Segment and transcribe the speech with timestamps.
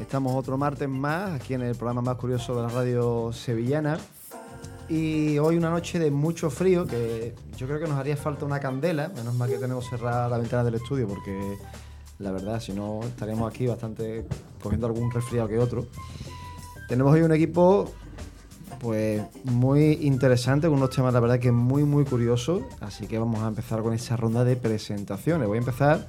[0.00, 3.98] Estamos otro martes más aquí en el programa más curioso de la radio sevillana.
[4.88, 8.60] Y hoy una noche de mucho frío, que yo creo que nos haría falta una
[8.60, 9.08] candela.
[9.08, 11.58] Menos mal que tenemos cerrada la ventana del estudio, porque
[12.18, 14.26] la verdad, si no, estaríamos aquí bastante
[14.62, 15.86] cogiendo algún resfriado que otro.
[16.88, 17.90] Tenemos hoy un equipo
[18.78, 23.42] pues muy interesante, con unos temas la verdad que muy muy curiosos, así que vamos
[23.42, 25.48] a empezar con esa ronda de presentaciones.
[25.48, 26.06] Voy a empezar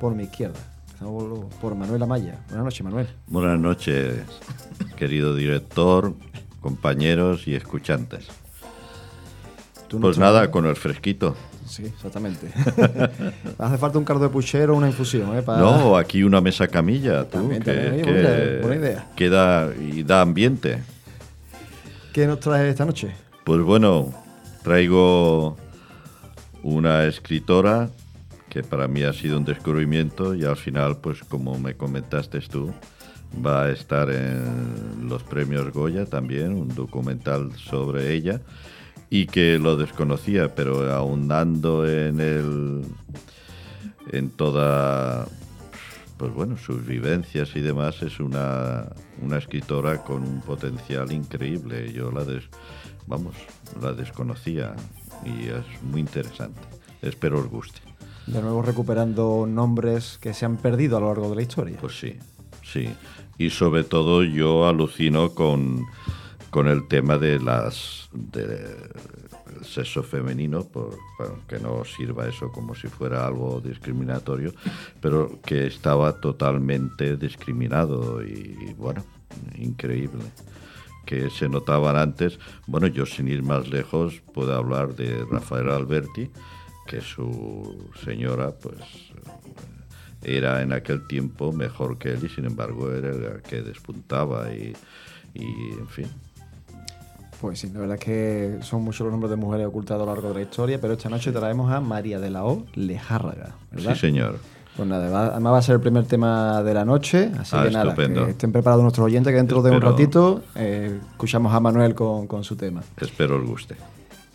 [0.00, 0.77] por mi izquierda.
[1.00, 2.40] Por Manuel Amaya.
[2.48, 3.06] Buenas noches, Manuel.
[3.28, 4.20] Buenas noches,
[4.96, 6.12] querido director,
[6.60, 8.26] compañeros y escuchantes.
[10.00, 11.36] Pues nada, con el fresquito.
[11.66, 12.48] Sí, exactamente.
[13.58, 15.42] Hace falta un cardo de puchero o una infusión, ¿eh?
[15.46, 19.06] No, aquí una mesa camilla, tú, que, buena idea.
[19.14, 20.82] Queda y da ambiente.
[22.12, 23.14] ¿Qué nos traes esta noche?
[23.44, 24.12] Pues bueno,
[24.62, 25.56] traigo
[26.62, 27.88] una escritora
[28.48, 32.72] que para mí ha sido un descubrimiento y al final, pues como me comentaste tú,
[33.44, 38.40] va a estar en los premios Goya también, un documental sobre ella
[39.10, 42.84] y que lo desconocía, pero ahondando en el
[44.10, 45.26] en toda
[46.18, 48.88] pues bueno, sus vivencias y demás, es una,
[49.22, 51.92] una escritora con un potencial increíble.
[51.92, 52.44] Yo la des,
[53.06, 53.36] vamos,
[53.80, 54.74] la desconocía
[55.24, 56.60] y es muy interesante.
[57.02, 57.87] Espero os guste.
[58.32, 61.78] De nuevo recuperando nombres que se han perdido a lo largo de la historia.
[61.80, 62.18] Pues sí,
[62.62, 62.88] sí.
[63.38, 65.86] Y sobre todo yo alucino con,
[66.50, 68.90] con el tema de las de
[69.62, 70.98] sexo femenino, por,
[71.46, 74.52] que no sirva eso como si fuera algo discriminatorio,
[75.00, 79.04] pero que estaba totalmente discriminado y bueno,
[79.56, 80.24] increíble
[81.08, 82.38] que se notaban antes.
[82.66, 86.30] Bueno, yo sin ir más lejos puedo hablar de Rafael Alberti,
[86.88, 88.76] que su señora pues
[90.22, 94.74] era en aquel tiempo mejor que él y sin embargo era el que despuntaba y,
[95.34, 95.44] y
[95.78, 96.08] en fin,
[97.40, 100.12] pues sí, la verdad es que son muchos los nombres de mujeres ocultados a lo
[100.12, 103.94] largo de la historia, pero esta noche traemos a María de la O Lejárraga, ¿verdad?
[103.94, 104.38] Sí, señor.
[104.76, 107.70] Pues nada, además va a ser el primer tema de la noche, así ah, que
[107.70, 111.94] nada, que estén preparados nuestros oyentes que dentro de un ratito eh, escuchamos a Manuel
[111.94, 112.82] con, su tema.
[112.96, 113.76] Espero os guste.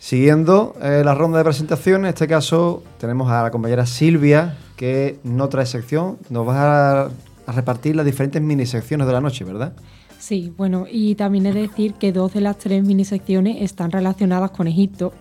[0.04, 5.18] Siguiendo eh, la ronda de presentación, en este caso tenemos a la compañera Silvia, que
[5.24, 7.10] no trae sección, nos va a,
[7.46, 9.72] a repartir las diferentes mini secciones de la noche, ¿verdad?
[10.18, 14.50] Sí, bueno, y también he de decir que dos de las tres minisecciones están relacionadas
[14.50, 15.14] con Egipto.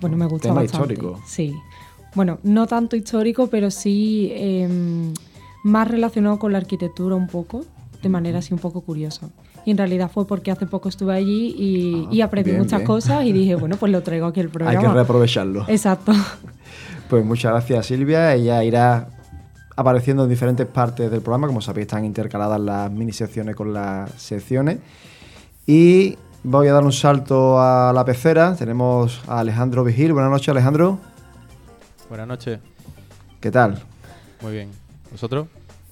[0.00, 0.94] Bueno, me gusta tema bastante.
[0.94, 1.20] histórico.
[1.26, 1.54] Sí.
[2.14, 5.12] Bueno, no tanto histórico, pero sí em,
[5.64, 7.66] más relacionado con la arquitectura un poco,
[8.02, 9.28] de manera así un poco curiosa.
[9.64, 11.54] Y en realidad fue porque hace poco estuve allí
[12.10, 14.78] y, ah, aprendí muchas cosas y dije, bueno, pues lo traigo aquí el programa.
[14.80, 15.64] Hay que reaprovecharlo.
[15.68, 16.12] Exacto.
[17.08, 18.32] Pues muchas gracias Silvia.
[18.32, 19.08] Ella irá
[19.76, 21.46] apareciendo en diferentes partes del programa.
[21.46, 24.78] Como sabéis, están intercaladas las mini secciones con las secciones.
[25.66, 28.56] Y voy a dar un salto a la pecera.
[28.56, 30.14] Tenemos a Alejandro Vigil.
[30.14, 30.98] Buenas noches, Alejandro.
[32.08, 32.60] Buenas noches.
[33.40, 33.82] ¿Qué tal?
[34.40, 34.70] Muy bien.
[35.10, 35.48] ¿Vosotros?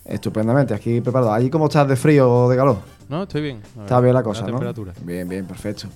[0.07, 1.35] Estupendamente, aquí preparado.
[1.35, 2.79] ¿Allí cómo estás de frío o de calor?
[3.11, 3.61] No, estoy bien.
[3.81, 4.51] Está bien la cosa, ¿no?
[4.51, 4.93] temperatura.
[5.03, 5.89] Bien, bien, perfecto.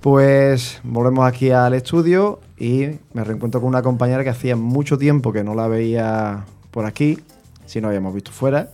[0.00, 5.34] Pues volvemos aquí al estudio y me reencuentro con una compañera que hacía mucho tiempo
[5.34, 7.18] que no la veía por aquí,
[7.66, 8.70] si no habíamos visto fuera.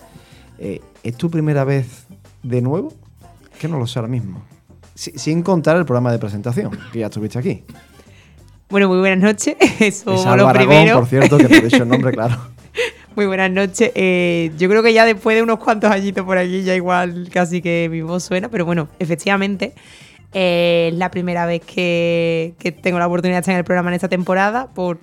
[0.61, 2.07] Eh, ¿Es tu primera vez
[2.45, 2.93] de nuevo?
[3.59, 4.45] Que no lo sé ahora mismo.
[4.95, 7.65] sin contar el programa de presentación, que ya estuviste aquí.
[8.69, 9.57] Bueno, muy buenas noches.
[9.81, 11.01] Eso es lo primero.
[11.01, 12.37] por cierto, que te he dicho el nombre, claro.
[13.17, 13.91] Muy buenas noches.
[13.97, 17.61] Eh, yo creo que ya después de unos cuantos añitos por aquí, ya igual casi
[17.61, 19.75] que mi voz suena, pero bueno, efectivamente,
[20.33, 23.91] eh, es la primera vez que, que, tengo la oportunidad de estar en el programa
[23.91, 24.99] en esta temporada, por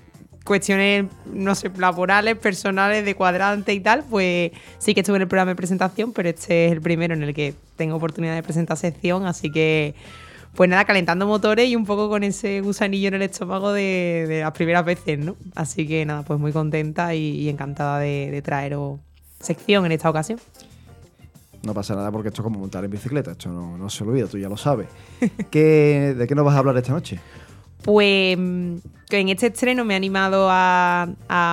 [0.45, 5.27] cuestiones, no sé, laborales, personales, de cuadrante y tal, pues sí que estuve en el
[5.27, 8.77] programa de presentación, pero este es el primero en el que tengo oportunidad de presentar
[8.77, 9.93] sección, así que
[10.57, 14.51] pues nada, calentando motores y un poco con ese gusanillo en el estómago de, las
[14.53, 15.35] primeras veces, ¿no?
[15.53, 18.99] Así que nada, pues muy contenta y, encantada de, traeros
[19.39, 20.39] sección en esta ocasión.
[21.61, 24.25] No pasa nada porque esto es como montar en bicicleta, esto no, no se olvida,
[24.25, 24.87] tú ya lo sabes.
[25.51, 27.19] ¿Qué, ¿De qué nos vas a hablar esta noche?
[27.83, 28.35] Pues
[29.07, 31.07] que en este estreno me ha animado a,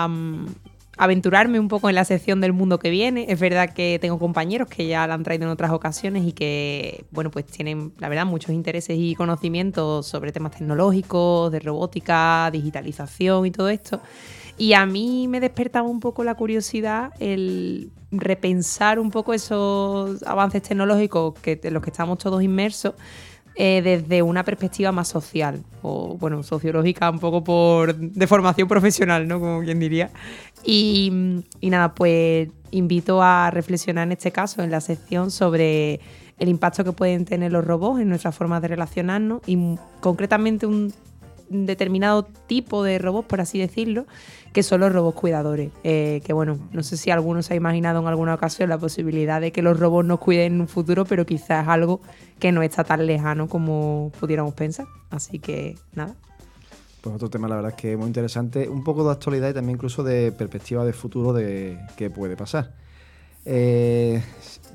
[0.09, 0.47] mm,
[0.97, 3.27] aventurarme un poco en la sección del mundo que viene.
[3.29, 7.05] Es verdad que tengo compañeros que ya la han traído en otras ocasiones y que,
[7.11, 13.47] bueno, pues tienen, la verdad, muchos intereses y conocimientos sobre temas tecnológicos, de robótica, digitalización
[13.47, 14.01] y todo esto.
[14.57, 20.63] Y a mí me despertaba un poco la curiosidad el repensar un poco esos avances
[20.63, 22.95] tecnológicos que, en los que estamos todos inmersos
[23.57, 29.29] eh, desde una perspectiva más social o, bueno, sociológica, un poco por de formación profesional,
[29.29, 29.39] ¿no?
[29.39, 30.11] Como quien diría.
[30.65, 36.01] Y, y nada, pues invito a reflexionar en este caso, en la sección, sobre
[36.39, 40.93] el impacto que pueden tener los robots en nuestra forma de relacionarnos y concretamente un
[41.49, 44.07] determinado tipo de robots, por así decirlo,
[44.53, 45.71] que son los robots cuidadores.
[45.83, 49.41] Eh, que bueno, no sé si alguno se ha imaginado en alguna ocasión la posibilidad
[49.41, 52.01] de que los robots nos cuiden en un futuro, pero quizás algo
[52.39, 54.87] que no está tan lejano como pudiéramos pensar.
[55.11, 56.15] Así que nada.
[57.01, 59.77] Pues otro tema, la verdad es que muy interesante, un poco de actualidad y también
[59.77, 62.73] incluso de perspectiva de futuro de qué puede pasar.
[63.45, 64.23] Eh,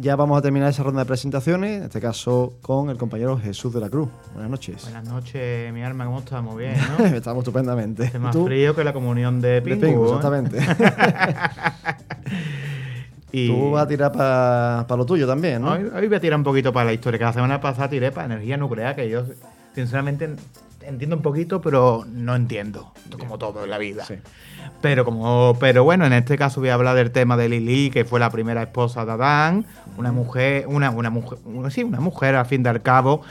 [0.02, 3.74] ya vamos a terminar esa ronda de presentaciones, en este caso con el compañero Jesús
[3.74, 4.08] de la Cruz.
[4.34, 4.84] Buenas noches.
[4.84, 6.42] Buenas noches, mi alma, ¿cómo estás?
[6.42, 7.06] Muy bien, ¿no?
[7.16, 8.06] Estamos estupendamente.
[8.06, 8.46] Hace más ¿Tú?
[8.46, 9.82] frío que la comunión de De Pingu.
[9.82, 10.08] Pingu, ¿eh?
[10.08, 10.60] exactamente.
[13.32, 15.74] Y Tú vas a tirar para lo tuyo también, ¿no?
[15.74, 18.12] hoy, hoy voy a tirar un poquito para la historia, que la semana pasada tiré
[18.12, 19.24] para energía nuclear, que yo
[19.76, 20.38] sinceramente en-
[20.82, 24.04] entiendo un poquito, pero no entiendo, como todo en la vida.
[24.04, 24.16] Sí.
[24.82, 28.06] Pero como, pero bueno, en este caso voy a hablar del tema de Lili, que
[28.06, 29.66] fue la primera esposa de Adán,
[29.98, 31.38] una mujer, una, una mujer,
[31.70, 33.22] sí, una mujer al fin y al cabo,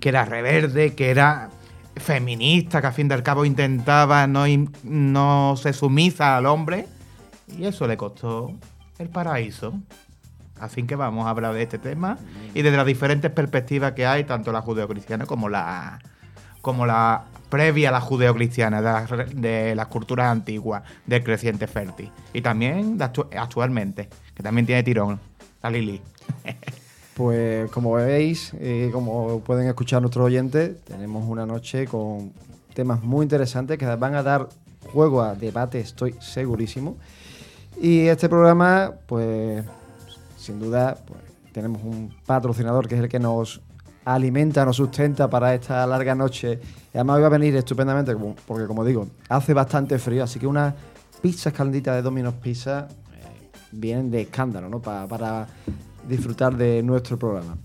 [0.00, 1.48] que era reverde, que era
[1.96, 4.44] feminista, que al fin y al cabo intentaba no,
[4.82, 6.86] no ser sumisa al hombre,
[7.56, 8.52] y eso le costó
[8.98, 9.72] el paraíso.
[10.60, 12.18] Así que vamos a hablar de este tema
[12.52, 16.00] y desde las diferentes perspectivas que hay, tanto la judeocristiana como la
[16.60, 22.10] como la previa a la judeocristiana, de re- de las culturas antiguas, del creciente fértil.
[22.32, 22.98] Y también
[23.36, 25.18] actualmente, que también tiene tirón,
[25.62, 26.00] la Lili.
[27.14, 32.32] Pues como veis, y como pueden escuchar nuestros oyentes, tenemos una noche con
[32.74, 34.48] temas muy interesantes que van a dar
[34.92, 36.96] juego a debate, estoy segurísimo.
[37.82, 39.64] Y este programa, pues
[40.36, 41.20] sin duda, pues,
[41.52, 43.60] tenemos un patrocinador que es el que nos
[44.14, 46.58] alimenta, nos sustenta para esta larga noche.
[46.94, 48.14] Además va a venir estupendamente,
[48.46, 50.74] porque como digo, hace bastante frío, así que unas
[51.20, 54.80] pizzas calentitas de Domino's Pizza eh, vienen de escándalo, ¿no?
[54.80, 55.46] Pa- para
[56.08, 57.56] disfrutar de nuestro programa.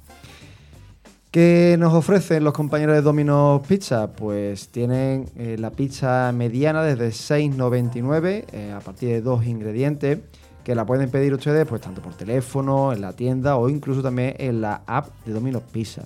[1.31, 4.11] ¿Qué nos ofrecen los compañeros de Domino's Pizza?
[4.13, 10.19] Pues tienen eh, la pizza mediana desde 6,99 eh, a partir de dos ingredientes
[10.63, 14.35] que la pueden pedir ustedes pues tanto por teléfono, en la tienda o incluso también
[14.37, 16.03] en la app de Domino's Pizza.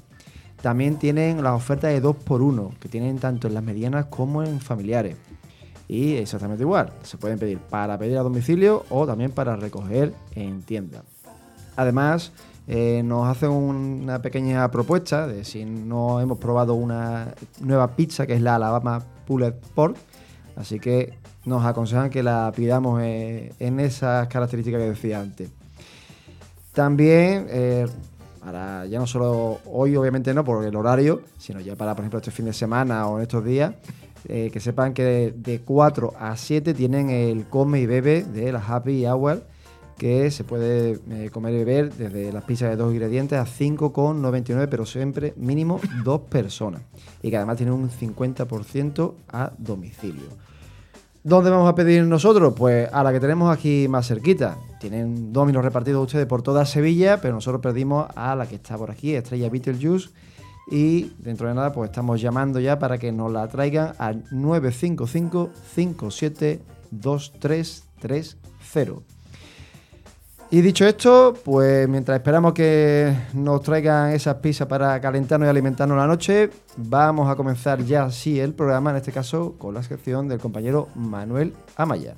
[0.68, 5.16] También tienen las ofertas de 2x1 que tienen tanto en las medianas como en familiares.
[5.88, 10.62] Y exactamente igual, se pueden pedir para pedir a domicilio o también para recoger en
[10.64, 11.04] tienda.
[11.78, 12.34] Además,
[12.68, 18.34] eh, nos hacen una pequeña propuesta de si no hemos probado una nueva pizza que
[18.34, 19.96] es la Alabama Pulled Pork.
[20.58, 21.14] Así que
[21.46, 25.50] nos aconsejan que la pidamos eh, en esas características que decía antes.
[26.74, 27.88] También, eh,
[28.48, 32.20] para ya no solo hoy, obviamente no, por el horario, sino ya para, por ejemplo,
[32.20, 33.74] este fin de semana o en estos días,
[34.30, 38.54] eh, que sepan que de, de 4 a 7 tienen el come y bebe de
[38.54, 39.44] la Happy Hour,
[39.98, 44.70] que se puede eh, comer y beber desde las pizzas de dos ingredientes a 5,99,
[44.72, 46.84] pero siempre mínimo dos personas.
[47.22, 50.47] Y que además tienen un 50% a domicilio.
[51.24, 52.54] ¿Dónde vamos a pedir nosotros?
[52.56, 54.58] Pues a la que tenemos aquí más cerquita.
[54.80, 58.92] Tienen dominos repartidos ustedes por toda Sevilla, pero nosotros pedimos a la que está por
[58.92, 60.10] aquí, Estrella Beetlejuice.
[60.70, 65.50] Y dentro de nada, pues estamos llamando ya para que nos la traigan al 955
[65.74, 69.17] 57 2330.
[70.50, 75.98] Y dicho esto, pues mientras esperamos que nos traigan esas pizzas para calentarnos y alimentarnos
[75.98, 80.30] la noche, vamos a comenzar ya sí el programa, en este caso con la sección
[80.30, 82.16] del compañero Manuel Amaya.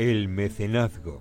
[0.00, 1.20] El mecenazgo.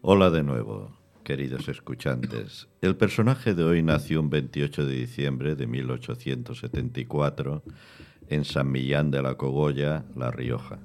[0.00, 0.90] Hola de nuevo,
[1.22, 2.66] queridos escuchantes.
[2.80, 7.62] El personaje de hoy nació un 28 de diciembre de 1874
[8.28, 10.80] en San Millán de la Cogolla, La Rioja.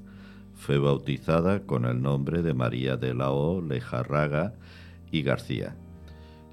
[0.54, 3.62] Fue bautizada con el nombre de María de la O.
[3.62, 4.54] Lejarraga
[5.12, 5.76] y García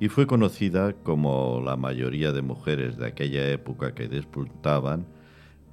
[0.00, 5.19] y fue conocida como la mayoría de mujeres de aquella época que despuntaban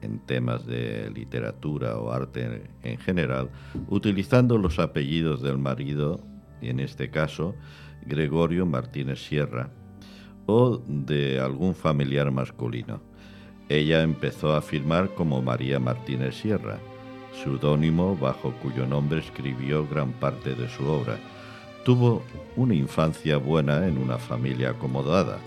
[0.02, 3.50] en temas de literatura o arte en general,
[3.90, 6.20] utilizando los apellidos del marido,
[6.62, 7.56] en este caso
[8.06, 9.70] Gregorio Martínez Sierra,
[10.46, 13.02] o de algún familiar masculino.
[13.70, 16.80] Ella empezó a firmar como María Martínez Sierra,
[17.44, 21.18] seudónimo bajo cuyo nombre escribió gran parte de su obra.
[21.84, 22.24] Tuvo
[22.56, 25.38] una infancia buena en una familia acomodada.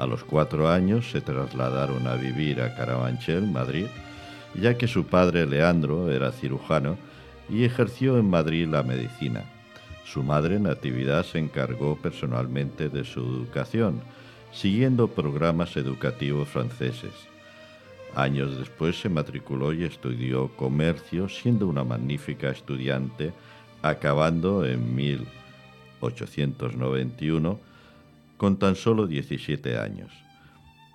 [0.00, 3.84] A los cuatro años se trasladaron a vivir a Carabanchel, Madrid,
[4.54, 6.96] ya que su padre Leandro era cirujano
[7.50, 9.44] y ejerció en Madrid la medicina.
[10.06, 14.00] Su madre Natividad se encargó personalmente de su educación,
[14.52, 17.12] siguiendo programas educativos franceses.
[18.14, 23.34] Años después se matriculó y estudió comercio, siendo una magnífica estudiante,
[23.82, 27.68] acabando en 1891
[28.40, 30.10] con tan solo 17 años.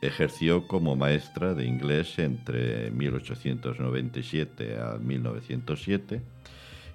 [0.01, 6.23] Ejerció como maestra de inglés entre 1897 a 1907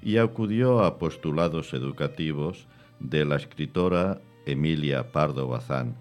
[0.02, 2.66] y acudió a postulados educativos
[2.98, 5.94] de la escritora Emilia Pardo Bazán.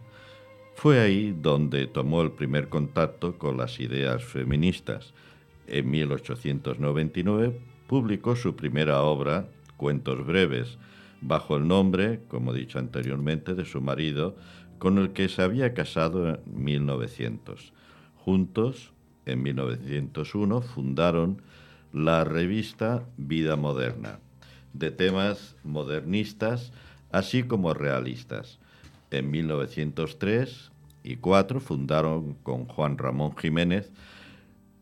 [0.73, 5.13] Fue ahí donde tomó el primer contacto con las ideas feministas.
[5.67, 10.79] En 1899 publicó su primera obra, Cuentos breves,
[11.21, 14.35] bajo el nombre, como dicho anteriormente, de su marido,
[14.77, 17.73] con el que se había casado en 1900.
[18.15, 18.93] Juntos,
[19.25, 21.41] en 1901, fundaron
[21.91, 24.19] la revista Vida Moderna,
[24.73, 26.71] de temas modernistas
[27.11, 28.59] así como realistas.
[29.11, 30.71] En 1903
[31.03, 33.91] y 4 fundaron con Juan Ramón Jiménez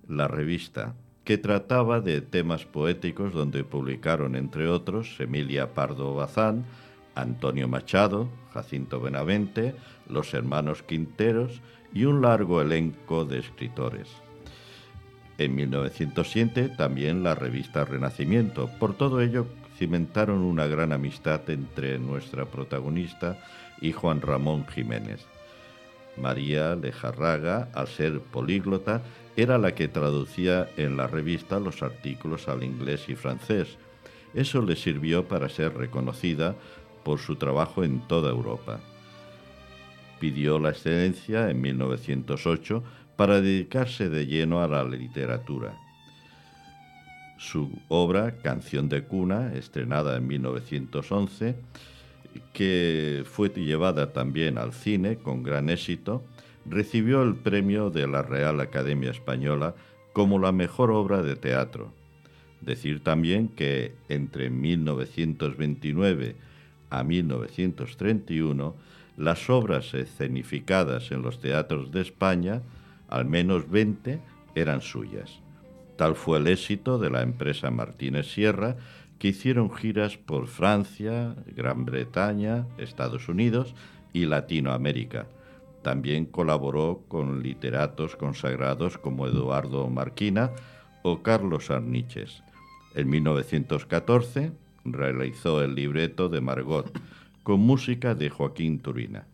[0.08, 0.96] la revista,
[1.28, 6.64] que trataba de temas poéticos donde publicaron, entre otros, Emilia Pardo Bazán,
[7.16, 9.76] Antonio Machado, Jacinto Benavente,
[10.08, 11.62] los hermanos Quinteros
[11.94, 14.08] y un largo elenco de escritores.
[15.38, 18.70] En 1907 también la revista Renacimiento.
[18.80, 23.38] Por todo ello cimentaron una gran amistad entre nuestra protagonista
[23.82, 25.26] y Juan Ramón Jiménez.
[26.18, 29.02] María Lejarraga, al ser políglota,
[29.36, 33.78] era la que traducía en la revista los artículos al inglés y francés.
[34.34, 36.56] Eso le sirvió para ser reconocida
[37.04, 38.80] por su trabajo en toda Europa.
[40.20, 42.84] Pidió la excelencia en 1908
[43.16, 45.78] para dedicarse de lleno a la literatura.
[47.38, 51.56] Su obra, Canción de Cuna, estrenada en 1911,
[52.54, 56.24] que fue llevada también al cine con gran éxito,
[56.66, 59.76] recibió el premio de la Real Academia Española
[60.14, 61.94] como la mejor obra de teatro.
[62.62, 66.36] Decir también que entre 1929
[66.90, 68.76] a 1931
[69.18, 72.62] las obras escenificadas en los teatros de España
[73.10, 74.20] al menos 20
[74.56, 75.40] eran suyas.
[75.98, 78.76] Tal fue el éxito de la empresa Martínez Sierra,
[79.20, 83.76] que hicieron giras por Francia, Gran Bretaña, Estados Unidos
[84.14, 85.28] y Latinoamérica.
[85.82, 90.52] También colaboró con literatos consagrados como Eduardo Marquina
[91.04, 92.44] o Carlos Arniches.
[92.96, 94.52] En 1914
[94.84, 96.92] realizó el libreto de Margot,
[97.44, 99.28] con música de Joaquín Turina.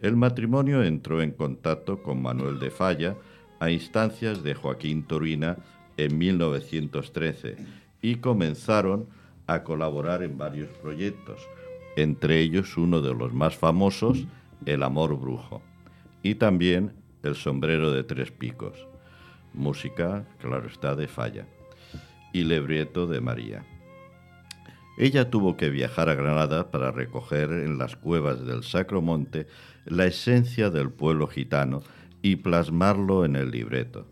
[0.00, 3.16] El matrimonio entró en contacto con Manuel de Falla
[3.60, 5.56] a instancias de Joaquín Turina
[5.96, 7.56] en 1913
[8.02, 9.08] y comenzaron
[9.46, 11.40] a colaborar en varios proyectos,
[11.96, 14.26] entre ellos uno de los más famosos,
[14.66, 15.62] El Amor Brujo,
[16.22, 18.86] y también El Sombrero de Tres Picos,
[19.54, 21.46] música, claro de Falla,
[22.32, 23.64] y Lebrieto de María.
[24.98, 29.46] Ella tuvo que viajar a Granada para recoger en las cuevas del Sacro Monte
[29.86, 31.82] la esencia del pueblo gitano
[32.20, 34.06] y plasmarlo en el libreto.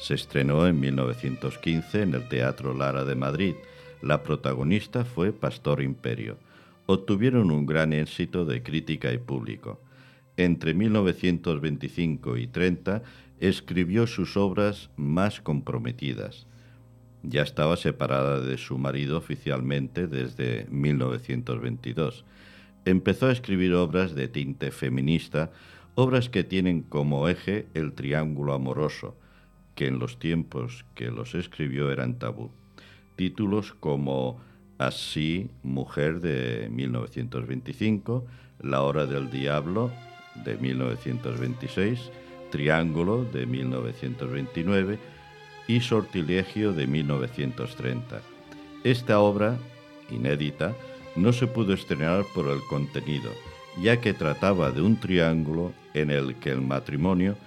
[0.00, 3.54] Se estrenó en 1915 en el Teatro Lara de Madrid.
[4.00, 6.38] La protagonista fue Pastor Imperio.
[6.86, 9.78] Obtuvieron un gran éxito de crítica y público.
[10.38, 13.02] Entre 1925 y 30
[13.40, 16.46] escribió sus obras más comprometidas.
[17.22, 22.24] Ya estaba separada de su marido oficialmente desde 1922.
[22.86, 25.50] Empezó a escribir obras de tinte feminista,
[25.94, 29.19] obras que tienen como eje el triángulo amoroso,
[29.80, 32.50] que en los tiempos que los escribió eran tabú.
[33.16, 34.38] Títulos como
[34.76, 38.26] Así, Mujer de 1925,
[38.60, 39.90] La Hora del Diablo
[40.44, 42.10] de 1926,
[42.50, 44.98] Triángulo de 1929,
[45.66, 48.20] y Sortilegio de 1930.
[48.84, 49.56] Esta obra,
[50.10, 50.76] inédita,
[51.16, 53.30] no se pudo estrenar por el contenido,
[53.80, 57.38] ya que trataba de un triángulo en el que el matrimonio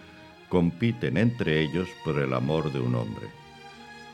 [0.54, 3.26] compiten entre ellos por el amor de un hombre.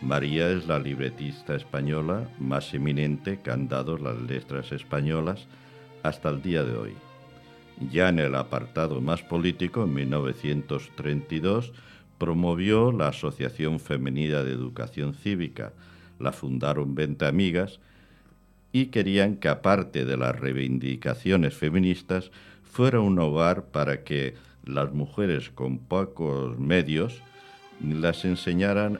[0.01, 5.47] María es la libretista española más eminente que han dado las letras españolas
[6.01, 6.93] hasta el día de hoy.
[7.91, 11.73] Ya en el apartado más político, en 1932,
[12.17, 15.73] promovió la Asociación Femenina de Educación Cívica.
[16.19, 17.81] La fundaron 20 amigas
[18.71, 22.31] y querían que aparte de las reivindicaciones feministas
[22.63, 24.35] fuera un hogar para que
[24.65, 27.21] las mujeres con pocos medios
[27.81, 28.99] las enseñaran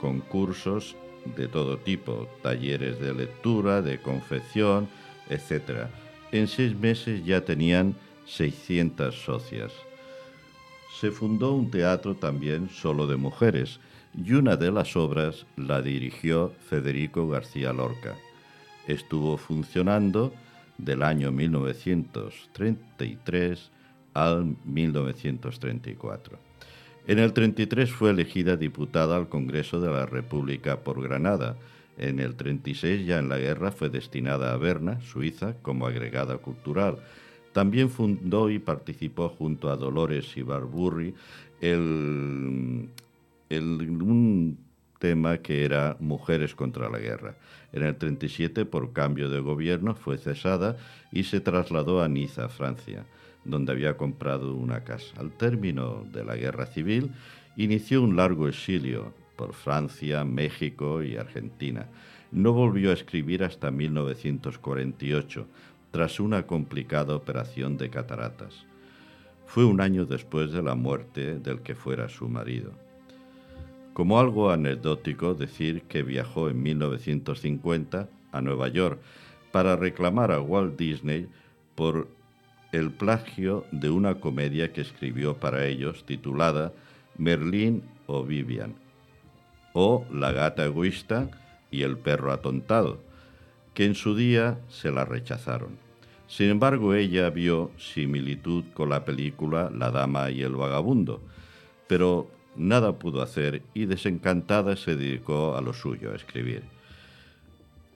[0.00, 0.96] concursos
[1.36, 4.88] de todo tipo, talleres de lectura, de confección,
[5.28, 5.88] etc.
[6.32, 7.94] En seis meses ya tenían
[8.26, 9.72] 600 socias.
[11.00, 13.80] Se fundó un teatro también solo de mujeres
[14.14, 18.16] y una de las obras la dirigió Federico García Lorca.
[18.86, 20.32] Estuvo funcionando
[20.78, 23.70] del año 1933
[24.18, 26.38] al 1934.
[27.06, 31.56] En el 33 fue elegida diputada al Congreso de la República por Granada.
[31.96, 36.98] En el 36, ya en la guerra, fue destinada a Berna, Suiza, como agregada cultural.
[37.52, 41.14] También fundó y participó junto a Dolores Ibarburri
[41.60, 42.88] el,
[43.48, 43.64] el,
[44.02, 44.58] un
[44.98, 47.36] tema que era Mujeres contra la Guerra.
[47.72, 50.76] En el 37, por cambio de gobierno, fue cesada
[51.10, 53.06] y se trasladó a Niza, Francia
[53.48, 55.14] donde había comprado una casa.
[55.18, 57.10] Al término de la guerra civil,
[57.56, 61.86] inició un largo exilio por Francia, México y Argentina.
[62.30, 65.46] No volvió a escribir hasta 1948,
[65.90, 68.66] tras una complicada operación de cataratas.
[69.46, 72.72] Fue un año después de la muerte del que fuera su marido.
[73.94, 79.00] Como algo anecdótico decir que viajó en 1950 a Nueva York
[79.50, 81.28] para reclamar a Walt Disney
[81.74, 82.08] por
[82.72, 86.72] el plagio de una comedia que escribió para ellos titulada
[87.16, 88.74] Merlín o Vivian,
[89.72, 91.30] o La gata egoísta
[91.70, 93.00] y el perro atontado,
[93.74, 95.78] que en su día se la rechazaron.
[96.26, 101.22] Sin embargo, ella vio similitud con la película La dama y el vagabundo,
[101.86, 106.77] pero nada pudo hacer y desencantada se dedicó a lo suyo, a escribir.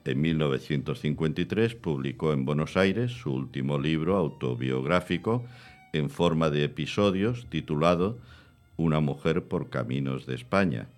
[0.05, 5.45] En 1953 publicó en Buenos Aires su último libro autobiográfico
[5.93, 8.17] en forma de episodios titulado
[8.75, 10.89] Una mujer por caminos de España.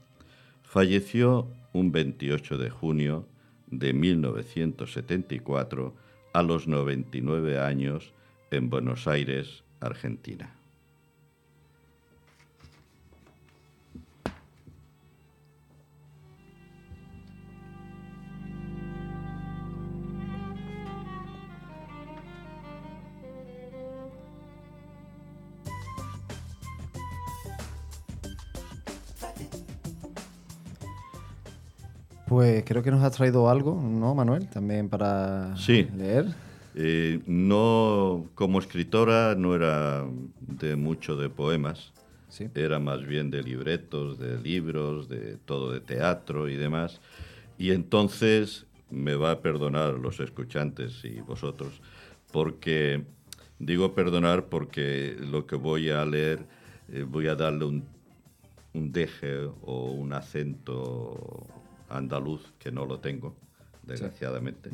[0.63, 3.27] Falleció un 28 de junio
[3.67, 5.93] de 1974
[6.34, 8.12] a los 99 años
[8.49, 10.55] en Buenos Aires, Argentina.
[32.36, 34.45] Pues creo que nos has traído algo, ¿no, Manuel?
[34.50, 35.88] También para Sí.
[35.95, 36.26] leer.
[36.76, 40.04] Eh, no, como escritora no era
[40.41, 41.93] de mucho de poemas,
[42.28, 42.50] Sí.
[42.54, 47.00] era más bien de libretos, de libros, de todo de teatro y demás.
[47.58, 51.80] Y entonces me va a perdonar los escuchantes y vosotros,
[52.34, 53.06] porque
[53.60, 56.39] digo perdonar porque lo que voy a leer
[56.91, 57.86] eh, voy a darle un,
[58.74, 61.48] un deje o un acento
[61.89, 63.36] andaluz que no lo tengo,
[63.84, 64.69] desgraciadamente.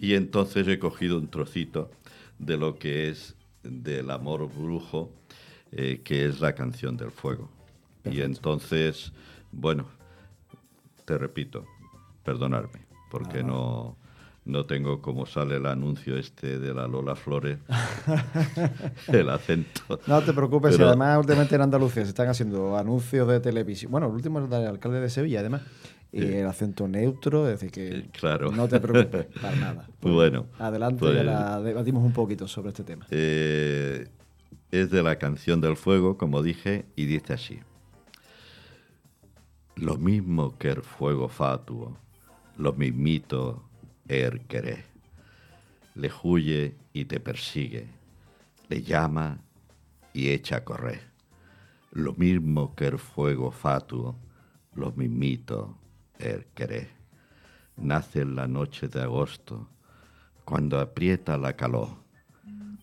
[0.00, 1.90] Y entonces he cogido un trocito
[2.38, 5.10] de lo que es del amor brujo,
[5.72, 7.50] eh, que es la canción del fuego.
[8.04, 9.12] Y entonces,
[9.50, 9.86] bueno,
[11.04, 11.64] te repito,
[12.24, 13.96] perdonarme, porque no,
[14.44, 17.58] no tengo como sale el anuncio este de la Lola Flores,
[19.08, 20.00] el acento.
[20.06, 23.90] No te preocupes, y además últimamente en Andalucía se están haciendo anuncios de televisión.
[23.90, 25.62] Bueno, el último es el del alcalde de Sevilla, además.
[26.16, 28.50] Y Eh, el acento neutro, es decir que eh, claro.
[28.50, 29.88] no te preocupes, para nada.
[30.00, 31.14] Bueno, Adelante, pues-
[31.64, 33.06] debatimos un poquito sobre este tema.
[33.10, 34.08] Eh,
[34.70, 37.58] es de la canción del fuego, como dije, y dice así.
[39.76, 41.98] Lo mismo que el fuego fatuo,
[42.56, 43.62] lo mismito
[44.08, 44.84] er queré.
[45.94, 47.86] Le huye y te persigue,
[48.68, 49.38] le llama
[50.14, 51.00] y echa a correr.
[51.92, 54.16] Lo mismo que el fuego fatuo,
[54.74, 55.76] lo mismito
[56.18, 56.88] er queré.
[57.76, 59.68] Nace en la noche de agosto,
[60.44, 62.06] cuando aprieta la calor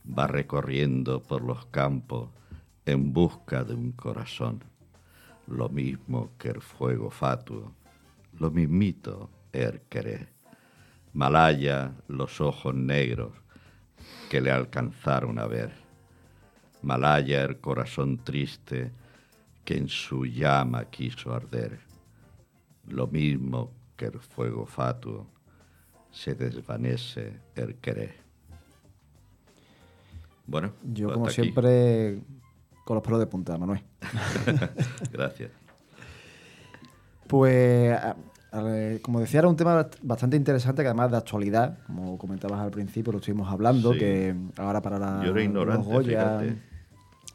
[0.05, 2.29] va recorriendo por los campos
[2.85, 4.63] en busca de un corazón,
[5.47, 7.73] lo mismo que el fuego fatuo,
[8.39, 10.29] lo mismito el querer.
[11.13, 13.31] Malaya los ojos negros
[14.29, 15.71] que le alcanzaron a ver.
[16.81, 18.91] Malaya el corazón triste
[19.63, 21.92] que en su llama quiso arder.
[22.87, 25.27] Lo mismo que el fuego fatuo
[26.11, 28.15] se desvanece el querer.
[30.45, 31.35] Bueno, Yo, como aquí.
[31.35, 32.19] siempre,
[32.85, 33.81] con los pelos de punta, Manuel.
[35.11, 35.51] Gracias.
[37.27, 37.97] Pues
[39.01, 42.69] como decía, era un tema bast- bastante interesante que además de actualidad, como comentabas al
[42.69, 43.99] principio, lo estuvimos hablando, Sí.
[43.99, 46.55] que ahora para la, Yo era ignorante, los Goya,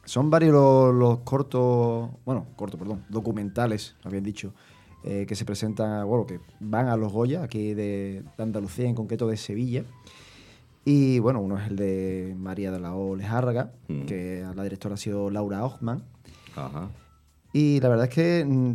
[0.04, 4.54] son varios los, los cortos, bueno, cortos, perdón, documentales, habían dicho,
[5.04, 8.94] eh, que se presentan, bueno, que van a los Goya, aquí de, de Andalucía, en
[8.94, 9.84] concreto de Sevilla.
[10.84, 13.14] Y bueno, uno es el de María de la O.
[13.16, 14.02] Lejárraga, Mm.
[14.06, 16.02] que la directora ha sido Laura Ochman.
[16.56, 16.88] Ajá.
[17.52, 18.74] Y la verdad es que mm,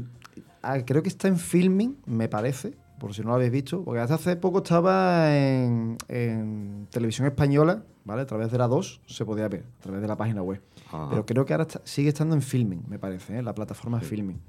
[0.63, 3.99] ah, creo que está en filming, me parece, por si no lo habéis visto, porque
[3.99, 8.21] hasta hace poco estaba en, en televisión española, ¿vale?
[8.21, 10.61] A través de la 2 se podía ver, a través de la página web.
[10.87, 11.07] Ajá.
[11.09, 13.43] Pero creo que ahora está- sigue estando en filming, me parece, ¿eh?
[13.43, 14.39] la plataforma filming.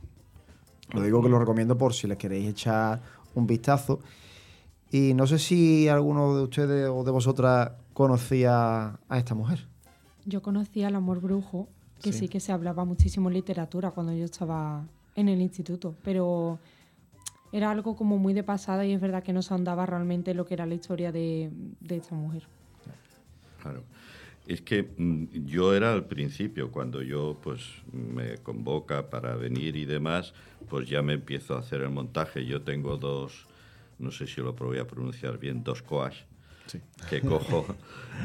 [0.93, 3.01] Lo digo que lo recomiendo por si les queréis echar
[3.35, 4.01] un vistazo.
[4.91, 9.67] Y no sé si alguno de ustedes o de vosotras conocía a esta mujer.
[10.25, 11.69] Yo conocía el amor brujo,
[12.03, 12.21] que Sí.
[12.21, 12.29] sí.
[12.29, 14.85] que se hablaba muchísimo en literatura cuando yo estaba
[15.17, 16.59] en el instituto, pero
[17.53, 20.37] era algo como muy de pasada y es verdad que no se ahondaba realmente en
[20.37, 22.47] lo que era la historia de, de esta mujer.
[23.63, 23.83] Claro.
[24.47, 29.87] Es que mm, yo era al principio, cuando yo pues me convoca para venir y
[29.87, 30.35] demás,
[30.69, 32.45] pues ya me empiezo a hacer el montaje.
[32.45, 33.47] Yo tengo dos,
[33.99, 36.15] no sé si lo voy a pronunciar bien, dos coas,
[37.09, 37.67] que cojo,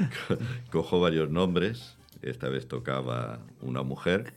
[0.72, 1.96] cojo varios nombres.
[2.22, 4.34] Esta vez tocaba una mujer.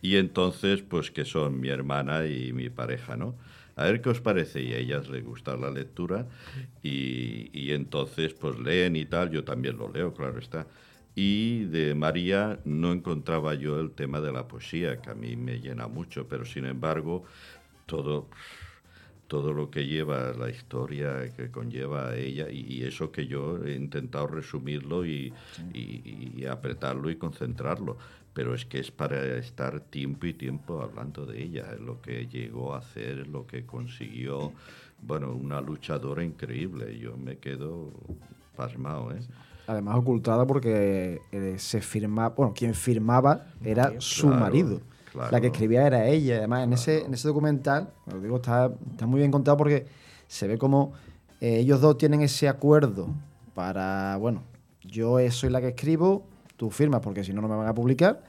[0.00, 3.34] Y entonces, pues que son mi hermana y mi pareja, ¿no?
[3.76, 4.62] A ver qué os parece.
[4.62, 6.26] Y a ellas les gusta la lectura
[6.82, 9.30] y, y entonces pues leen y tal.
[9.30, 10.66] Yo también lo leo, claro está.
[11.20, 15.58] Y de María no encontraba yo el tema de la poesía, que a mí me
[15.58, 17.24] llena mucho, pero sin embargo,
[17.86, 18.28] todo,
[19.26, 23.74] todo lo que lleva la historia que conlleva a ella y, eso que yo he
[23.74, 25.32] intentado resumirlo y
[26.48, 27.98] apretarlo y concentrarlo.
[28.32, 32.74] Pero es que es para estar tiempo y tiempo hablando de ella, lo que llegó
[32.74, 34.52] a hacer, lo que consiguió.
[35.02, 36.96] Bueno, una luchadora increíble.
[36.96, 37.90] Yo me quedo
[38.54, 39.20] pasmado, ¿eh?
[39.68, 44.80] Además ocultada porque eh, se firmaba, bueno, quien firmaba era su marido.
[45.12, 45.30] claro.
[45.30, 46.38] La que escribía era ella.
[46.38, 49.86] Además, en ese, en ese documental, lo digo, está, está muy bien contado porque
[50.26, 50.92] se ve como
[51.42, 53.08] eh, ellos dos tienen ese acuerdo
[53.54, 54.42] para, bueno,
[54.82, 56.24] yo eh, soy la que escribo,
[56.56, 58.22] tú firmas porque si no, no me van a publicar.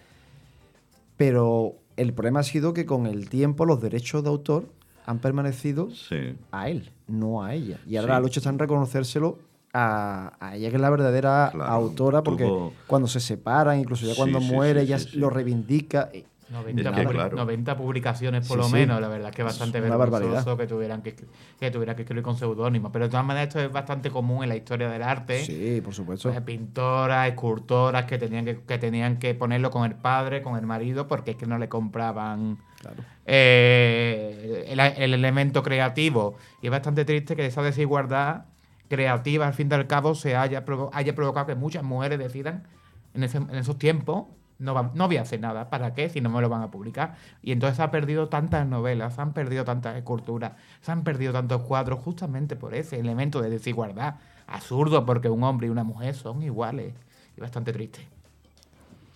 [1.17, 4.65] Pero el problema ha sido que con el tiempo los derechos de autor
[5.05, 6.35] han permanecido Sí.
[6.51, 7.79] a él, no a ella.
[7.87, 8.17] Y ahora Sí.
[8.17, 9.39] la lucha está en reconocérselo
[9.73, 14.05] a, a ella, que es la verdadera Claro, autora, porque tuvo- cuando se separan, incluso
[14.05, 15.17] ya cuando sí, muere, sí, ella sí, sí.
[15.19, 16.09] lo reivindica.
[16.13, 17.37] Y 90, Es que, claro.
[17.37, 18.73] 90 publicaciones por Sí, lo sí.
[18.73, 21.15] menos, la verdad es que es Es bastante vergonzoso que tuvieran que,
[21.59, 22.91] que tuvieran que escribir con seudónimo.
[22.91, 25.45] Pero de todas maneras esto es bastante común en la historia del arte.
[25.45, 26.29] Sí, por supuesto.
[26.29, 30.65] Pues, pintoras, escultoras que tenían que, que tenían que ponerlo con el padre, con el
[30.65, 33.03] marido, porque es que no le compraban Claro.
[33.27, 36.35] eh, el, el elemento creativo.
[36.61, 38.45] Y es bastante triste que esa desigualdad
[38.89, 42.63] creativa, al fin y al cabo, se haya, provo- haya provocado que muchas mujeres decidan
[43.13, 44.25] en, ese- en esos tiempos.
[44.57, 46.09] No, va- no voy a hacer nada, ¿para qué?
[46.09, 47.15] Si no me lo van a publicar.
[47.41, 51.61] Y entonces han perdido tantas novelas, se han perdido tantas esculturas, se han perdido tantos
[51.61, 54.15] cuadros justamente por ese elemento de desigualdad.
[54.47, 56.93] Absurdo, porque un hombre y una mujer son iguales.
[57.37, 58.05] Y bastante triste.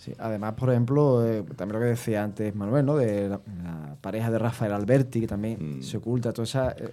[0.03, 2.97] Sí, Además, por ejemplo, eh, también lo que decía antes Manuel, ¿no?
[2.97, 5.81] De la, la pareja de Rafael Alberti, que también Mm.
[5.81, 6.33] se oculta.
[6.33, 6.89] Toda esa, eh,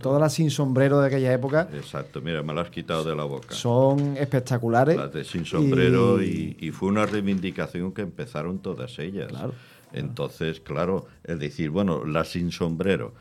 [0.00, 3.24] todas las sin sombrero de aquella época Exacto, mira, me lo has quitado de la
[3.24, 3.54] boca.
[3.54, 4.96] son espectaculares.
[4.96, 9.28] Las de sin sombrero Y- y, y fue una reivindicación que empezaron todas ellas.
[9.28, 9.52] Claro,
[9.92, 13.14] Entonces, claro, es decir, bueno, la sin sombrero.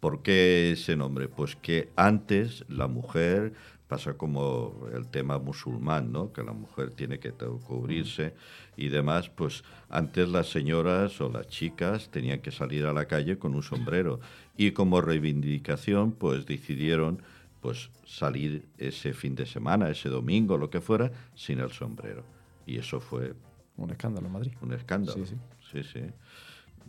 [0.00, 1.28] ¿Por qué ese nombre?
[1.28, 3.52] Pues que antes la mujer
[3.88, 6.32] pasa como el tema musulmán, ¿no?
[6.32, 8.34] Que la mujer tiene que cubrirse
[8.76, 13.38] y demás, pues antes las señoras o las chicas tenían que salir a la calle
[13.38, 14.20] con un sombrero
[14.56, 17.22] y como reivindicación pues decidieron
[17.60, 22.22] pues salir ese fin de semana, ese domingo, lo que fuera, sin el sombrero.
[22.66, 23.34] Y eso fue
[23.76, 24.52] Un escándalo en Madrid.
[24.60, 25.24] un escándalo.
[25.24, 25.34] Sí,
[25.72, 26.00] Sí, sí.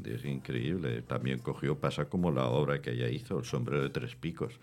[0.05, 1.01] Es increíble.
[1.01, 4.53] También cogió, pasa como la obra que ella hizo, El sombrero de tres picos.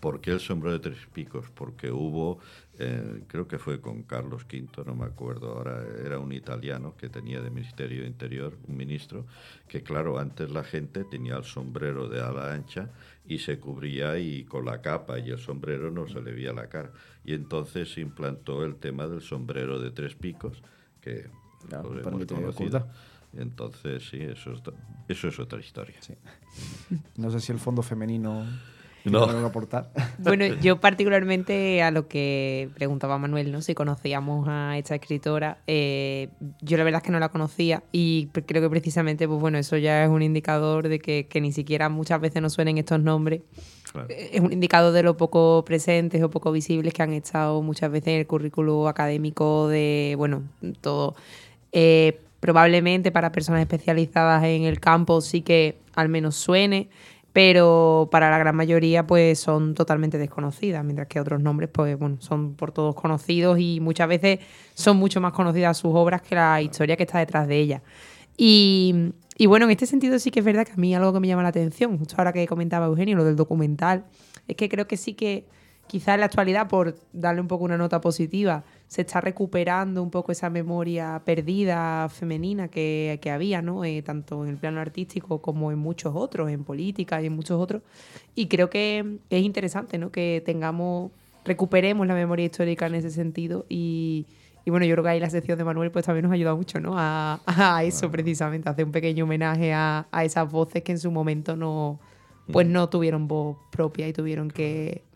[0.00, 1.46] ¿Por qué el sombrero de tres picos?
[1.54, 2.38] Porque hubo,
[2.78, 7.08] eh, creo que fue con Carlos V, no me acuerdo ahora, era un italiano que
[7.08, 9.26] tenía de Ministerio de Interior, un ministro,
[9.66, 12.90] que claro, antes la gente tenía el sombrero de ala ancha
[13.26, 16.68] y se cubría y con la capa y el sombrero no se le veía la
[16.68, 16.92] cara.
[17.24, 20.62] Y entonces se implantó el tema del sombrero de tres picos,
[21.00, 21.28] que
[21.68, 22.86] Claro, lo hemos conocido.
[23.36, 24.62] Entonces, sí, eso es,
[25.08, 25.96] eso es otra historia.
[26.00, 26.14] Sí.
[27.16, 28.46] No sé si el fondo femenino
[29.10, 29.24] No.
[29.24, 29.90] aportar.
[30.18, 33.62] Bueno, yo particularmente a lo que preguntaba Manuel, ¿no?
[33.62, 36.28] Si conocíamos a esta escritora, eh,
[36.60, 39.76] yo la verdad es que no la conocía y creo que precisamente, pues bueno, eso
[39.76, 43.42] ya es un indicador de que, que ni siquiera muchas veces nos suenen estos nombres
[43.92, 44.08] Claro.
[44.10, 48.08] es un indicador de lo poco presentes o poco visibles que han estado muchas veces
[48.08, 50.42] en el currículo académico de, bueno,
[50.82, 51.14] todo.
[51.72, 56.88] Eh, probablemente para personas especializadas en el campo sí que al menos suene,
[57.32, 62.16] pero para la gran mayoría pues son totalmente desconocidas, mientras que otros nombres pues bueno,
[62.20, 64.40] son por todos conocidos y muchas veces
[64.74, 67.82] son mucho más conocidas sus obras que la historia que está detrás de ellas.
[68.36, 71.20] Y, y bueno, en este sentido sí que es verdad que a mí algo que
[71.20, 74.04] me llama la atención, justo ahora que comentaba Eugenio, lo del documental,
[74.46, 75.46] es que creo que sí que
[75.88, 80.10] quizás en la actualidad, por darle un poco una nota positiva, se está recuperando un
[80.10, 83.84] poco esa memoria perdida femenina que, que había, ¿no?
[83.84, 87.60] Eh, tanto en el plano artístico como en muchos otros, en política y en muchos
[87.60, 87.82] otros.
[88.34, 90.12] Y creo que es interesante, ¿no?
[90.12, 91.10] Que tengamos,
[91.44, 94.26] recuperemos la memoria histórica en ese sentido y,
[94.64, 96.56] y bueno, yo creo que ahí la sección de Manuel pues también nos ha ayudado
[96.56, 96.92] mucho, ¿no?
[96.96, 100.98] A, a eso precisamente, a hacer un pequeño homenaje a, a esas voces que en
[100.98, 101.98] su momento no,
[102.52, 105.07] pues no tuvieron voz propia y tuvieron que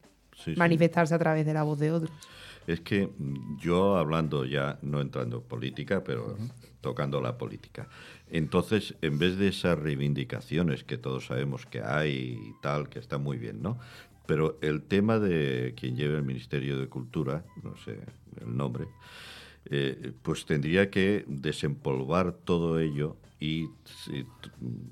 [0.44, 0.58] Sí, sí.
[0.58, 2.10] manifestarse a través de la voz de otros.
[2.66, 6.36] Es que mm, yo hablando ya, no entrando en política, pero
[6.80, 7.88] tocando la política.
[8.30, 13.18] Entonces, en vez de esas reivindicaciones que todos sabemos que hay y tal, que está
[13.18, 13.78] muy bien, ¿no?
[14.26, 17.98] Pero el tema de quien lleve el Ministerio de Cultura, no sé
[18.40, 18.86] el nombre,
[19.66, 24.24] eh, pues tendría que desempolvar todo ello y si-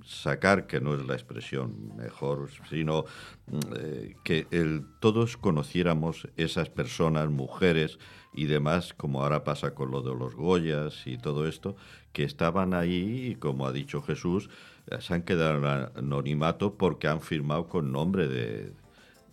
[0.05, 3.05] sacar, que no es la expresión mejor, sino
[3.47, 7.99] mm, eh, que el, todos conociéramos esas personas, mujeres
[8.35, 11.77] y demás, como ahora pasa con lo de los Goyas y todo esto,
[12.13, 14.51] que estaban ahí y como ha dicho Jesús,
[14.89, 15.65] eh, se han quedado en
[15.97, 18.73] anonimato porque han firmado con nombre de,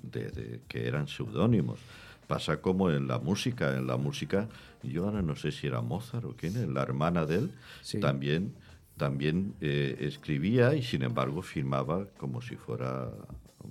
[0.03, 1.79] de- de- que eran seudónimos.
[2.27, 4.47] Pasa como en la música, en la música,
[4.83, 7.51] yo ahora no sé si era Mozart o quién, la hermana de él,
[7.81, 7.99] Sí.
[7.99, 8.53] también,
[8.97, 13.09] también eh, escribía y sin embargo firmaba como si fuera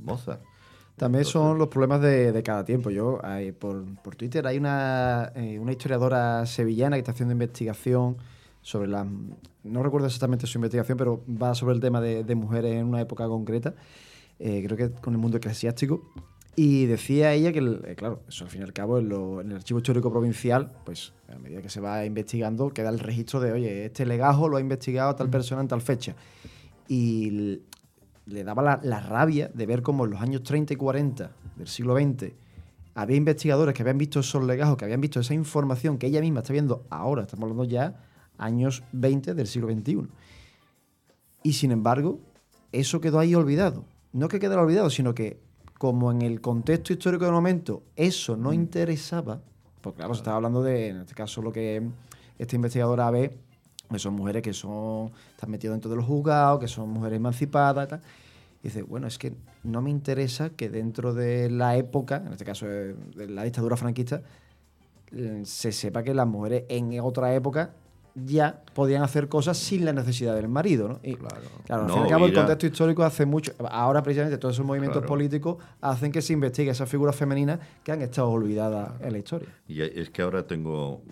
[0.03, 0.41] Mozart.
[0.97, 2.89] También son los problemas de, de cada tiempo.
[2.91, 8.17] Yo hay- por, por Twitter hay una, eh, una historiadora sevillana que está haciendo investigación
[8.63, 9.07] sobre las...
[9.63, 13.01] No recuerdo exactamente su investigación, pero va sobre el tema de, de mujeres en una
[13.01, 13.75] época concreta,
[14.39, 16.13] eh, creo que con el mundo eclesiástico.
[16.59, 19.43] Y decía ella que, el- eh, claro, eso al fin y al cabo en, lo-
[19.43, 23.41] en el archivo histórico provincial, pues a medida que se va investigando, queda el registro
[23.41, 26.15] de, oye, este legajo lo ha investigado tal persona en tal fecha.
[26.89, 27.61] Y
[28.27, 31.69] le daba la, la rabia de ver cómo en los años 30 y 40 del
[31.69, 32.33] siglo XX
[32.95, 36.41] había investigadores que habían visto esos legajos, que habían visto esa información que ella misma
[36.41, 38.03] está viendo ahora, estamos hablando ya
[38.39, 40.07] años 20 del siglo XXI.
[41.43, 42.19] Y sin embargo,
[42.73, 43.85] eso quedó ahí olvidado.
[44.13, 45.39] No que quedara olvidado, sino que
[45.79, 49.41] como en el contexto histórico del momento eso no interesaba,
[49.81, 51.83] porque claro, se estaba hablando de, en este caso, lo que
[52.39, 53.37] esta investigadora ve,
[53.91, 57.87] que son mujeres que son, están metidas dentro de los juzgados, que son mujeres emancipadas
[57.87, 58.01] y tal.
[58.63, 62.45] Y dice, bueno, es que no me interesa que dentro de la época, en este
[62.45, 64.23] caso de, de la dictadura franquista,
[65.13, 67.71] eh, se sepa que las mujeres en otra época
[68.25, 71.01] ya podían hacer cosas sin la necesidad del marido, ¿no?
[71.03, 71.37] Y, Claro.
[71.67, 73.53] Claro, al No, fin y al cabo, el contexto histórico hace mucho.
[73.71, 75.09] Ahora, precisamente, todos esos movimientos Claro.
[75.09, 79.49] políticos hacen que se investigue esas figuras femeninas que han estado olvidadas en la historia.
[79.69, 81.03] Y es que ahora tengo,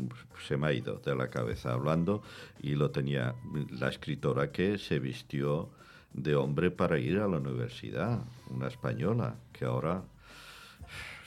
[0.48, 2.22] se me ha ido de la cabeza hablando
[2.62, 3.34] y lo tenía
[3.70, 5.68] la escritora que se vistió
[6.14, 10.02] de hombre para ir a la universidad, una española, que ahora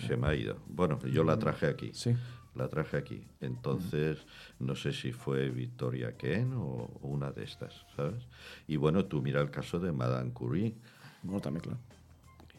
[0.08, 0.58] se me ha ido.
[0.68, 1.92] Bueno, yo la traje aquí.
[1.94, 2.16] Sí.
[2.58, 3.28] La traje aquí.
[3.42, 4.18] Entonces,
[4.60, 8.28] no sé si fue Victoria Ken o, o una de estas, ¿sabes?
[8.68, 10.76] Y bueno, tú mira el caso de Madame Curie.
[11.24, 11.80] Bueno, también, claro.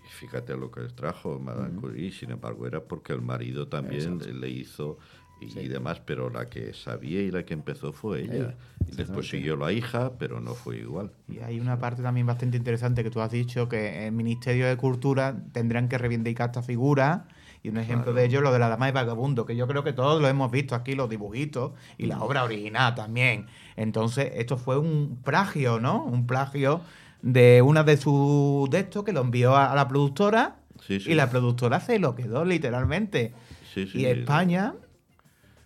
[0.05, 4.49] Y fíjate lo que trajo Madame Curie, sin embargo, era porque el marido también le
[4.49, 4.99] hizo
[5.41, 8.35] y, y demás, pero la que sabía y la que empezó fue ella.
[8.35, 8.57] Ella,
[8.91, 11.13] y después siguió la hija, pero no fue igual.
[11.29, 14.77] Y hay una parte también bastante interesante que tú has dicho, que el Ministerio de
[14.77, 17.29] Cultura tendrán que reivindicar esta figura.
[17.63, 19.93] Y un ejemplo de ello, lo de la Dama de Vagabundo, que yo creo que
[19.93, 23.47] todos lo hemos visto aquí, los dibujitos y la obra original también.
[23.77, 26.05] Entonces, esto fue un plagio, ¿no?
[26.05, 26.81] Un plagio
[27.23, 31.11] de una de sus de estos que lo envió a, la productora Sí, sí.
[31.11, 33.33] y la productora se lo quedó literalmente.
[33.75, 34.75] Sí, y España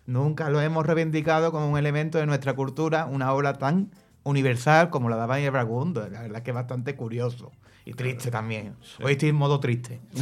[0.07, 3.91] nunca lo hemos reivindicado como un elemento de nuestra cultura, una obra tan
[4.25, 6.09] universal como la Dama de Vagabundo.
[6.09, 7.53] La verdad que es bastante curioso.
[7.85, 8.77] Y triste también.
[9.03, 10.01] Hoy estoy en modo triste.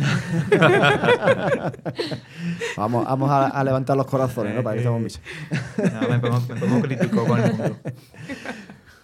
[2.77, 4.63] Vamos, vamos a, a levantar los corazones, ¿no?
[4.63, 5.21] Para que estemos misas.
[5.93, 7.77] No, me, pongo, me pongo crítico con el mundo.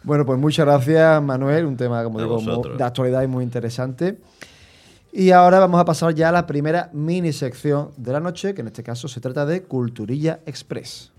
[0.02, 1.66] Bueno, pues muchas gracias, Manuel.
[1.66, 4.20] Un tema, como A digo, de actualidad y muy interesante.
[5.12, 8.60] Y ahora vamos a pasar ya a la primera mini sección de la noche, que
[8.60, 11.12] en este caso se trata de Culturilla Express.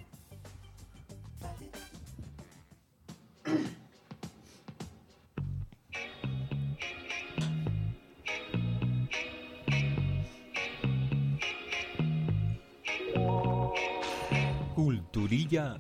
[15.12, 15.78] Culturilla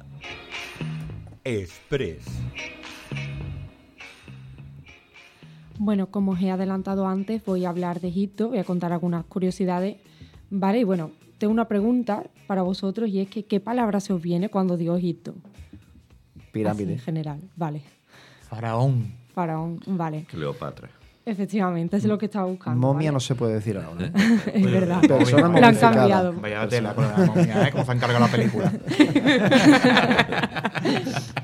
[1.43, 2.25] Express.
[5.77, 9.25] Bueno, como os he adelantado antes, voy a hablar de Egipto, voy a contar algunas
[9.25, 9.97] curiosidades,
[10.49, 10.79] ¿vale?
[10.79, 14.47] Y bueno, tengo una pregunta para vosotros y es que ¿qué palabra se os viene
[14.49, 15.35] cuando digo Egipto?
[15.35, 16.93] Así, Pirámide.
[16.93, 17.81] en general, vale.
[18.49, 19.11] Faraón.
[19.33, 20.23] Faraón, vale.
[20.29, 20.89] Cleopatra.
[21.27, 22.79] Efectivamente, es lo que estaba buscando.
[22.79, 23.15] Momia ¿vale?
[23.15, 24.09] no se puede decir ahora.
[24.53, 25.01] es verdad.
[25.01, 26.33] Persona Lo han cambiado.
[26.33, 27.71] Vaya tela con la momia, ¿eh?
[27.71, 28.71] Cómo se ha encargado la película.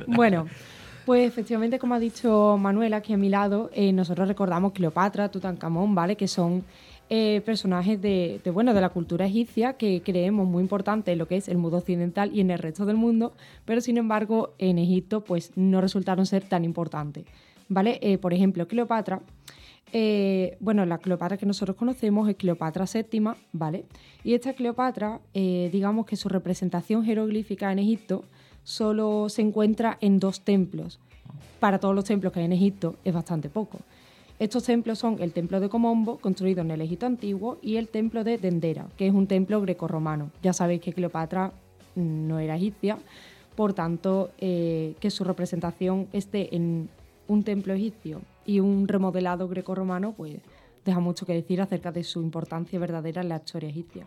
[0.08, 0.48] Bueno,
[1.06, 5.96] pues efectivamente, como ha dicho Manuela, aquí a mi lado, eh, nosotros recordamos Cleopatra, Tutankamón,
[5.96, 6.16] ¿vale?
[6.16, 6.64] Que son
[7.10, 11.28] eh, personajes de, de, bueno, de la cultura egipcia que creemos muy importantes en lo
[11.28, 13.34] que es el mundo occidental y en el resto del mundo,
[13.66, 17.26] pero sin embargo en Egipto pues no resultaron ser tan importantes,
[17.70, 18.00] ¿vale?
[18.02, 19.22] Eh, por ejemplo, Cleopatra,
[19.96, 23.86] eh, bueno, la Cleopatra que nosotros conocemos es Cleopatra VII, ¿vale?
[24.24, 28.24] Y esta Cleopatra, eh, digamos que su representación jeroglífica en Egipto
[28.64, 31.00] solo se encuentra en dos templos.
[31.60, 33.78] Para todos los templos que hay en Egipto es bastante poco.
[34.40, 38.24] Estos templos son el templo de Comombo, construido en el Egipto antiguo, y el templo
[38.24, 40.32] de Dendera, que es un templo grecorromano.
[40.42, 41.54] Ya sabéis que Cleopatra
[41.96, 42.98] mm, no era egipcia,
[43.56, 46.90] por tanto, eh, que su representación esté en
[47.28, 50.38] un templo egipcio y un remodelado grecorromano, pues
[50.86, 54.06] deja mucho que decir acerca de su importancia verdadera en la historia egipcia.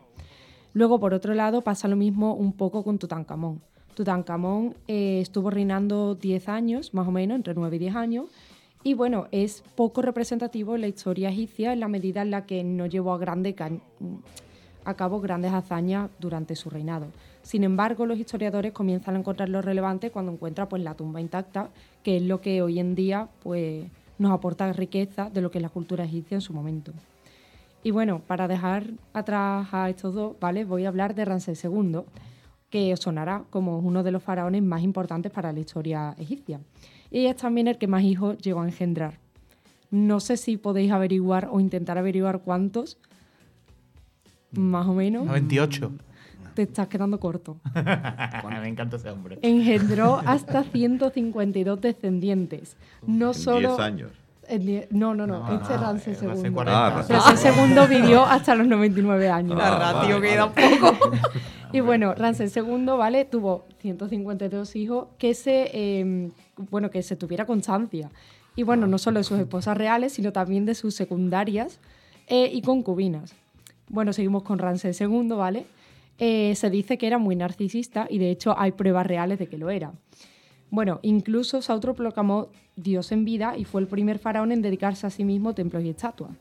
[0.74, 3.62] Luego, por otro lado, pasa lo mismo un poco con Tutankamón.
[3.94, 8.26] Tutankamón eh, estuvo reinando 10 años, más o menos, entre 9 y 10 años,
[8.86, 12.62] y bueno, es poco representativo en la historia egipcia en la medida en la que
[12.62, 13.56] no llevó a, grande
[14.84, 17.06] a cabo grandes hazañas durante su reinado.
[17.42, 21.70] Sin embargo, los historiadores comienzan a encontrarlo relevante cuando encuentran pues, la tumba intacta,
[22.04, 23.86] que es lo que hoy en día pues,
[24.18, 26.92] nos aporta riqueza de lo que es la cultura egipcia en su momento.
[27.82, 30.64] Y bueno, para dejar atrás a estos dos, ¿vale?
[30.64, 32.00] Voy a hablar de Ramsés II,
[32.70, 36.60] que sonará como uno de los faraones más importantes para la historia egipcia.
[37.10, 39.18] Y es también el que más hijos llegó a engendrar.
[39.90, 42.98] No sé si podéis averiguar o intentar averiguar cuántos,
[44.50, 45.24] más o menos.
[45.26, 45.92] 98.
[46.56, 47.58] Te estás quedando corto.
[47.74, 49.38] Me encanta ese hombre.
[49.42, 52.78] Engendró hasta 152 descendientes.
[53.06, 53.68] No En solo...
[53.76, 54.10] 10 años.
[54.90, 55.52] No, no, no.
[55.52, 56.50] este es Ramsés Ramsés II.
[56.52, 56.86] 40.
[56.86, 57.04] Ah.
[57.08, 59.58] Ramsés II vivió hasta los 99 años.
[59.58, 60.76] La Ah, ratio vale, queda vale.
[60.80, 61.10] poco.
[61.72, 63.24] Y bueno, Ramsés II, ¿vale?
[63.26, 66.30] Tuvo 152 hijos que se, eh,
[66.70, 68.08] bueno, que se tuviera constancia.
[68.54, 71.80] Y bueno, no solo de sus esposas reales, sino también de sus secundarias
[72.28, 73.34] eh, y concubinas.
[73.88, 75.66] Bueno, seguimos con Ramsés II, ¿vale?
[76.18, 79.58] Eh, se dice que era muy narcisista y de hecho hay pruebas reales de que
[79.58, 79.92] lo era.
[80.70, 85.10] Bueno, incluso se autoproclamó Dios en vida y fue el primer faraón en dedicarse a
[85.10, 86.32] sí mismo templos y estatuas.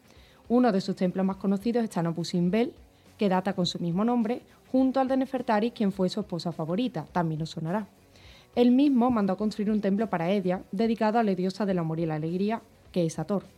[0.48, 2.74] Uno de sus templos más conocidos está en Apusimbel,
[3.18, 7.06] que data con su mismo nombre, junto al de Nefertari, quien fue su esposa favorita,
[7.12, 7.88] también os sonará.
[8.56, 12.00] Él mismo mandó a construir un templo para Edia, dedicado a la diosa del amor
[12.00, 12.62] y la alegría,
[12.92, 13.55] que es Ator.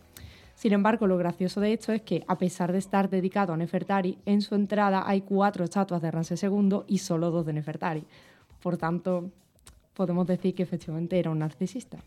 [0.57, 4.17] Sin embargo, lo gracioso de esto es que, a pesar de estar dedicado a Nefertari,
[4.25, 8.03] en su entrada hay cuatro estatuas de Ramsés II y solo dos de Nefertari.
[8.63, 9.29] Por tanto,
[9.93, 11.99] podemos decir que efectivamente era un narcisista.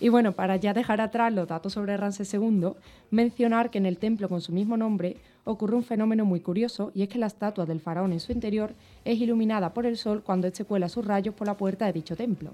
[0.00, 2.72] Y bueno, para ya dejar atrás los datos sobre Ramsés II,
[3.10, 7.02] mencionar que en el templo con su mismo nombre ocurre un fenómeno muy curioso y
[7.02, 8.72] es que la estatua del faraón en su interior
[9.04, 12.16] es iluminada por el sol cuando éste cuela sus rayos por la puerta de dicho
[12.16, 12.50] templo.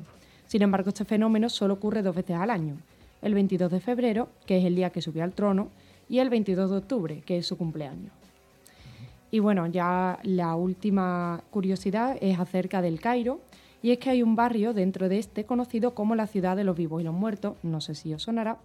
[0.48, 2.78] Sin embargo, este fenómeno solo ocurre dos veces al año,
[3.22, 5.68] el 22 de febrero, que es el día que subió al trono,
[6.08, 8.12] y el 22 de octubre, que es su cumpleaños.
[9.30, 13.40] Y bueno, ya la última curiosidad es acerca del Cairo,
[13.82, 16.76] y es que hay un barrio dentro de este conocido como la ciudad de los
[16.76, 18.58] vivos y los muertos, no sé si os sonará,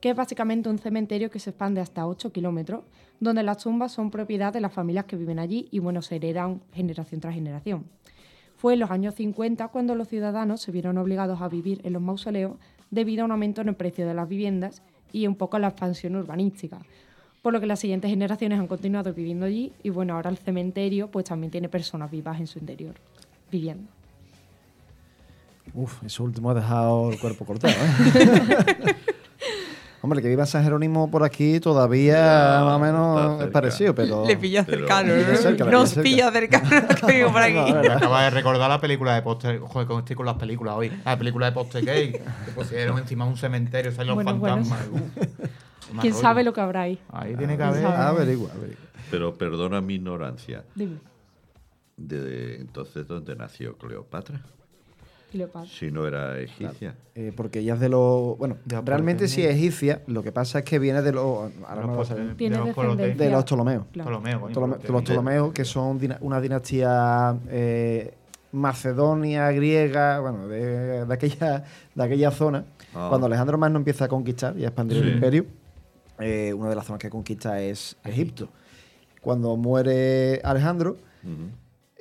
[0.00, 2.84] que es básicamente un cementerio que se expande hasta 8 kilómetros,
[3.20, 6.60] donde las tumbas son propiedad de las familias que viven allí y bueno, se heredan
[6.72, 7.84] generación tras generación.
[8.56, 12.02] Fue en los años 50 cuando los ciudadanos se vieron obligados a vivir en los
[12.02, 12.56] mausoleos
[12.90, 15.68] debido a un aumento en el precio de las viviendas y un poco a la
[15.68, 16.78] expansión urbanística.
[17.42, 21.10] Por lo que las siguientes generaciones han continuado viviendo allí y bueno, ahora el cementerio
[21.10, 22.94] pues también tiene personas vivas en su interior
[23.50, 23.88] viviendo.
[25.74, 28.94] Uf, eso último ha dejado el cuerpo cortado, ¿eh?
[30.02, 32.14] Hombre, que viva San Jerónimo por aquí todavía
[32.58, 33.52] Ya, más o menos es cerca.
[33.52, 34.24] parecido, pero...
[34.26, 35.70] Le pilla Pero- cercano, Le pilla cerca, ¿no?
[35.72, 37.88] Nos pilla pilla cercano que vivo por No, aquí.
[37.90, 39.58] acaba de recordar la película de Poster.
[39.58, 40.92] Joder, cómo estoy con las películas hoy.
[41.04, 42.12] La película de Poster Gay.
[42.12, 44.64] Que pusieron encima de un cementerio, salen los Bueno, bueno.
[44.64, 44.88] fantasmas.
[45.92, 46.22] Más ¿Quién rollo.
[46.22, 46.98] sabe lo que habrá ahí?
[47.12, 47.86] Ahí tiene que ¿Quién haber.
[47.86, 48.80] Averigua, averigua.
[49.10, 50.64] Pero perdona mi ignorancia.
[50.74, 50.96] Dime,
[51.96, 54.40] De, entonces, ¿dónde nació Cleopatra?
[55.36, 55.68] Cleopatra.
[55.70, 56.94] Si no era egipcia.
[57.14, 58.36] Eh, porque ella es de los...
[58.38, 59.58] Bueno, De realmente sí es Ptolomeos.
[59.64, 61.50] egipcia, lo que pasa es que viene de los...
[61.66, 62.36] Ahora no me va a salir.
[62.36, 63.24] Tiene de los descendencia.
[63.26, 63.84] De los Ptolomeos.
[63.92, 64.10] Claro.
[64.22, 64.48] Ptolomeo,
[64.88, 68.14] los Ptolomeos, que son una dinastía eh,
[68.52, 71.64] Macedonia griega, bueno, de, de aquella,
[71.94, 72.64] de aquella zona.
[72.94, 73.06] Ah.
[73.08, 75.04] Cuando Alejandro Magno empieza a conquistar y a expandir Sí.
[75.08, 75.46] el imperio,
[76.18, 78.48] eh, una de las zonas que conquista es Egipto.
[79.20, 80.96] Cuando muere Alejandro,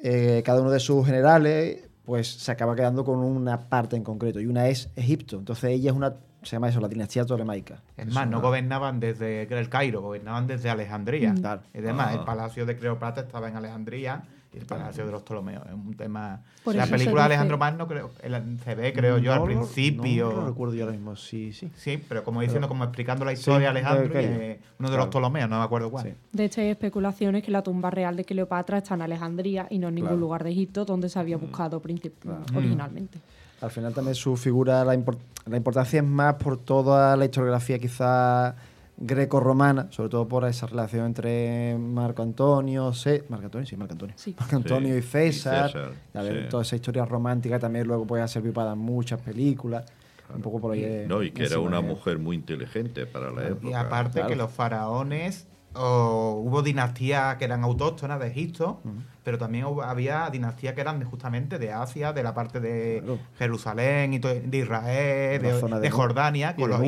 [0.01, 4.39] eh, cada uno de sus generales pues se acaba quedando con una parte en concreto
[4.39, 5.37] y una es Egipto.
[5.37, 7.81] Entonces ella es una, se llama eso, la dinastía tolemaica.
[7.97, 11.33] Es más, no una- gobernaban desde el Cairo, gobernaban desde Alejandría.
[11.33, 11.77] Mm.
[11.77, 12.13] Y demás, Ah.
[12.19, 14.23] el palacio de Cleopatra estaba en Alejandría
[14.57, 15.63] el palacio de los Ptolomeos.
[15.65, 16.41] Es un tema.
[16.63, 20.29] Por la película de Alejandro Magno creo, el- se ve, creo yo, al No principio.
[20.29, 21.69] No, lo recuerdo yo ahora mismo, sí, sí.
[21.75, 24.97] Sí, pero como diciendo, Pero- como explicando la historia de Alejandro eh, uno de Claro.
[24.97, 26.05] los Ptolomeos, no me acuerdo cuál.
[26.05, 26.13] Sí.
[26.31, 29.87] De hecho, hay especulaciones que la tumba real de Cleopatra está en Alejandría y no
[29.89, 30.19] en ningún Claro.
[30.21, 32.41] lugar de Egipto donde se había buscado princip- Claro.
[32.55, 33.19] originalmente.
[33.61, 37.79] Al final también su figura, la, import- la importancia es más por toda la historiografía
[37.79, 38.55] quizá
[38.97, 44.15] greco-romana, sobre todo por esa relación entre Marco Antonio, Ce- Marco Antonio, sí, Marco Antonio,
[44.17, 44.35] Sí.
[44.39, 46.49] Marco Antonio Sí, y César, y César, y a ver, sí.
[46.49, 49.85] toda esa historia romántica también luego puede servir para muchas películas,
[50.33, 51.05] un poco por ahí.
[51.07, 53.67] No, y que era una mujer muy inteligente para la época.
[53.69, 54.27] Y aparte Claro.
[54.29, 58.81] que los faraones, o hubo dinastías que eran autóctonas de Egipto,
[59.23, 63.01] pero también hubo- había dinastías que eran de- justamente de Asia, de la parte de
[63.03, 63.19] Claro.
[63.37, 66.79] Jerusalén, y de Israel, de, zona de de Nu- Jordania, con los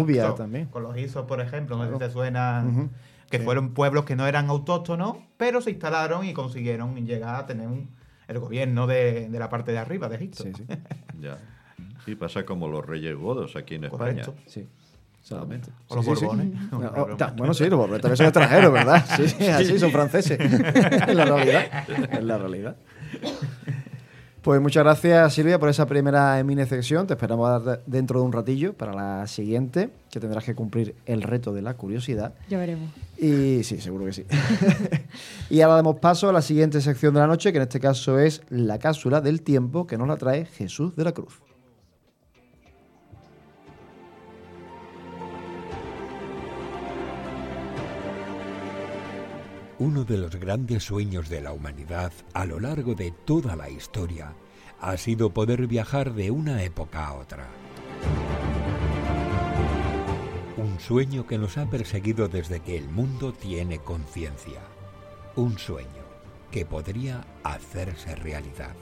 [0.71, 0.93] con los
[1.25, 2.89] por ejemplo, no sé si te suenan, Ujú.
[3.29, 3.43] que Sí.
[3.43, 7.89] fueron pueblos que no eran autóctonos, pero se instalaron y consiguieron llegar a tener un-
[8.27, 10.43] el gobierno de, de la parte de arriba de Egipto.
[10.43, 10.63] Sí, sí,
[11.21, 11.37] Ya.
[12.05, 14.23] Sí, pasa como los Reyes Godos aquí en España.
[14.23, 14.35] Correcto.
[14.45, 14.67] sí,
[15.35, 15.71] exactamente.
[15.87, 16.25] O los Sí, sí, sí.
[16.25, 16.71] Borbones.
[16.71, 19.05] No, ta- bueno, sí, los borbones también son extranjeros, ¿verdad?
[19.17, 20.37] Sí, sí, así son franceses.
[21.07, 21.65] en la realidad.
[22.11, 22.75] En la realidad.
[24.41, 27.05] Pues muchas gracias, Silvia, por esa primera mini sección.
[27.05, 31.21] Te esperamos dar- dentro de un ratillo para la siguiente, que tendrás que cumplir el
[31.21, 32.33] reto de la curiosidad.
[32.49, 32.89] Ya veremos.
[33.17, 34.25] Y sí, seguro que sí.
[35.49, 38.19] y ahora damos paso a la siguiente sección de la noche, que en este caso
[38.19, 41.41] es la cápsula del tiempo, que nos la trae Jesús de la Cruz.
[49.79, 54.33] Uno de los grandes sueños de la humanidad a lo largo de toda la historia
[54.81, 57.47] ha sido poder viajar de una época a otra.
[60.57, 64.61] Un sueño que nos ha perseguido desde que el mundo tiene conciencia.
[65.35, 66.07] Un sueño
[66.49, 68.75] que podría hacerse realidad.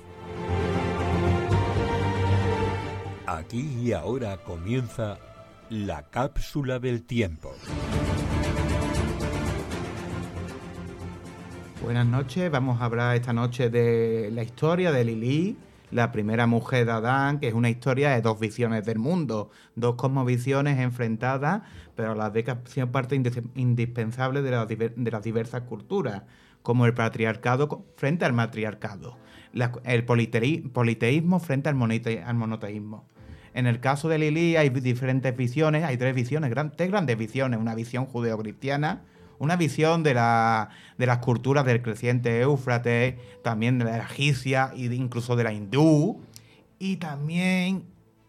[3.27, 5.19] Aquí y ahora comienza
[5.69, 7.53] la cápsula del tiempo.
[11.85, 15.55] Buenas noches, vamos a hablar esta noche de la historia de Lili,
[15.91, 19.93] la primera mujer de Adán, que es una historia de dos visiones del mundo, dos
[19.93, 21.61] cosmovisiones enfrentadas,
[21.95, 26.23] pero a la vez que sido parte indis- indispensable de, las de las diversas culturas,
[26.63, 29.15] como el patriarcado frente al matriarcado,
[29.53, 33.05] la- el politeísmo frente al, monoteísmo.
[33.53, 37.75] En el caso de Lili hay diferentes visiones, hay tres visiones, tres grandes visiones, una
[37.75, 39.03] visión judeocristiana,
[39.39, 44.85] una visión de, la, de las culturas del creciente Éufrates, también de la egipcia e
[44.85, 46.21] incluso de la hindú,
[46.79, 47.83] y también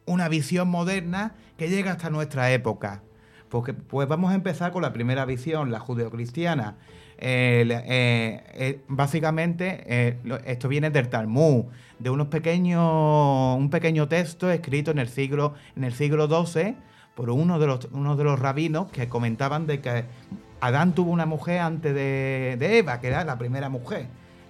[0.04, 3.02] una visión moderna que llega hasta nuestra época.
[3.48, 6.76] Porque, pues vamos a empezar con la primera visión, la judeocristiana.
[7.18, 11.64] Eh, eh, básicamente, eh, esto viene del Talmud,
[11.98, 16.76] de unos pequeños, un pequeño texto escrito en el siglo, en el siglo XII
[17.14, 20.04] por uno de, los, uno de los rabinos que comentaban de que
[20.60, 24.06] Adán tuvo una mujer antes de, Eva, que era la primera mujer,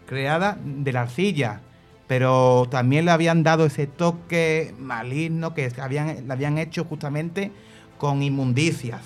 [0.06, 1.60] creada de la arcilla,
[2.06, 7.50] pero también le habían dado ese toque maligno que habían, le habían hecho justamente
[7.98, 9.02] con inmundicias.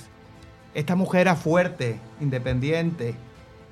[0.75, 3.15] Esta mujer era fuerte, independiente,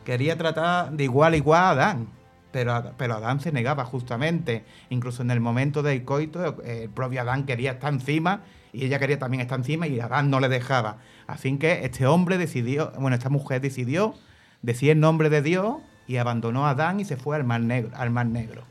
[0.05, 2.09] quería tratar de igual a igual a Adán,
[2.51, 4.64] pero, pero Adán se negaba justamente.
[4.89, 8.41] Incluso en el momento del coito, el propio Adán quería estar encima
[8.72, 10.98] y ella quería también estar encima y Adán no le dejaba.
[11.26, 14.14] Así que este hombre decidió, bueno, esta mujer decidió
[14.62, 17.90] decir el nombre de Dios y abandonó a Adán y se fue al Mar Negro.
[17.96, 18.62] Al Mar Negro.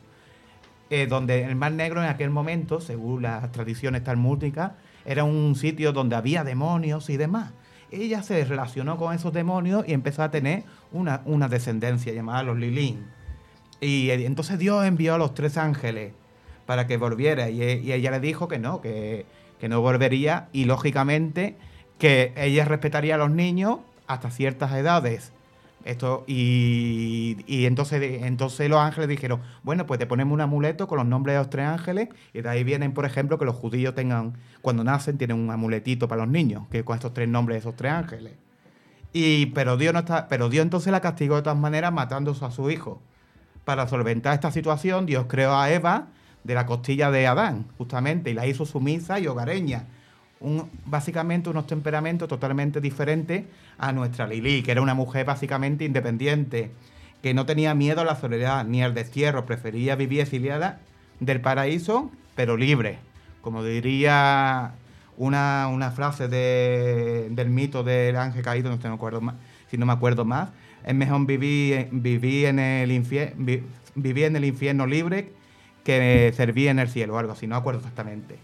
[0.89, 4.71] Eh, donde el Mar Negro en aquel momento, según las tradiciones talmúdicas,
[5.05, 7.51] era un sitio donde había demonios y demás.
[7.91, 12.57] Ella se relacionó con esos demonios y empezó a tener una, una descendencia llamada los
[12.57, 13.05] Lilín.
[13.79, 16.13] Y eh, entonces Dios envió a los tres ángeles
[16.65, 19.25] para que volviera y, e- y ella le dijo que no, que,
[19.59, 21.57] que no volvería y lógicamente
[21.97, 25.31] que ella respetaría a los niños hasta ciertas edades.
[25.85, 30.97] Esto, y, y entonces, entonces los ángeles dijeron, bueno, pues te ponemos un amuleto con
[30.97, 33.95] los nombres de los tres ángeles, y de ahí vienen, por ejemplo, que los judíos
[33.95, 37.59] tengan, cuando nacen, tienen un amuletito para los niños, que con estos tres nombres de
[37.59, 38.33] esos tres ángeles.
[39.13, 42.51] Y, pero Dios no está, pero Dios entonces la castigó de todas maneras matando a
[42.51, 43.01] su hijo.
[43.63, 46.07] Para solventar esta situación, Dios creó a Eva
[46.47, 49.83] de la costilla de Adán, justamente, y la hizo sumisa y hogareña.
[50.39, 53.43] Un, básicamente unos temperamentos totalmente diferentes
[53.77, 56.71] a nuestra Lili, que era una mujer básicamente independiente,
[57.21, 60.79] que no tenía miedo a la soledad ni al destierro, prefería vivir exiliada
[61.19, 62.99] del paraíso, pero libre.
[63.41, 64.71] Como diría
[65.17, 69.35] una, una frase de- del mito del ángel caído, no, sé, no acuerdo más,
[69.69, 70.49] si no me acuerdo más,
[70.85, 73.35] es mejor vivir, vivir, en, el infierno,
[73.95, 75.33] vivir en el infierno libre
[75.87, 78.37] que servir en el cielo, o algo así, no me acuerdo exactamente.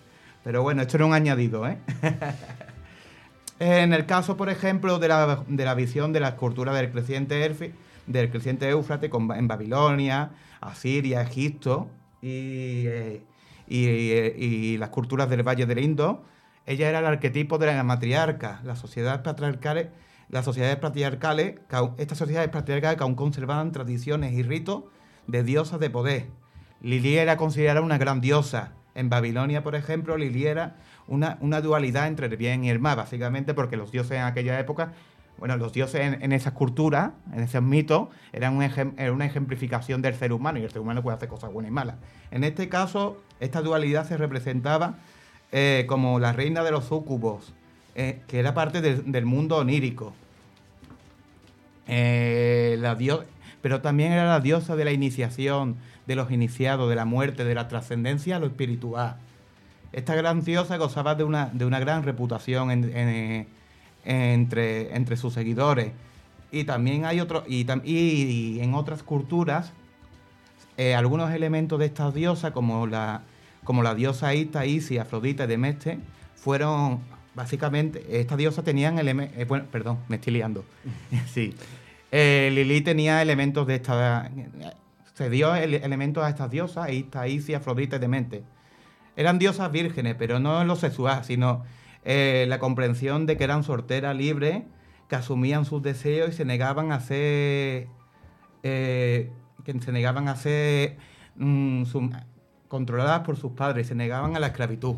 [0.46, 1.78] Pero bueno, esto era un añadido, ¿eh?
[3.60, 7.46] En el caso, por ejemplo, de la, de la visión de la escultura del creciente,
[7.50, 7.72] Erfi-
[8.08, 11.88] del creciente Éufrates en Babilonia, Asiria, Egipto
[12.22, 13.22] y, eh,
[13.70, 16.24] eh, y las culturas del Valle del Indo,
[16.66, 19.88] ella era el arquetipo de la matriarca, las sociedades patriarcales,
[20.30, 21.56] las sociedades patriarcales,
[21.98, 24.84] estas sociedades patriarcales que aún conservaban tradiciones y ritos
[25.28, 26.26] de diosas de poder.
[26.84, 28.74] Lili era considerada una gran diosa.
[28.94, 30.76] En Babilonia, por ejemplo, Lili era
[31.08, 34.60] una, una dualidad entre el bien y el mal, básicamente porque los dioses en aquella
[34.60, 34.94] época,
[35.38, 40.32] bueno, los dioses en, esas culturas, en esos mitos, eran un una ejemplificación del ser
[40.32, 41.96] humano y el ser humano puede hacer cosas buenas y malas.
[42.32, 44.96] En este caso, esta dualidad se representaba
[45.52, 47.54] eh, como la reina de los súcubos,
[47.96, 50.14] eh, que era parte del- mundo onírico.
[51.88, 52.80] Eh,
[53.62, 55.78] pero también era la diosa de la iniciación,
[56.08, 59.16] de los iniciados, de la muerte, de la trascendencia a lo espiritual.
[59.92, 63.48] Esta gran diosa gozaba de una, de una gran reputación en- en-
[64.06, 65.92] entre, entre sus seguidores.
[66.52, 69.72] Y también hay otro, y, y- en otras culturas,
[70.78, 73.22] eh, algunos elementos de esta diosa, como la,
[73.64, 76.00] como la diosa Ita, Isis, Afrodita y Demeste,
[76.36, 77.00] fueron
[77.36, 80.66] básicamente, estas diosas tenían elementos, bueno, perdón, me estoy liando.
[81.34, 81.54] sí.
[82.12, 84.30] Eh, Lili tenía elementos de esta,
[85.14, 88.44] se dio ele- elementos a estas diosas, Ita, Isis, Afrodita y Demente.
[89.16, 91.64] Eran diosas vírgenes, pero no en lo sexual, sino
[92.04, 94.64] eh, la comprensión de que eran solteras, libres,
[95.08, 97.88] que asumían sus deseos y se negaban a ser.
[98.64, 99.32] eh,
[99.64, 100.98] que se negaban a ser
[101.36, 101.84] mm,
[102.68, 104.96] controladas por sus padres, se negaban a la esclavitud.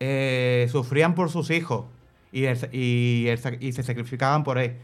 [0.00, 1.84] Eh, sufrían por sus hijos
[2.32, 4.76] y, el- y el y se sacrificaban por él.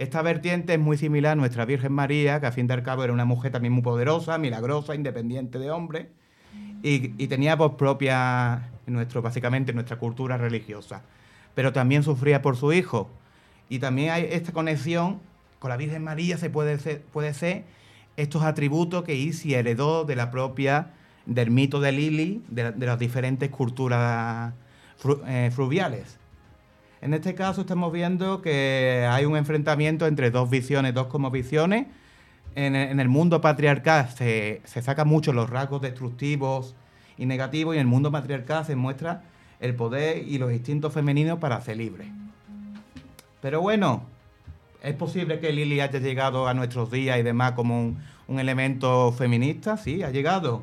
[0.00, 3.04] Esta vertiente es muy similar a nuestra Virgen María, que a fin de al cabo
[3.04, 6.08] era una mujer también muy poderosa, milagrosa, independiente de hombre,
[6.82, 11.02] y, tenía voz propia nuestro, básicamente en nuestra cultura religiosa.
[11.54, 13.10] Pero también sufría por su hijo.
[13.68, 15.20] Y también hay esta conexión
[15.58, 17.64] con la Virgen María, se puede ser, puede ser
[18.16, 20.92] estos atributos que Isis heredó de la propia,
[21.26, 24.54] del mito de Lili, de, la- de las diferentes culturas
[25.26, 26.19] eh, fluviales.
[27.02, 31.86] En este caso estamos viendo que hay un enfrentamiento entre dos visiones, dos como visiones.
[32.54, 36.74] En el, mundo patriarcal se, se sacan mucho los rasgos destructivos
[37.16, 39.22] y negativos y en el mundo matriarcal se muestra
[39.60, 42.08] el poder y los instintos femeninos para ser libres.
[43.40, 44.02] Pero bueno,
[44.82, 49.12] es posible que Lili haya llegado a nuestros días y demás como un, un elemento
[49.12, 50.62] feminista, sí, ha llegado.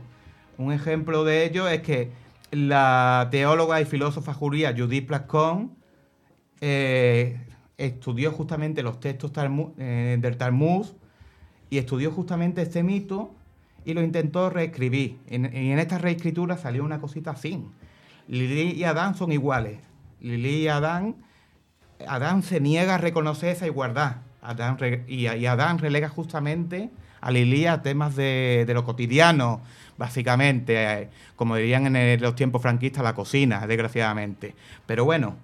[0.58, 2.12] Un ejemplo de ello es que
[2.52, 5.77] la teóloga y filósofa judía Judith Plascon
[6.62, 7.40] eh,
[7.78, 9.32] estudió justamente los textos
[9.78, 10.88] eh, del Talmud
[11.70, 13.36] y estudió justamente este mito
[13.86, 15.18] y lo intentó reescribir.
[15.30, 17.64] Y en esta reescritura salió una cosita así.
[18.28, 19.80] Lili y Adán son iguales.
[20.20, 21.16] Lili y Adán,
[22.08, 24.18] Adán se niega a reconocer esa igualdad.
[24.42, 24.78] Adán
[25.08, 26.90] y, Adán relega justamente
[27.22, 29.62] a Lili a temas de, lo cotidiano,
[29.98, 34.56] básicamente, eh, como dirían en los tiempos franquistas, la cocina, desgraciadamente.
[34.86, 35.36] Pero bueno,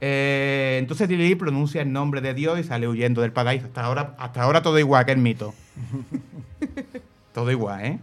[0.00, 3.66] eh, entonces Lili pronuncia el nombre de Dios y sale huyendo del paraíso.
[3.66, 5.54] Hasta ahora, hasta ahora todo igual que el mito.
[7.32, 7.98] todo igual, ¿eh?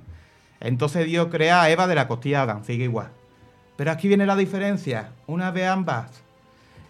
[0.60, 3.10] Entonces Dios crea a Eva de la costilla de Adán, sigue igual.
[3.78, 5.12] Pero aquí viene la diferencia.
[5.28, 6.22] Una vez ambas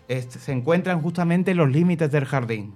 [0.07, 2.73] este, se encuentran justamente en los límites del jardín.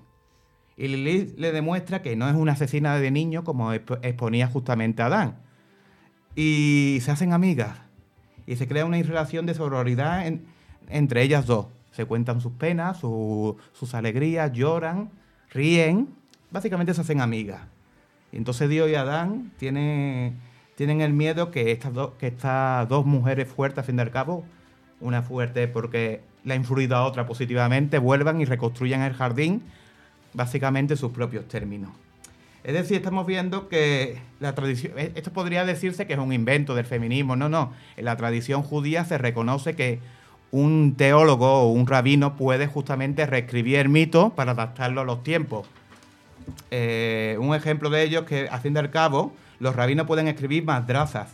[0.77, 5.01] Y Lilith le demuestra que no es una asesina de niños como exp- exponía justamente
[5.01, 5.37] Adán.
[6.35, 7.77] Y se hacen amigas.
[8.45, 10.45] Y se crea una relación de sororidad en-
[10.89, 11.67] entre ellas dos.
[11.93, 15.09] Se cuentan sus penas, su- sus alegrías, lloran,
[15.51, 16.09] ríen.
[16.51, 17.61] Básicamente se hacen amigas.
[18.33, 20.37] Y entonces Dios y Adán tienen,
[20.75, 24.11] tienen el miedo que estas, dos que estas dos mujeres fuertes, a fin de al
[24.11, 24.43] cabo,
[24.99, 29.61] una fuerte porque le ha influido a otra positivamente, vuelvan y reconstruyan el jardín,
[30.33, 31.91] básicamente en sus propios términos.
[32.63, 36.75] Es decir, estamos viendo que la tradición, eh, esto podría decirse que es un invento
[36.75, 39.99] del feminismo, no, no, en la tradición judía se reconoce que
[40.53, 45.65] un teólogo o un rabino puede justamente reescribir el mito para adaptarlo a los tiempos.
[46.69, 50.27] Eh, un ejemplo de ello es que, a fin de al cabo, los rabinos pueden
[50.27, 51.29] escribir madrazas,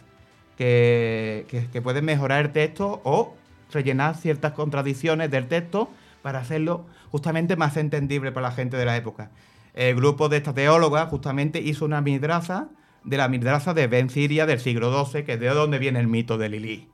[0.57, 3.35] que, que- que pueden mejorar el texto o
[3.73, 5.89] rellenar ciertas contradicciones del texto
[6.21, 9.31] para hacerlo justamente más entendible para la gente de la época.
[9.73, 12.67] El grupo de esta teóloga justamente hizo una midraza
[13.03, 16.07] de la midraza de Ben Siria del siglo XII, que es de donde viene el
[16.07, 16.87] mito de Lili.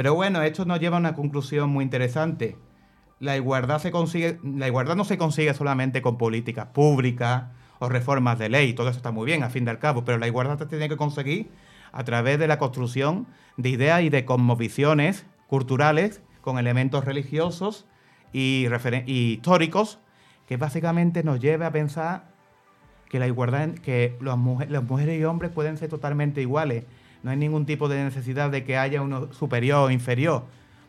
[0.00, 2.56] Pero bueno, esto nos lleva a una conclusión muy interesante.
[3.18, 7.48] La igualdad, se consigue, la igualdad no se consigue solamente con políticas públicas
[7.80, 10.16] o reformas de ley, todo eso está muy bien, a fin de al cabo, pero
[10.16, 11.50] la igualdad se tiene que conseguir
[11.92, 13.26] a través de la construcción
[13.58, 17.84] de ideas y de cosmovisiones culturales con elementos religiosos
[18.32, 18.68] y,
[19.04, 19.98] históricos
[20.46, 22.24] que básicamente nos lleve a pensar
[23.10, 26.84] que la igualdad, que las mujeres y hombres pueden ser totalmente iguales.
[27.22, 30.44] No hay ningún tipo de necesidad de que haya uno superior o inferior,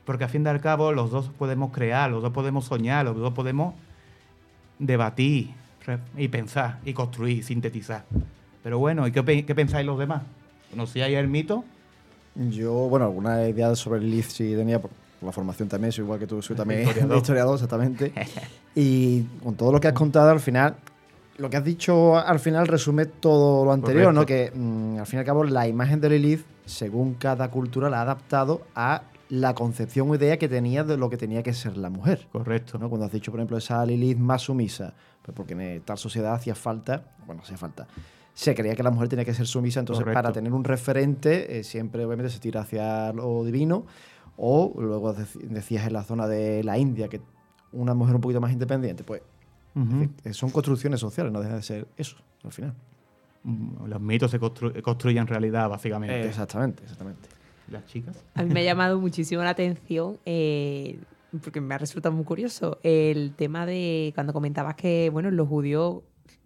[0.05, 3.17] porque a fin de al cabo los dos podemos crear, los dos podemos soñar, los
[3.17, 3.75] dos podemos
[4.79, 5.51] debatir
[6.17, 8.05] y pensar y construir, sintetizar.
[8.63, 10.21] Pero bueno, ¿y qué, qué pensáis los demás?
[10.69, 11.65] ¿Conocíais el mito?
[12.35, 16.03] Yo, bueno, alguna idea sobre el Lilith sí tenía por por la formación también, soy
[16.03, 17.17] igual que tú, soy también Historiador.
[17.21, 18.11] historiador, exactamente.
[18.73, 20.75] y con todo lo que has contado al final,
[21.41, 24.25] lo que has dicho al final resume todo lo anterior, ¿no?
[24.25, 27.99] Que mm, al fin y al cabo la imagen de Lilith, según cada cultura, la
[27.99, 31.77] ha adaptado a la concepción o idea que tenía de lo que tenía que ser
[31.77, 32.27] la mujer.
[32.31, 32.77] Correcto.
[32.77, 32.89] ¿no?
[32.89, 36.53] Cuando has dicho, por ejemplo, esa Lilith más sumisa, pues porque en tal sociedad hacía
[36.55, 37.87] falta, bueno, hacía falta,
[38.33, 40.21] se creía que la mujer tenía que ser sumisa, entonces Correcto.
[40.21, 43.85] para tener un referente eh, siempre obviamente se tira hacia lo divino,
[44.37, 47.21] o luego dec- decías en la zona de la India que
[47.73, 49.21] una mujer un poquito más independiente, pues
[50.23, 52.73] Eh, son construcciones sociales, no deja de ser eso al final.
[53.43, 56.27] Mm, Los mitos se constru- construyen realidad, básicamente.
[56.27, 57.27] exactamente, exactamente.
[57.69, 58.17] Las chicas.
[58.35, 60.99] A mí me ha llamado muchísimo la atención, eh,
[61.41, 66.01] porque me ha resultado muy curioso, el tema de cuando comentabas que, bueno, los judíos,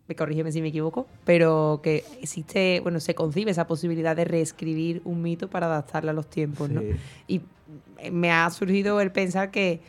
[0.07, 5.01] me corrígeme si me equivoco, pero que existe, bueno, se concibe esa posibilidad de reescribir
[5.03, 6.83] un mito para adaptarlo a los tiempos, ¿no?
[7.27, 7.41] Y
[8.11, 9.81] me ha surgido el pensar que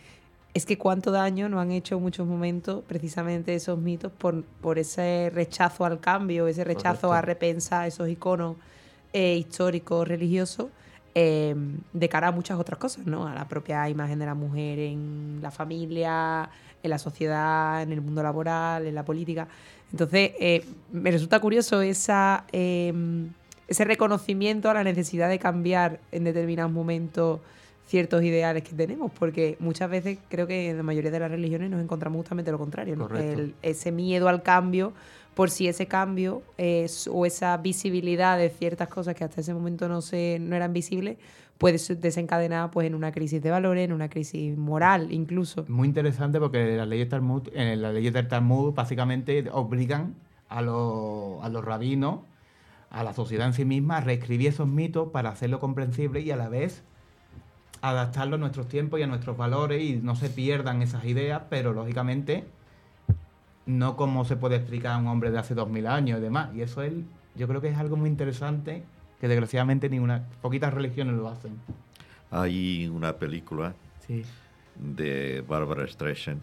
[0.57, 4.78] es que cuánto daño nos han hecho en muchos momentos precisamente esos mitos por, por
[4.78, 7.12] ese rechazo al cambio, ese rechazo Correcto.
[7.12, 8.57] a repensar esos iconos
[9.12, 10.68] eh, históricos, religiosos,
[11.14, 11.54] eh,
[11.92, 13.26] de cara a muchas otras cosas, ¿no?
[13.26, 16.48] A la propia imagen de la mujer en la familia,
[16.82, 19.48] en la sociedad, en el mundo laboral, en la política.
[19.92, 22.94] Entonces, eh, me resulta curioso esa, eh,
[23.68, 27.40] ese reconocimiento a la necesidad de cambiar en determinados momentos
[27.87, 31.70] ciertos ideales que tenemos, porque muchas veces creo que en la mayoría de las religiones
[31.70, 33.09] nos encontramos justamente lo contrario, ¿no?
[33.16, 34.93] El- ese miedo al cambio,
[35.34, 39.89] por si ese cambio es, o esa visibilidad de ciertas cosas que hasta ese momento
[39.89, 41.16] no, se, no eran visibles,
[41.59, 45.64] puede desencadenar pues, en una crisis de valores, en una crisis moral incluso.
[45.68, 50.14] Muy interesante porque las leyes, Talmud, eh, las leyes del Talmud básicamente obligan
[50.49, 52.20] a los, a los rabinos,
[52.91, 56.37] a la sociedad en sí misma, a reescribir esos mitos para hacerlo comprensible y a
[56.37, 56.82] la vez
[57.91, 61.72] adaptarlo a nuestros tiempos y a nuestros valores y no se pierdan esas ideas, pero
[61.72, 62.45] lógicamente
[63.66, 66.55] no como se puede explicar a un hombre de hace dos mil años y demás.
[66.55, 66.93] Y eso es,
[67.34, 68.84] yo creo que es algo muy interesante
[69.20, 71.53] que desgraciadamente ninguna, poquitas religiones lo hacen.
[72.30, 73.74] Hay una película
[74.07, 74.22] Sí.
[74.76, 76.41] de Barbara Streisand,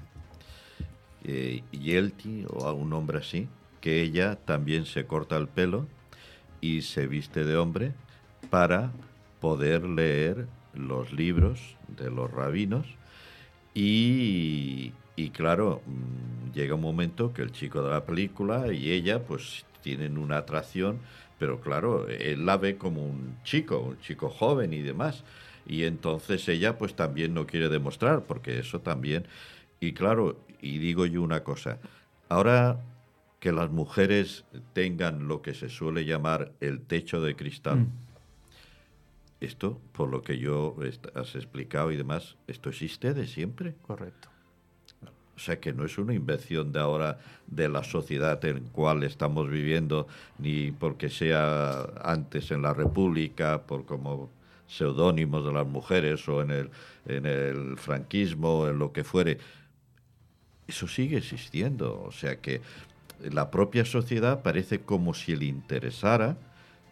[1.23, 3.47] eh, Yelty o a un hombre así,
[3.79, 5.87] que ella también se corta el pelo
[6.61, 7.93] y se viste de hombre
[8.49, 8.91] para
[9.39, 12.85] poder leer los libros de los rabinos
[13.73, 19.23] y, y claro, mm, llega un momento que el chico de la película y ella
[19.23, 20.99] pues tienen una atracción,
[21.39, 25.23] pero claro, él la ve como un chico, un chico joven y demás.
[25.65, 29.25] Y entonces ella pues también no quiere demostrar, porque eso también...
[29.79, 31.77] Y claro, y digo yo una cosa,
[32.29, 32.79] ahora
[33.41, 37.87] que las mujeres tengan lo que se suele llamar el techo de cristal, Mm.
[39.43, 40.75] Esto, por lo que yo
[41.15, 43.75] has explicado y demás, esto existe de siempre.
[43.81, 44.29] Correcto.
[45.35, 47.17] O sea que no es una invención de ahora
[47.47, 53.85] de la sociedad en cual estamos viviendo, ni porque sea antes en la República, por
[53.85, 54.29] como
[54.67, 56.69] seudónimos de las mujeres o en el,
[57.07, 59.39] en el franquismo, en lo que fuere.
[60.67, 62.03] Eso sigue existiendo.
[62.03, 62.61] O sea que
[63.31, 66.37] la propia sociedad parece como si le interesara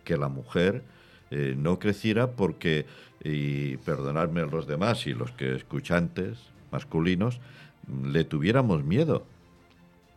[0.03, 0.83] que la mujer
[1.31, 2.85] eh, no creciera porque,
[3.23, 6.37] y perdonadme los demás y los que escuchantes
[6.71, 7.39] masculinos,
[7.87, 9.25] mm, le tuviéramos miedo.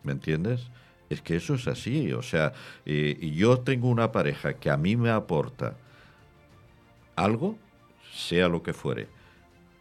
[0.03, 0.71] ¿Me entiendes?
[1.11, 2.12] Es que eso es así.
[2.12, 2.53] O sea,
[2.85, 5.77] eh, yo tengo una pareja que a mí me aporta
[7.17, 7.57] algo,
[8.12, 9.09] sea lo que fuere.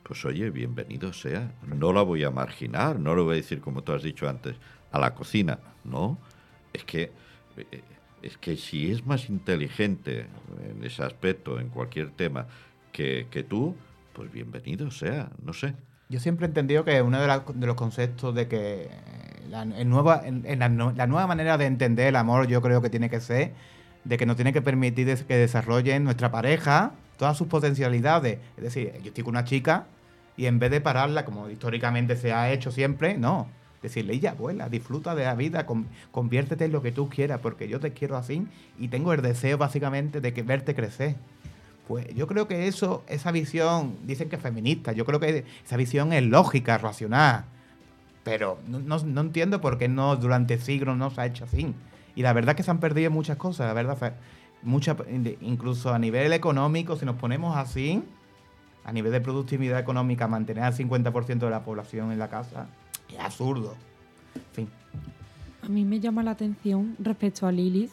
[0.03, 1.51] Pues oye, bienvenido sea.
[1.65, 4.55] No la voy a marginar, no le voy a decir, como tú has dicho antes,
[4.91, 5.59] a la cocina.
[5.83, 6.17] No,
[6.73, 7.11] es que
[7.57, 7.81] eh,
[8.23, 10.27] es que si es más inteligente
[10.69, 12.47] en ese aspecto, en cualquier tema,
[12.91, 13.75] que, que tú,
[14.13, 15.75] pues bienvenido sea, no sé.
[16.09, 18.89] Yo siempre he entendido que uno de, la- de los conceptos de que
[19.49, 20.23] la, el nueva,
[20.57, 23.53] la, nu- la nueva manera de entender el amor yo creo que tiene que ser
[24.03, 28.39] de que nos tiene que permitir que desarrollen nuestra pareja todas sus potencialidades.
[28.57, 29.85] Es decir, yo estoy con una chica
[30.35, 33.47] y en vez de pararla, como históricamente se ha hecho siempre, no.
[33.83, 37.67] Decirle, ella, abuela, disfruta de la vida, con- conviértete en lo que tú quieras, porque
[37.67, 38.47] yo te quiero así
[38.79, 41.15] y tengo el deseo básicamente de verte crecer.
[41.87, 45.75] Pues yo creo que eso, esa visión, dicen que es feminista, yo creo que esa
[45.77, 47.43] visión es lógica, racional,
[48.23, 51.73] pero no, no- no entiendo por qué no durante siglos no se ha hecho así.
[52.15, 54.13] Y la verdad es que se han perdido muchas cosas, la verdad,
[54.61, 54.95] mucha,
[55.41, 58.01] incluso a nivel económico, si nos ponemos así,
[58.85, 62.67] a nivel de productividad económica, mantener al 50% de la población en la casa,
[63.13, 63.75] es absurdo.
[64.35, 64.69] En fin.
[65.61, 67.91] A mí me llama la atención respecto a Lilith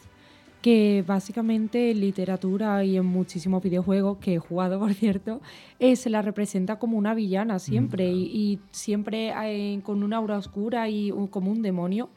[0.61, 5.41] que básicamente en literatura y en muchísimos videojuegos que he jugado, por cierto,
[5.79, 10.37] eh, se la representa como una villana siempre y, y siempre eh, con una aura
[10.37, 12.09] oscura y un- como un demonio.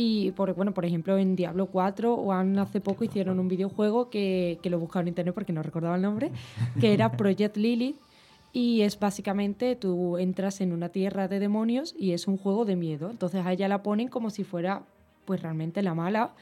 [0.00, 4.58] Y por, bueno, por ejemplo, en Diablo 4 o hace poco hicieron un videojuego que,
[4.62, 6.30] que lo buscaron en internet porque no recordaba el nombre,
[6.80, 7.96] que era Project Lilith.
[8.52, 12.76] Y es básicamente, tú entras en una tierra de demonios y es un juego de
[12.76, 13.10] miedo.
[13.10, 14.82] Entonces a ella la ponen como si fuera
[15.24, 16.32] pues realmente la mala.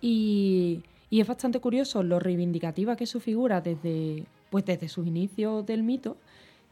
[0.00, 5.06] Y, y es bastante curioso lo reivindicativa que es su figura desde, pues desde sus
[5.06, 6.16] inicios del mito.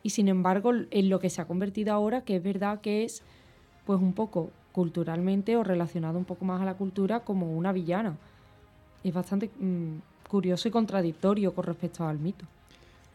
[0.03, 3.22] Y sin embargo, en lo que se ha convertido ahora, que es verdad que es
[3.84, 8.16] pues un poco culturalmente o relacionado un poco más a la cultura como una villana.
[9.03, 12.45] Es bastante mm, curioso y contradictorio con respecto al mito.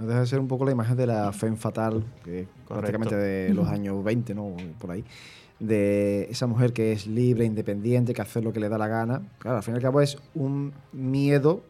[0.02, 3.54] No deja de ser un poco la imagen de la femme fatal, que prácticamente de
[3.54, 4.56] los años 20, ¿no?
[4.80, 5.06] Por ahí.
[5.60, 9.22] De esa mujer que es libre, independiente, que hace lo que le da la gana.
[9.38, 11.62] Claro, al fin y al cabo es un miedo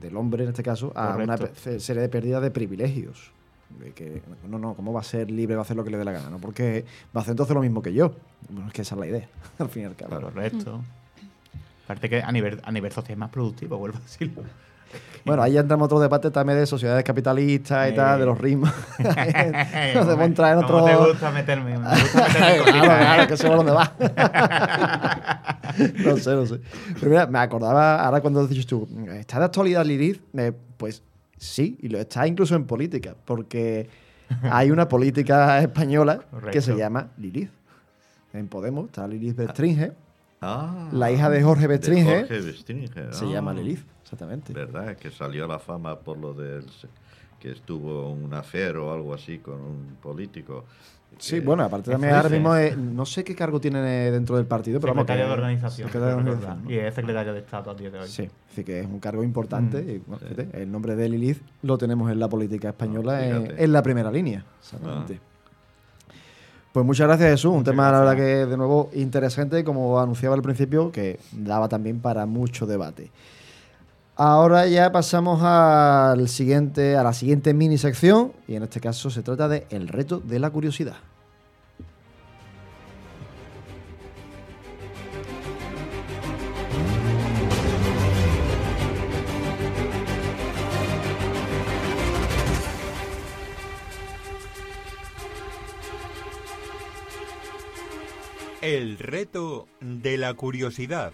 [0.00, 1.78] del hombre, en este caso, a una Correcto.
[1.78, 3.32] serie de pérdidas de privilegios.
[3.78, 5.98] De que, no, no, ¿cómo va a ser libre, va a hacer lo que le
[5.98, 6.30] dé la gana?
[6.30, 6.38] ¿no?
[6.38, 8.14] Porque va a hacer entonces lo mismo que yo.
[8.48, 9.28] Bueno, es que esa es la idea,
[9.58, 10.20] al fin y al cabo.
[10.22, 10.80] Correcto.
[11.84, 14.42] Aparte que a nivel, a nivel social es más productivo, vuelvo a decirlo.
[15.24, 17.96] Bueno, ahí entramos a otro debate también de sociedades capitalistas y Eh.
[17.96, 18.70] tal, de los ritmos.
[18.98, 20.84] Nos debemos ¿Cómo otro...
[20.84, 21.78] te gusta meterme?
[21.78, 23.26] Me gusta meterme claro, cositas, claro, ¿eh?
[23.26, 23.92] que sé por dónde va.
[26.04, 26.60] no sé, no sé.
[27.00, 30.20] Pero mira, me acordaba ahora cuando dices tú, ¿está de actualidad Lilith?
[30.36, 31.02] Eh, pues
[31.38, 33.88] sí, y lo está incluso en política, porque
[34.50, 36.20] hay una política española
[36.52, 37.50] que se llama Lilith.
[38.32, 39.92] En Podemos está Lilith Bestringe,
[40.46, 43.28] Ah, La hija de Jorge Bestringe Jorge Bestringe, se ah.
[43.28, 43.80] llama Lilith,
[44.14, 44.52] exactamente.
[44.52, 44.96] ¿Verdad?
[44.96, 46.64] Que salió a la fama por lo del.
[47.38, 50.64] que estuvo un affair o algo así con un político.
[51.18, 53.78] Sí, bueno, aparte ¿qué también ahora mismo eh, no sé qué cargo tiene
[54.10, 55.86] dentro del partido, pero vamos, que- de organización.
[55.88, 56.70] secretario de organización.
[56.70, 58.08] Y es secretario de Estado a día de hoy.
[58.08, 59.80] Sí, así que es un cargo importante.
[59.82, 59.90] Mm.
[59.90, 63.26] y, bueno, fíjate, el nombre de Lilith lo tenemos en la política española Ah,
[63.58, 64.44] en, la primera línea.
[64.60, 65.20] Exactamente.
[66.72, 67.50] Pues muchas gracias, Jesús.
[67.52, 71.68] Un Muchas tema, la verdad, que de nuevo interesante, como anunciaba al principio, que daba
[71.68, 73.12] también para mucho debate.
[74.16, 79.24] Ahora ya pasamos al siguiente, a la siguiente mini sección, y en este caso se
[79.24, 80.94] trata de El reto de la curiosidad.
[98.62, 101.12] El reto de la curiosidad.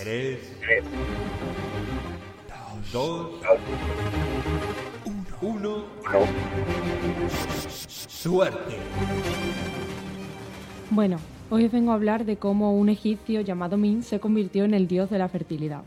[0.00, 0.38] Tres.
[2.90, 3.32] Dos.
[5.42, 5.84] Uno.
[8.08, 8.76] Suerte.
[10.88, 11.18] Bueno,
[11.50, 14.88] hoy os vengo a hablar de cómo un egipcio llamado Min se convirtió en el
[14.88, 15.82] dios de la fertilidad.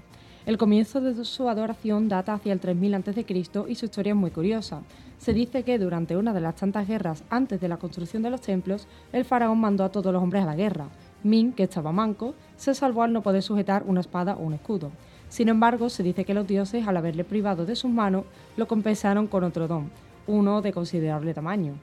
[0.45, 3.25] El comienzo de su adoración data hacia el 3000 a.C.
[3.67, 4.83] y su historia es muy curiosa.
[5.17, 8.41] Se dice que durante una de las tantas guerras antes de la construcción de los
[8.41, 10.89] templos, el faraón mandó a todos los hombres a la guerra.
[11.23, 14.91] Min, que estaba manco, se salvó al no poder sujetar una espada o un escudo.
[15.29, 18.25] Sin embargo, se dice que los dioses, al haberle privado de sus manos,
[18.57, 19.89] lo compensaron con otro don,
[20.27, 21.73] uno de considerable tamaño.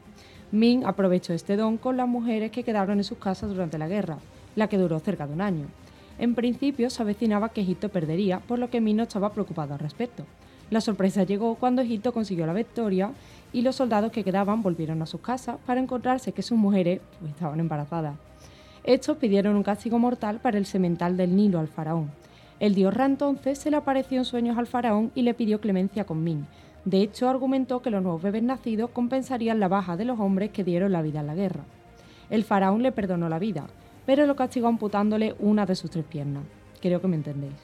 [0.52, 4.18] Min aprovechó este don con las mujeres que quedaron en sus casas durante la guerra,
[4.56, 5.66] la que duró cerca de un año.
[6.18, 9.80] En principio se avecinaba que Egipto perdería, por lo que Min no estaba preocupado al
[9.80, 10.24] respecto.
[10.70, 13.10] La sorpresa llegó cuando Egipto consiguió la victoria
[13.52, 17.32] y los soldados que quedaban volvieron a sus casas para encontrarse que sus mujeres pues,
[17.32, 18.14] estaban embarazadas.
[18.84, 22.10] Estos pidieron un castigo mortal para el semental del Nilo al faraón.
[22.60, 26.04] El dios Ra entonces se le apareció en sueños al faraón y le pidió clemencia
[26.04, 26.46] con Min.
[26.86, 30.64] De hecho, argumentó que los nuevos bebés nacidos compensarían la baja de los hombres que
[30.64, 31.64] dieron la vida en la guerra.
[32.30, 33.66] el faraón le perdonó la vida,
[34.06, 36.44] pero lo castigó amputándole una de sus tres piernas.
[36.80, 37.54] Creo que me entendéis.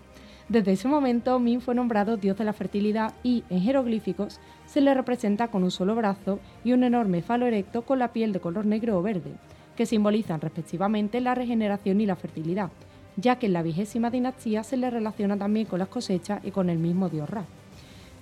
[0.49, 4.93] Desde ese momento, Min fue nombrado dios de la fertilidad y, en jeroglíficos, se le
[4.93, 8.67] representa con un solo brazo y un enorme falo erecto con la piel de color
[8.67, 9.33] negro o verde,
[9.77, 12.71] que simbolizan respectivamente la regeneración y la fertilidad,
[13.17, 16.71] ya que en la vigésima dinastía se le relaciona también con las cosechas y con
[16.71, 17.45] el mismo dios Ra.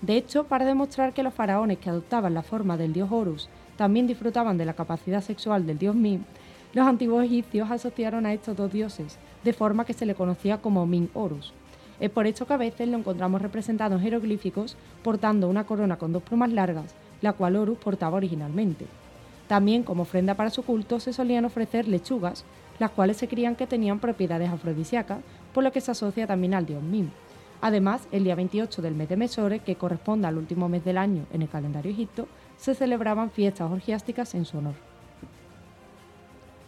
[0.03, 4.07] De hecho, para demostrar que los faraones que adoptaban la forma del dios Horus también
[4.07, 6.25] disfrutaban de la capacidad sexual del dios Min,
[6.75, 10.87] los antiguos egipcios asociaron a estos dos dioses, de forma que se le conocía como
[10.87, 11.53] Min Horus.
[12.01, 16.13] Es por esto que a veces lo encontramos representado en jeroglíficos portando una corona con
[16.13, 18.87] dos plumas largas, la cual Horus portaba originalmente.
[19.49, 22.45] También como ofrenda para su culto se solían ofrecer lechugas,
[22.79, 25.19] las cuales se creían que tenían propiedades afrodisíacas,
[25.53, 27.11] por lo que se asocia también al dios Min.
[27.61, 31.27] Además, el día 28 del mes de Mesore, que corresponde al último mes del año
[31.33, 32.27] en el calendario egipto,
[32.57, 34.75] se celebraban fiestas orgiásticas en su honor.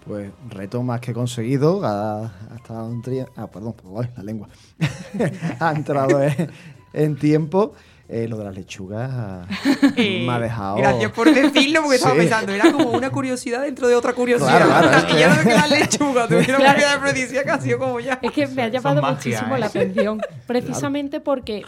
[0.07, 1.81] Pues reto más que conseguido.
[1.85, 3.75] Ha, estado un tri- Ah, perdón,
[4.17, 4.49] la lengua.
[5.61, 6.51] ha entrado en,
[6.93, 7.73] en tiempo.
[8.09, 9.47] Eh, lo de las lechugas ah,
[9.97, 10.77] Eh, me ha dejado.
[10.77, 14.65] Gracias por decirlo, porque estaba pensando, era como una curiosidad dentro de otra curiosidad.
[14.65, 16.65] Claro, claro, es y ya que- no que la lechuga tuviera Claro.
[16.65, 18.19] propiedad afrodisíaca, ha sido como ya.
[18.23, 19.59] Es que me ha Son llamado magia, muchísimo ¿eh?
[19.59, 21.65] la atención, precisamente porque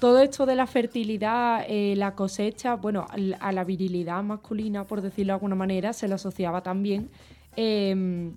[0.00, 3.06] todo esto de la fertilidad, eh, la cosecha, bueno,
[3.40, 7.10] a la virilidad masculina, por decirlo de alguna manera, se le asociaba también
[7.54, 8.32] em,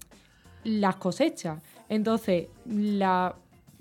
[0.65, 1.61] las cosechas.
[1.87, 3.33] Entonces, la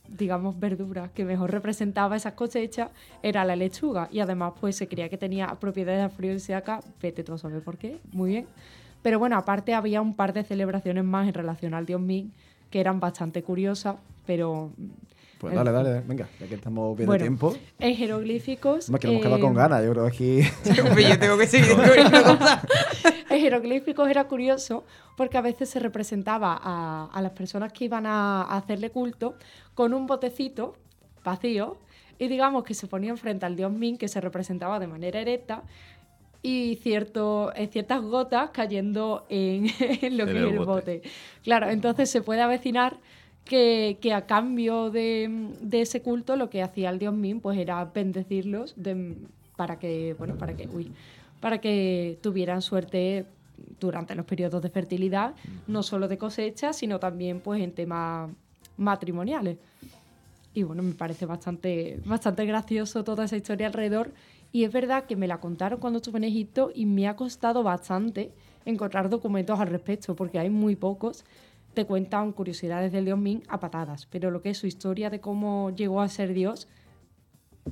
[0.08, 2.90] digamos verdura que mejor representaba esas cosechas
[3.22, 4.08] era la lechuga.
[4.10, 7.98] Y además pues se creía que tenía propiedades afrodisíacas, vete tú a saber por qué,
[8.12, 8.46] muy bien.
[9.02, 12.32] Pero bueno, aparte había un par de celebraciones más en relación al dios Min
[12.70, 13.96] que eran bastante curiosas,
[14.26, 14.72] pero
[15.44, 17.56] Pues dale, dale, dale, venga, ya que estamos bien de tiempo.
[17.78, 21.02] en jeroglíficos Más que nos hemos quedado eh, con ganas, yo creo que aquí.
[21.08, 22.60] Yo tengo que seguir cosas.
[23.30, 24.84] En jeroglíficos era curioso
[25.16, 29.36] porque a veces se representaba a, a las personas que iban a, a hacerle culto
[29.74, 30.76] con un botecito
[31.24, 31.78] vacío
[32.18, 35.62] y digamos que se ponían frente al dios Min que se representaba de manera erecta
[36.42, 40.66] y cierto, eh, ciertas gotas cayendo en, en lo En que el es el bote.
[40.98, 41.02] bote.
[41.42, 42.98] Claro, entonces se puede avecinar
[43.44, 47.58] que, que a cambio de, de ese culto lo que hacía el dios Min pues
[47.58, 49.16] era bendecirlos de-
[49.56, 50.90] para que, bueno, para que, uy,
[51.40, 53.26] para que tuvieran suerte
[53.78, 55.34] durante los periodos de fertilidad,
[55.68, 58.30] no solo de cosecha, sino también pues en temas
[58.76, 59.58] matrimoniales.
[60.54, 64.12] Y bueno, me parece bastante, bastante gracioso toda esa historia alrededor.
[64.52, 67.62] Y es verdad que me la contaron cuando estuve en Egipto y me ha costado
[67.64, 68.30] bastante
[68.64, 71.24] encontrar documentos al respecto, porque hay muy pocos.
[71.74, 75.20] Te cuentan curiosidades del dios Min a patadas, pero lo que es su historia de
[75.20, 76.68] cómo llegó a ser dios,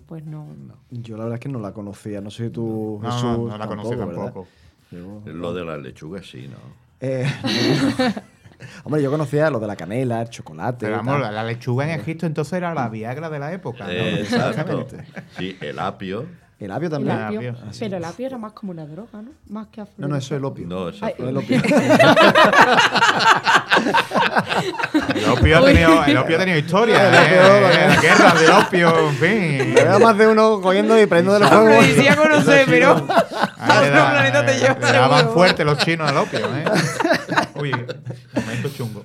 [0.06, 0.46] pues no.
[0.90, 2.98] Yo la verdad es que no la conocía, no sé si tú.
[3.02, 4.46] No, Jesús, no, no la conocí tampoco.
[4.90, 6.56] Yo- Lo de las lechugas, sí, ¿no?
[7.00, 7.26] Eh,
[8.84, 10.86] Hombre, yo conocía lo de la canela, el chocolate.
[10.86, 13.84] Pero vamos, la, la lechuga en Egipto entonces era la Viagra de la época.
[13.84, 13.90] ¿no?
[13.90, 15.04] Eh, exactamente.
[15.36, 16.26] Sí, el apio.
[16.62, 17.16] El apio El también.
[17.16, 19.30] apio, apio, pero el apio era más como una droga, ¿no?
[19.48, 20.66] Más que No, no, eso es el opio.
[20.68, 21.36] No, es Ay, El afrodisíaco.
[21.36, 21.60] opio.
[25.14, 27.08] El opio, ha tenido, el opio ha tenido historia.
[27.08, 27.18] El ¿eh?
[27.40, 29.74] opio, Eh, La guerra del opio, en fin.
[29.74, 31.68] Veo más de uno cogiendo y prendiendo del fuego.
[31.80, 35.34] Afrodisíaco no sé, pero a otro planeta te lleva Le daban seguro.
[35.34, 36.64] fuerte los chinos al opio, ¿eh?
[37.62, 37.70] Uy,
[38.34, 39.04] momento chungo.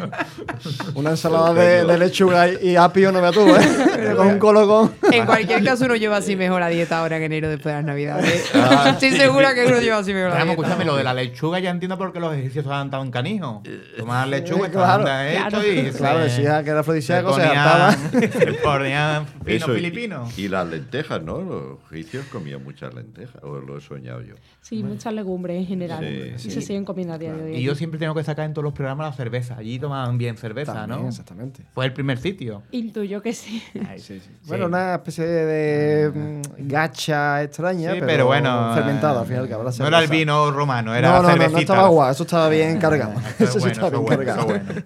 [0.94, 4.14] Una ensalada de, de lechuga y, y apio, no veas tú, ¿eh?
[4.16, 4.92] Con un colocón.
[5.10, 7.84] En cualquier caso, uno lleva así mejor la dieta ahora en enero después de las
[7.84, 8.50] navidades.
[8.54, 9.54] Ah, Estoy sí, segura sí.
[9.56, 10.62] que uno lleva así mejor la Vamos, dieta.
[10.62, 13.62] escúchame, lo de la lechuga ya entiendo por qué los egipcios estaban tan canijos.
[13.98, 15.72] Tomaban lechuga, claro, estaban hecho claro.
[15.72, 17.92] y Claro, decía que era afrodisíaco, se adaptaba.
[17.92, 20.28] se ponían fino y- filipino.
[20.36, 21.40] Y, las lentejas, ¿no?
[21.42, 24.34] Los egipcios comían muchas lentejas, o lo he soñado yo.
[24.60, 26.00] Sí, muchas legumbres en general.
[26.04, 26.50] Sí, y sí.
[26.50, 27.56] se siguen comiendo a día de hoy.
[27.56, 29.56] Y yo siempre tengo que sacar en todos los programas la cerveza.
[29.56, 31.08] Allí tomaban bien cerveza, También, ¿no?
[31.08, 31.64] Exactamente.
[31.74, 32.62] Fue el primer sitio.
[32.70, 33.60] Intuyo que sí.
[33.88, 34.30] Ay, sí, sí.
[34.46, 39.48] Bueno, una especie de mm, gacha extraña, Sí, pero, pero bueno, fermentada eh, al final.
[39.48, 41.52] Que habrá No era el vino romano, era no, no, no, cervecita.
[41.52, 43.14] no estaba guay, eso estaba bien cargado.
[43.38, 44.46] Eso Eso bueno, estaba eso bien bueno, eso cargado.
[44.46, 44.82] bueno.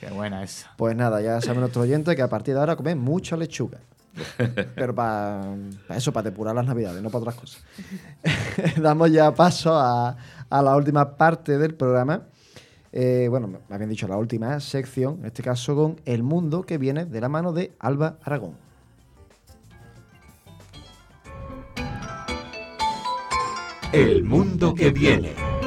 [0.00, 0.70] Qué buena esa.
[0.76, 3.78] Pues nada, ya sabe nuestro oyente que a partir de ahora comen mucha lechuga.
[4.74, 5.56] Pero para
[5.96, 7.62] eso, para depurar las navidades, no para otras cosas.
[8.76, 10.16] Damos ya paso a,
[10.52, 12.26] a la última parte del programa.
[12.92, 16.76] Eh, bueno, me habían dicho la última sección, en este caso con El Mundo, que
[16.76, 18.54] viene de la mano de Alba Aragón.
[23.92, 25.61] El mundo que viene.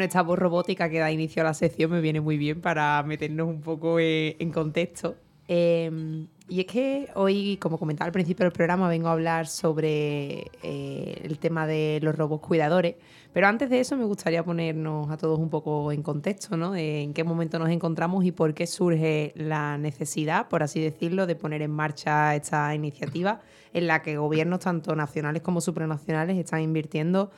[0.00, 3.48] Esta voz robótica que da inicio a la sección me viene muy bien para meternos
[3.48, 5.16] un poco eh, en contexto.
[5.48, 10.50] Eh, y es que hoy, como comentaba al principio del programa, vengo a hablar sobre
[10.62, 12.96] eh, el tema de los robos cuidadores.
[13.32, 16.76] Pero antes de eso me gustaría ponernos a todos un poco en contexto, ¿no?
[16.76, 21.34] En qué momento nos encontramos y por qué surge la necesidad, por así decirlo, de
[21.34, 23.40] poner en marcha esta iniciativa
[23.72, 27.30] en la que gobiernos tanto nacionales como supranacionales están invirtiendo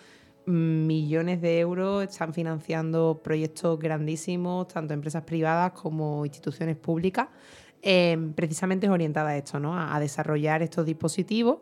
[0.46, 7.28] millones de euros, están financiando proyectos grandísimos, tanto empresas privadas como instituciones públicas,
[7.82, 9.78] eh, precisamente es orientada a esto, ¿no?
[9.78, 11.58] A, desarrollar estos dispositivos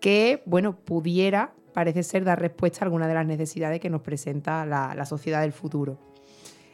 [0.00, 4.66] que, bueno, pudiera, parece ser, dar respuesta a alguna de las necesidades que nos presenta
[4.66, 5.98] la, la sociedad del futuro.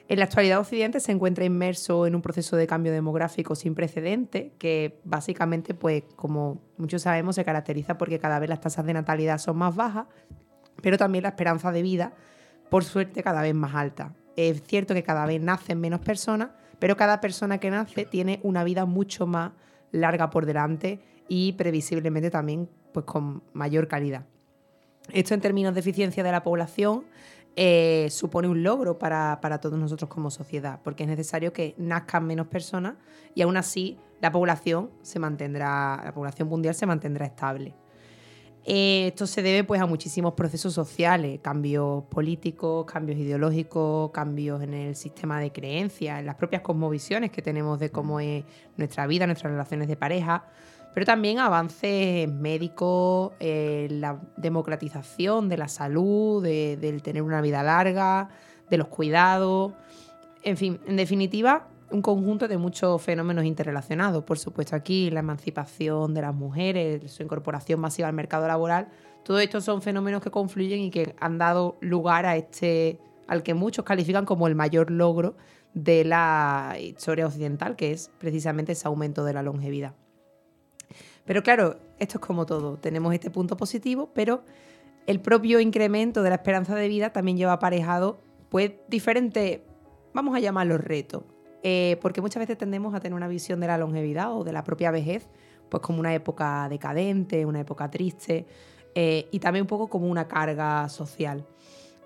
[0.08, 4.52] En la actualidad Occidente se encuentra inmerso en un proceso de cambio demográfico sin precedente
[4.58, 9.38] que básicamente, pues como muchos sabemos, se caracteriza porque cada vez las tasas de natalidad
[9.38, 10.06] son más bajas,
[10.82, 12.12] pero también la esperanza de vida,
[12.68, 14.14] por suerte, cada vez más alta.
[14.36, 18.64] Es cierto que cada vez nacen menos personas, pero cada persona que nace tiene una
[18.64, 19.52] vida mucho más
[19.92, 24.26] larga por delante y previsiblemente también pues, con mayor calidad.
[25.12, 27.04] Esto en términos de eficiencia de la población
[27.56, 32.26] eh, supone un logro para, para, todos nosotros como sociedad, porque es necesario que nazcan
[32.26, 32.94] menos personas
[33.34, 37.74] y aún así la población se mantendrá, la población mundial se mantendrá estable.
[38.64, 44.74] Eh, esto se debe pues, a muchísimos procesos sociales, cambios políticos, cambios ideológicos, cambios en
[44.74, 48.44] el sistema de creencias, en las propias cosmovisiones que tenemos de cómo es
[48.76, 50.44] nuestra vida, nuestras relaciones de pareja,
[50.92, 58.28] pero también avances médicos, eh, la democratización de la salud, del tener una vida larga,
[58.68, 59.72] de los cuidados,
[60.42, 64.24] en fin, en definitiva, un conjunto de muchos fenómenos interrelacionados.
[64.24, 68.88] Por supuesto, aquí la emancipación de las mujeres, su incorporación masiva al mercado laboral,
[69.24, 73.54] todo esto son fenómenos que confluyen y que han dado lugar a este, al que
[73.54, 75.36] muchos califican como el mayor logro
[75.74, 79.94] de la historia occidental, que es precisamente ese aumento de la longevidad.
[81.24, 84.42] Pero claro, esto es como todo, tenemos este punto positivo, pero
[85.06, 89.60] el propio incremento de la esperanza de vida también lleva aparejado pues diferentes,
[90.12, 91.22] vamos a llamarlos retos.
[91.62, 94.64] Eh, porque muchas veces tendemos a tener una visión de la longevidad o de la
[94.64, 95.28] propia vejez,
[95.68, 98.46] pues como una época decadente, una época triste
[98.94, 101.44] eh, y también un poco como una carga social.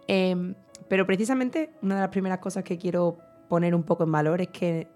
[0.07, 0.55] Em,
[0.89, 4.49] pero precisamente una de las primeras cosas que quiero poner un poco en valor es
[4.49, 4.89] que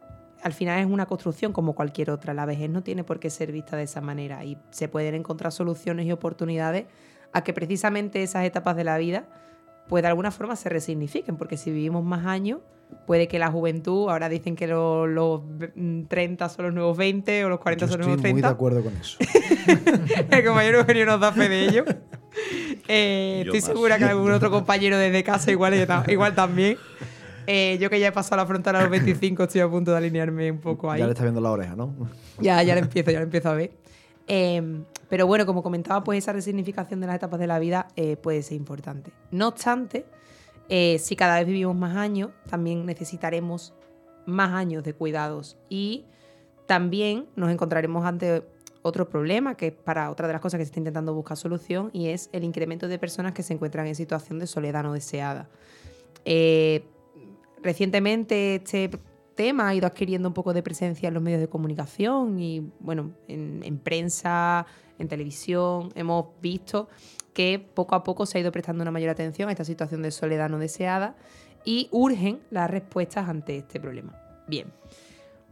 [0.43, 2.35] al final es una construcción como cualquier otra.
[2.35, 5.53] La vejez no tiene por qué ser vista de esa manera y se pueden encontrar
[5.53, 6.87] soluciones y oportunidades
[7.33, 9.27] a que precisamente esas etapas de la vida
[9.89, 12.61] pues de alguna forma se resignifiquen, porque si vivimos más años,
[13.07, 15.43] puede que la juventud, ahora dicen que los,
[16.09, 18.29] 30 son los nuevos 20 o los 40 son los nuevos 30.
[18.29, 19.19] Estoy muy de acuerdo con eso.
[20.31, 21.85] El compañero Eugenio nos da fe de ello.
[22.87, 25.75] Eh, estoy segura que algún otro compañero desde casa igual,
[26.09, 26.79] igual también.
[27.47, 29.97] Eh, yo que ya he pasado la frontera a los 25, estoy a punto de
[29.97, 31.01] alinearme un poco ahí.
[31.01, 31.95] Ya le está viendo la oreja, ¿no?
[32.39, 33.73] Ya, ya le empiezo, ya le empiezo a ver.
[34.27, 38.17] Em, pero bueno, como comentaba, pues esa resignificación de las etapas de la vida eh,
[38.17, 39.13] puede ser importante.
[39.31, 40.05] No obstante,
[40.69, 43.75] eh, si cada vez vivimos más años, también necesitaremos
[44.27, 46.05] más años de cuidados y
[46.67, 48.45] también nos encontraremos ante
[48.83, 51.91] otro problema, que es para otra de las cosas que se está intentando buscar solución,
[51.93, 55.49] y es el incremento de personas que se encuentran en situación de soledad no deseada.
[56.25, 56.85] Eh,
[57.63, 58.91] recientemente este
[59.35, 63.13] tema ha ido adquiriendo un poco de presencia en los medios de comunicación y, bueno,
[63.29, 64.67] en, prensa,
[64.99, 65.91] en televisión.
[65.95, 66.89] Hemos visto
[67.39, 70.11] que poco a poco se ha ido prestando una mayor atención a esta situación de
[70.11, 71.15] soledad no deseada
[71.65, 74.21] y urgen las respuestas ante este problema.
[74.49, 74.73] Bien,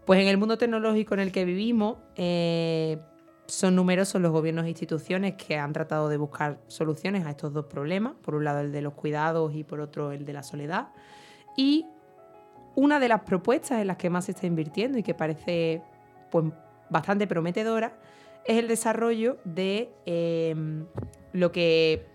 [0.04, 2.98] pues en el mundo tecnológico en el que vivimos, eh,
[3.46, 7.66] son numerosos los gobiernos e instituciones que han tratado de buscar soluciones a estos dos
[7.66, 10.88] problemas, por un lado el de los cuidados y por otro el de la soledad.
[11.56, 11.86] Y
[12.74, 15.82] una de las propuestas en las que más se está invirtiendo y que parece
[16.32, 16.46] pues,
[16.90, 17.96] bastante prometedora
[18.46, 20.86] es el desarrollo de em,
[21.32, 22.06] lo que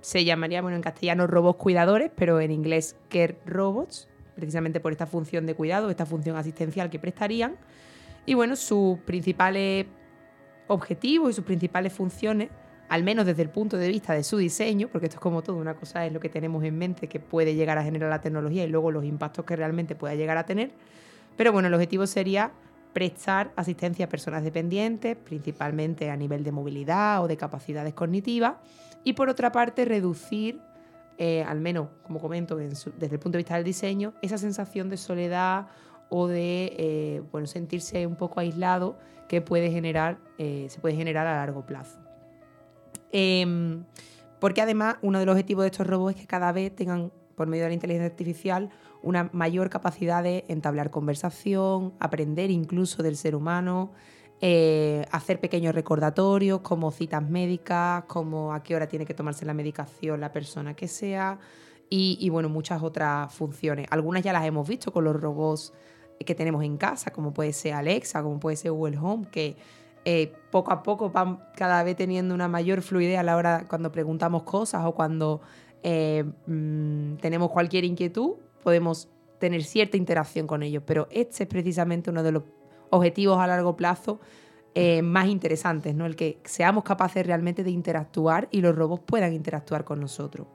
[0.00, 5.06] se llamaría, bueno, en castellano robots cuidadores, pero en inglés care robots, precisamente por esta
[5.06, 7.56] función de cuidado, esta función asistencial que prestarían.
[8.26, 9.86] Y bueno, sus principales
[10.68, 12.50] objetivos y sus principales funciones
[12.88, 15.56] al menos desde el punto de vista de su diseño, porque esto es como todo,
[15.56, 18.64] una cosa es lo que tenemos en mente que puede llegar a generar la tecnología
[18.64, 20.70] y luego los impactos que realmente pueda llegar a tener.
[21.36, 22.50] Pero bueno, el objetivo sería
[22.92, 28.54] prestar asistencia a personas dependientes, principalmente a nivel de movilidad o de capacidades cognitivas,
[29.04, 30.60] y por otra parte reducir,
[31.18, 34.96] eh, al menos como comento desde el punto de vista del diseño, esa sensación de
[34.96, 35.68] soledad
[36.08, 41.26] o de eh, bueno, sentirse un poco aislado que puede generar, eh, se puede generar
[41.26, 41.98] a largo plazo.
[43.12, 43.84] Em,
[44.40, 47.46] porque además uno de los objetivos de estos robots es que cada vez tengan, por
[47.46, 48.70] medio de la inteligencia artificial,
[49.08, 53.90] una mayor capacidad de entablar conversación, aprender incluso del ser humano,
[54.42, 59.54] eh, hacer pequeños recordatorios como citas médicas, como a qué hora tiene que tomarse la
[59.54, 61.38] medicación la persona que sea
[61.90, 63.86] y, bueno, muchas otras funciones.
[63.90, 65.72] Algunas ya las hemos visto con los robots
[66.18, 69.56] que tenemos en casa, como puede ser Alexa, como puede ser Google Home, que
[70.04, 73.90] eh, poco a poco van cada vez teniendo una mayor fluidez a la hora cuando
[73.90, 75.40] preguntamos cosas o cuando
[75.82, 78.34] eh, mm, tenemos cualquier inquietud,
[78.68, 79.08] podemos
[79.38, 80.82] tener cierta interacción con ellos.
[80.84, 82.42] Pero este es precisamente uno de los
[82.90, 84.20] objetivos a largo plazo
[84.74, 86.04] eh, más interesantes, ¿no?
[86.04, 90.46] El que seamos capaces realmente de interactuar y los robots puedan interactuar con nosotros.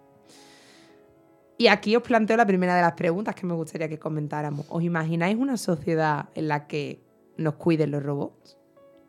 [1.57, 4.68] Y aquí os planteo la primera de las preguntas que me gustaría que comentáramos.
[4.70, 7.01] ¿Os imagináis una sociedad en la que
[7.38, 8.59] nos cuiden los robots?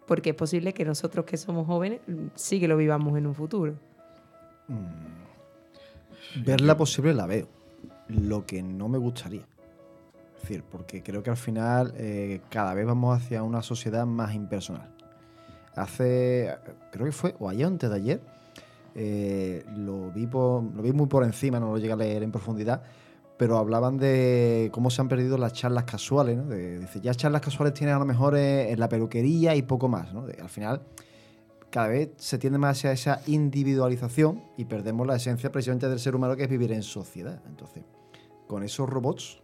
[0.07, 2.01] Porque es posible que nosotros que somos jóvenes
[2.37, 3.75] sí que lo vivamos en un futuro.
[6.37, 7.64] Verla posible la veo.
[8.09, 9.47] Lo que no me gustaría.
[10.37, 14.35] Es decir, porque creo que al final eh, cada vez vamos hacia una sociedad más
[14.35, 14.91] impersonal.
[15.75, 16.55] Hace,
[16.93, 18.21] creo que fue, o ayer antes de ayer,
[18.95, 22.31] eh, lo, vi por- lo vi muy por encima, no lo llegué a leer en
[22.31, 22.83] profundidad,
[23.37, 26.37] pero hablaban de cómo se han perdido las charlas casuales.
[26.37, 26.45] ¿no?
[26.55, 30.13] Dice, ya charlas casuales tienen a lo mejor eh, en la peluquería y poco más.
[30.15, 30.27] ¿no?
[30.41, 30.83] Al final,
[31.75, 36.15] cada vez se tiende más hacia esa individualización y perdemos la esencia precisamente del ser
[36.15, 37.43] humano que es vivir en sociedad.
[37.49, 37.83] Entonces,
[38.47, 39.43] con esos robots,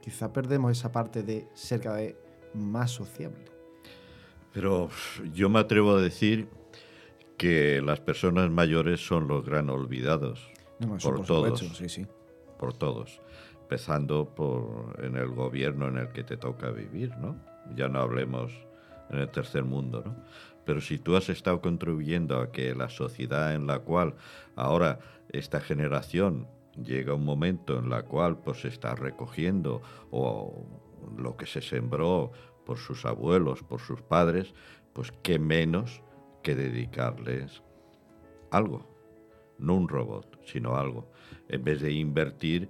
[0.00, 2.14] quizá perdemos esa parte de ser cada vez
[2.54, 3.44] más sociable.
[4.52, 4.88] Pero
[5.34, 6.48] yo me atrevo a decir
[7.36, 10.48] que las personas mayores son los gran olvidados
[10.78, 12.06] No, eso por, todos, supuesto, sí, sí.
[12.56, 13.20] por todos,
[13.62, 17.34] empezando por en el gobierno en el que te toca vivir, ¿no?
[17.74, 18.52] Ya no hablemos
[19.10, 20.14] en el tercer mundo, ¿no?
[20.68, 24.16] Pero si tú has estado contribuyendo a que la sociedad en la cual
[24.54, 24.98] ahora
[25.30, 26.46] esta generación
[26.76, 30.66] llega un momento en la cual pues se está recogiendo o
[31.16, 32.32] lo que se sembró
[32.66, 34.52] por sus abuelos, por sus padres,
[34.92, 36.02] pues qué menos
[36.42, 37.62] que dedicarles
[38.50, 38.86] algo,
[39.58, 41.10] no un robot, sino algo,
[41.48, 42.68] en vez de invertir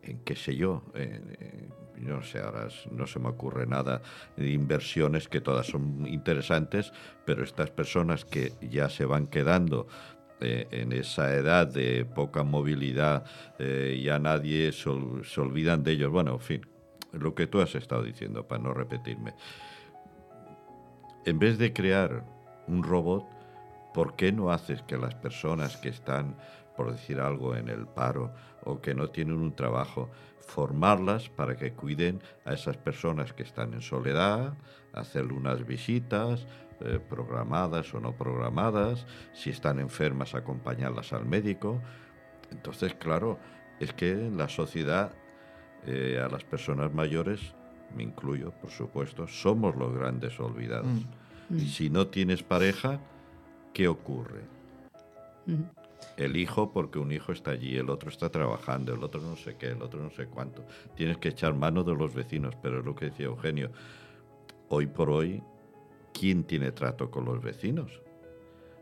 [0.00, 4.02] en qué sé yo, en- no sé, ahora no se me ocurre nada
[4.36, 6.92] inversiones que todas son interesantes,
[7.24, 9.86] pero estas personas que ya se van quedando
[10.40, 13.24] eh, en esa edad de poca movilidad,
[13.58, 14.90] eh, ya nadie se,
[15.24, 16.10] se olvidan de ellos.
[16.10, 16.66] Bueno, en fin,
[17.12, 19.34] lo que tú has estado diciendo, para no repetirme.
[21.24, 22.24] En vez de crear
[22.68, 23.26] un robot,
[23.96, 26.36] ¿por qué no haces que las personas que están,
[26.76, 28.30] por decir algo, en el paro
[28.62, 33.72] o que no tienen un trabajo, formarlas para que cuiden a esas personas que están
[33.72, 34.52] en soledad,
[34.92, 36.46] hacerle unas visitas,
[36.80, 41.80] eh, programadas o no programadas, si están enfermas, acompañarlas al médico?
[42.50, 43.38] Entonces, claro,
[43.80, 45.10] es que en la sociedad
[45.86, 47.54] eh, a las personas mayores,
[47.96, 51.06] me incluyo, por supuesto, somos los grandes olvidados.
[51.48, 51.56] Mm.
[51.56, 53.00] Y si no tienes pareja,
[53.76, 54.40] ¿qué ocurre?
[55.46, 55.66] Ujú.
[56.16, 59.56] El hijo, porque un hijo está allí, el otro está trabajando, el otro no sé
[59.56, 60.64] qué, el otro no sé cuánto.
[60.94, 63.70] Tienes que echar mano de los vecinos, pero es lo que decía Eugenio.
[64.70, 65.42] Hoy por hoy,
[66.18, 68.00] ¿quién tiene trato con los vecinos?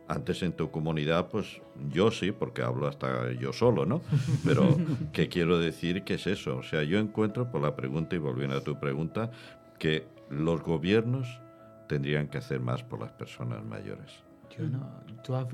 [0.06, 4.00] Antes en tu comunidad, pues yo sí, porque hablo hasta yo solo, ¿no?
[4.44, 4.76] Pero,
[5.12, 6.04] ¿qué quiero decir?
[6.04, 6.58] ¿Qué es eso?
[6.58, 9.32] O sea, yo encuentro, por la pregunta, y volviendo a tu pregunta,
[9.80, 11.40] que los gobiernos
[11.88, 14.22] tendrían que hacer más por las personas mayores.
[14.56, 15.04] Yo no,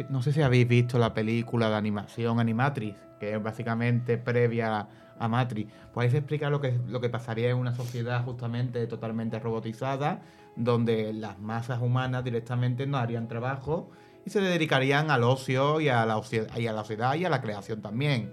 [0.09, 5.28] no sé si habéis visto la película de animación Animatrix, que es básicamente previa a
[5.28, 5.72] Matrix.
[5.93, 10.22] Pues ahí se explica lo que, lo que pasaría en una sociedad justamente totalmente robotizada,
[10.56, 13.90] donde las masas humanas directamente no harían trabajo
[14.24, 16.20] y se dedicarían al ocio y a la,
[16.56, 18.32] y a la sociedad y a la creación también.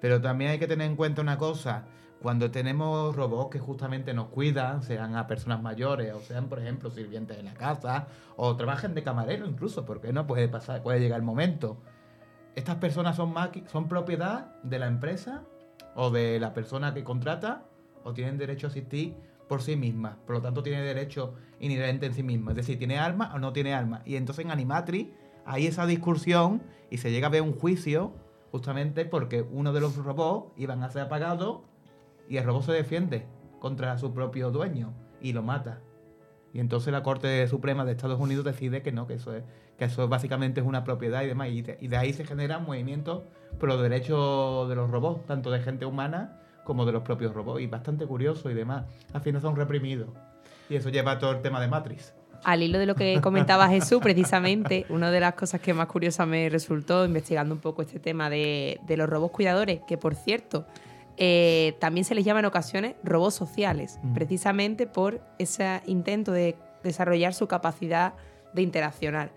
[0.00, 1.86] Pero también hay que tener en cuenta una cosa.
[2.22, 6.90] Cuando tenemos robots que justamente nos cuidan, sean a personas mayores o sean, por ejemplo,
[6.90, 11.20] sirvientes de la casa o trabajen de camarero incluso, porque no puede pasar, puede llegar
[11.20, 11.78] el momento.
[12.56, 13.32] Estas personas son,
[13.70, 15.44] son propiedad de la empresa
[15.94, 17.62] o de la persona que contrata
[18.02, 19.14] o tienen derecho a asistir
[19.48, 20.16] por sí mismas.
[20.26, 22.50] Por lo tanto, tiene derecho inherente en sí misma.
[22.50, 24.02] Es decir, tiene alma o no tiene alma.
[24.04, 25.10] Y entonces en Animatrix
[25.46, 28.12] hay esa discusión y se llega a ver un juicio
[28.50, 31.60] justamente porque uno de los robots iban a ser apagados
[32.28, 33.26] y el robot se defiende
[33.58, 35.80] contra su propio dueño y lo mata.
[36.52, 39.44] Y entonces la Corte Suprema de Estados Unidos decide que no, que eso es,
[39.76, 41.48] que eso básicamente es una propiedad y demás.
[41.50, 43.22] Y de, ahí se generan movimientos
[43.58, 47.60] por los derechos de los robots, tanto de gente humana como de los propios robots.
[47.60, 48.86] Y bastante curioso y demás.
[49.12, 50.08] Al final son reprimidos.
[50.70, 52.14] Y eso lleva a todo el tema de Matrix.
[52.44, 56.24] Al hilo de lo que comentaba Jesús, precisamente, una de las cosas que más curiosa
[56.24, 60.64] me resultó investigando un poco este tema de, de los robots cuidadores, que por cierto,
[61.20, 64.14] eh, también se les llama en ocasiones robots sociales, Mm.
[64.14, 68.14] precisamente por ese intento de desarrollar su capacidad
[68.54, 69.30] de interaccionar.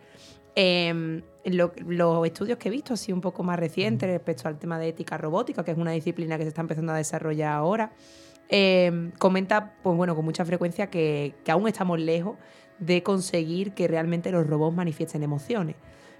[0.55, 4.77] Em, lo- los estudios que he visto, así un poco más recientes respecto al tema
[4.77, 7.93] de ética robótica, que es una disciplina que se está empezando a desarrollar ahora,
[8.49, 12.35] em, comenta, pues bueno, con mucha frecuencia que, que aún estamos lejos
[12.79, 15.75] de conseguir que realmente los robots manifiesten emociones.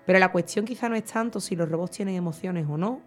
[0.06, 3.02] Pero la cuestión quizá no es tanto si los robots tienen emociones o no,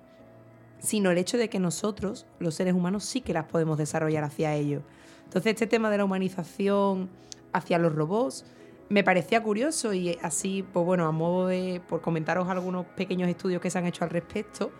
[0.85, 4.55] sino el hecho de que nosotros, los seres humanos, sí que las podemos desarrollar hacia
[4.55, 4.83] ellos.
[5.25, 7.09] Entonces, este tema de la humanización
[7.53, 8.45] hacia los robots
[8.89, 13.61] me parecía curioso y así, pues bueno, a modo de, por comentaros algunos pequeños estudios
[13.61, 14.71] que se han hecho al respecto,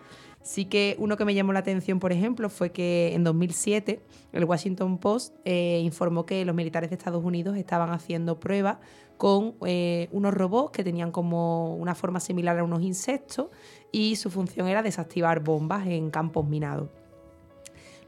[0.45, 4.01] sí que uno que me llamó la atención, por ejemplo, fue que en 2007
[4.33, 8.77] el Washington Post eh, informó que los militares de Estados Unidos estaban haciendo pruebas
[9.17, 13.49] con eh, unos robots que tenían como una forma similar a unos insectos
[13.91, 16.91] y su función era desactivar bombas en campos minados.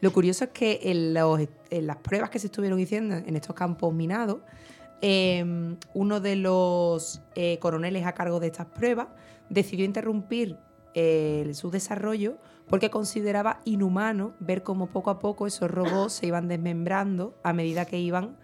[0.01, 4.39] Lo curioso es que en, las pruebas que se estuvieron haciendo en estos campos minados,
[5.01, 5.45] eh,
[5.95, 9.09] uno de los eh, coroneles a cargo de estas pruebas
[9.49, 10.59] decidió interrumpir
[11.53, 17.39] su desarrollo porque consideraba inhumano ver cómo poco a poco esos robots se iban desmembrando
[17.43, 18.39] a medida que iban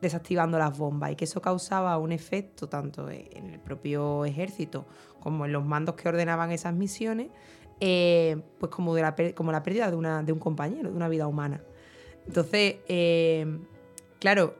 [0.00, 4.86] desactivando las bombas y que eso causaba un efecto tanto en el propio ejército
[5.20, 7.28] como en los mandos que ordenaban esas misiones,
[7.80, 11.08] eh, pues como, de la, como la pérdida de, una, de un compañero, de una
[11.08, 11.62] vida humana.
[12.26, 13.58] Entonces, eh,
[14.20, 14.54] claro,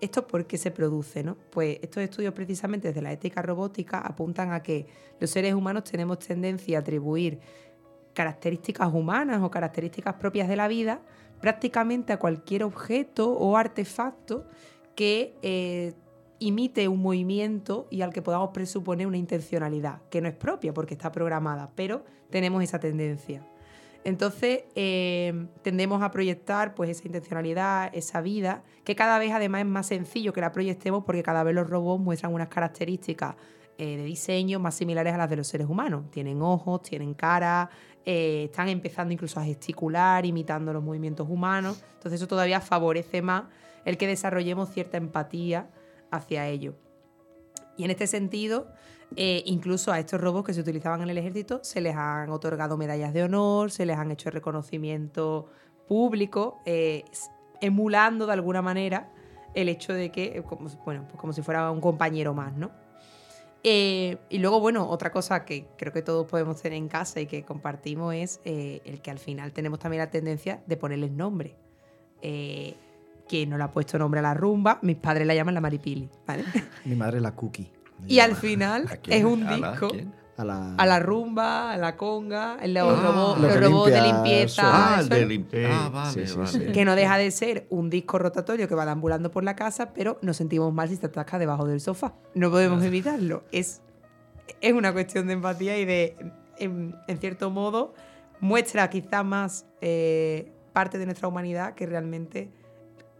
[0.00, 1.22] ¿esto por qué se produce?
[1.22, 1.36] No?
[1.50, 4.86] Pues estos estudios precisamente desde la ética robótica apuntan a que
[5.18, 7.38] los seres humanos tenemos tendencia a atribuir
[8.14, 11.00] características humanas o características propias de la vida
[11.40, 14.46] prácticamente a cualquier objeto o artefacto
[14.94, 15.94] que eh,
[16.38, 20.94] imite un movimiento y al que podamos presuponer una intencionalidad, que no es propia porque
[20.94, 23.46] está programada, pero tenemos esa tendencia.
[24.04, 29.66] Entonces eh, tendemos a proyectar pues esa intencionalidad, esa vida, que cada vez además es
[29.66, 33.36] más sencillo que la proyectemos porque cada vez los robots muestran unas características
[33.76, 36.10] eh, de diseño más similares a las de los seres humanos.
[36.10, 37.68] Tienen ojos, tienen cara,
[38.04, 41.82] eh, están empezando incluso a gesticular, imitando los movimientos humanos.
[41.94, 43.44] Entonces eso todavía favorece más
[43.84, 45.70] el que desarrollemos cierta empatía
[46.10, 46.74] hacia ellos.
[47.76, 48.68] Y en este sentido,
[49.16, 52.76] eh, incluso a estos robots que se utilizaban en el ejército se les han otorgado
[52.76, 55.48] medallas de honor, se les han hecho reconocimiento
[55.88, 57.04] público, eh,
[57.60, 59.10] emulando de alguna manera
[59.54, 62.70] el hecho de que, eh, como, bueno, pues como si fuera un compañero más, ¿no?
[63.62, 67.44] Y luego, bueno, otra cosa que creo que todos podemos tener en casa y que
[67.44, 71.58] compartimos es el que al final tenemos también la tendencia de ponerles nombre.
[72.22, 72.74] Eh,
[73.28, 76.10] quien no le ha puesto nombre a la rumba, mis padres la llaman la maripili,
[76.26, 76.44] ¿vale?
[76.84, 77.70] Mi madre la cookie.
[78.06, 79.18] Y al final ¿A quién?
[79.18, 80.14] es un ¿A disco quién?
[80.36, 83.92] A la, a la rumba, a la conga, a los, Ah, robots, lo los robots
[83.92, 84.62] de el limpieza.
[84.64, 85.64] Ah, el de Sí.
[85.70, 86.48] Ah, vale, Sí, sí, vale.
[86.66, 86.72] sí.
[86.72, 90.18] que no deja de ser un disco rotatorio que va deambulando por la casa, pero
[90.22, 92.14] nos sentimos mal si se atasca debajo del sofá.
[92.34, 93.44] No podemos evitarlo.
[93.52, 93.82] Es,
[94.62, 96.16] es una cuestión de empatía y de,
[96.56, 97.92] en, en cierto modo,
[98.40, 102.50] muestra quizá más eh, parte de nuestra humanidad que realmente,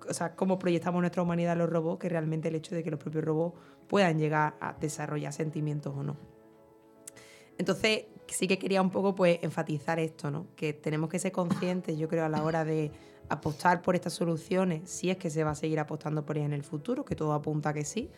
[0.09, 2.91] o sea, cómo proyectamos nuestra humanidad en los robots, que realmente el hecho de que
[2.91, 3.59] los propios robots
[3.91, 6.17] puedan llegar a desarrollar sentimientos o no.
[7.59, 10.47] Entonces, sí que quería un poco pues enfatizar esto, ¿no?
[10.55, 12.93] Que tenemos que ser conscientes, yo creo, a la hora de
[13.29, 16.53] apostar por estas soluciones, si es que se va a seguir apostando por ellas en
[16.53, 18.11] el futuro, que todo apunta a que sí,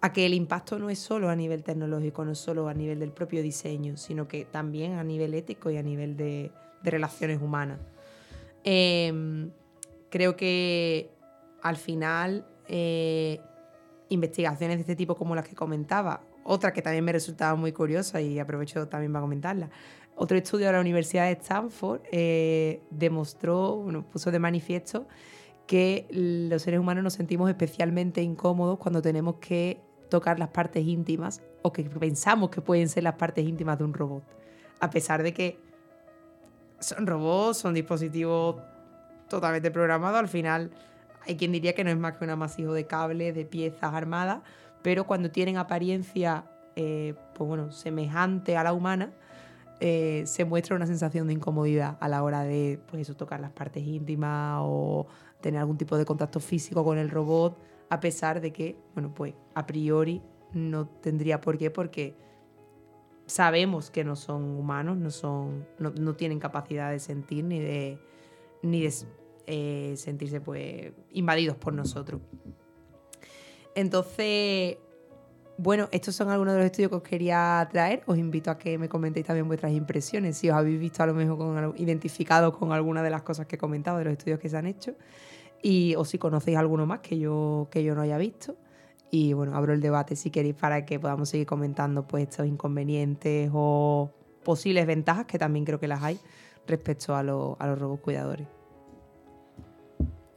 [0.00, 2.98] a que el impacto no es solo a nivel tecnológico, no es solo a nivel
[2.98, 6.50] del propio diseño, sino que también a nivel ético y a nivel de,
[6.82, 7.78] relaciones humanas.
[8.64, 9.52] Em,
[10.10, 11.10] creo que
[11.62, 13.40] al final eh,
[14.10, 18.20] investigaciones de este tipo como las que comentaba, otra que también me resultaba muy curiosa
[18.20, 19.70] y aprovecho también para comentarla.
[20.16, 25.06] Otro estudio de la Universidad de Stanford eh, demostró, puso de manifiesto
[25.66, 29.80] que los seres humanos nos sentimos especialmente incómodos cuando tenemos que
[30.10, 33.94] tocar las partes íntimas o que pensamos que pueden ser las partes íntimas de un
[33.94, 34.24] robot.
[34.80, 35.58] A pesar de que
[36.80, 38.56] son robots, son dispositivos
[39.28, 40.70] totalmente programados, al final
[41.26, 44.40] hay quien diría que no es más que un amasijo de cables, de piezas armadas,
[44.82, 46.44] pero cuando tienen apariencia
[46.76, 49.12] eh, pues bueno, semejante a la humana,
[49.80, 53.82] eh, se muestra una sensación de incomodidad a la hora de pues tocar las partes
[53.86, 55.06] íntimas o
[55.40, 59.34] tener algún tipo de contacto físico con el robot, a pesar de que, bueno, pues
[59.54, 60.22] a priori
[60.52, 62.16] no tendría por qué, porque
[63.26, 67.98] sabemos que no son humanos, no, son, no tienen capacidad de sentir ni de,
[68.62, 68.90] ni de
[69.52, 72.20] eh, sentirse pues invadidos por nosotros.
[73.74, 74.76] Entonces,
[75.58, 78.04] bueno, estos son algunos de los estudios que os quería traer.
[78.06, 81.14] Os invito a que me comentéis también vuestras impresiones, si os habéis visto a lo
[81.14, 84.48] mejor con, identificados con alguna de las cosas que he comentado, de los estudios que
[84.48, 84.94] se han hecho.
[85.62, 88.56] y, o si conocéis alguno más que yo, que yo no haya visto.
[89.10, 93.50] Y bueno, abro el debate si queréis para que podamos seguir comentando pues, estos inconvenientes
[93.52, 94.12] o
[94.44, 96.20] posibles ventajas, que también creo que las hay,
[96.68, 98.59] respecto a, a los robots cuidadores.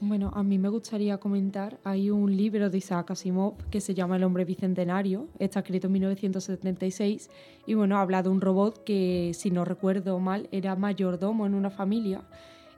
[0.05, 4.17] Bueno, a mí me gustaría comentar, hay un libro de Isaac Asimov que se llama
[4.17, 7.29] El hombre bicentenario, está escrito en 1976
[7.65, 11.69] y bueno, habla de un robot que, si no recuerdo mal, era mayordomo en una
[11.69, 12.21] familia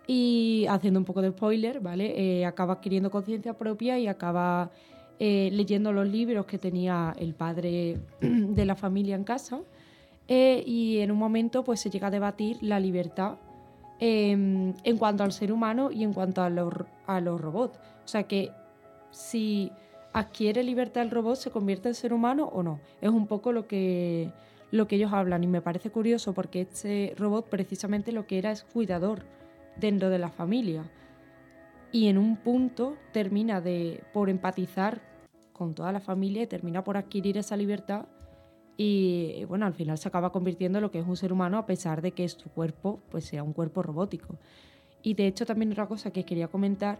[0.05, 2.13] y haciendo un poco de spoiler, ¿vale?
[2.15, 4.69] Eh, acaba adquiriendo conciencia propia y acaba
[5.17, 9.61] eh, leyendo los libros que tenía el padre de la familia en casa
[10.27, 13.39] eh, y en un momento pues se llega a debatir la libertad
[13.99, 16.73] eh, en cuanto al ser humano y en cuanto a los,
[17.07, 17.77] a los robots.
[18.03, 18.51] O sea que
[19.11, 19.71] si
[20.13, 22.79] adquiere libertad el robot, ¿se convierte en ser humano o no?
[23.01, 24.31] Es un poco lo que,
[24.71, 28.51] lo que ellos hablan y me parece curioso porque este robot precisamente lo que era
[28.51, 29.23] es cuidador
[29.77, 30.83] dentro de la familia.
[31.91, 35.01] Y en un punto termina de, por empatizar
[35.53, 38.05] con toda la familia y termina por adquirir esa libertad
[38.77, 41.65] y bueno, al final se acaba convirtiendo en lo que es un ser humano a
[41.65, 44.37] pesar de que su cuerpo pues sea un cuerpo robótico.
[45.01, 46.99] Y de hecho también otra cosa que quería comentar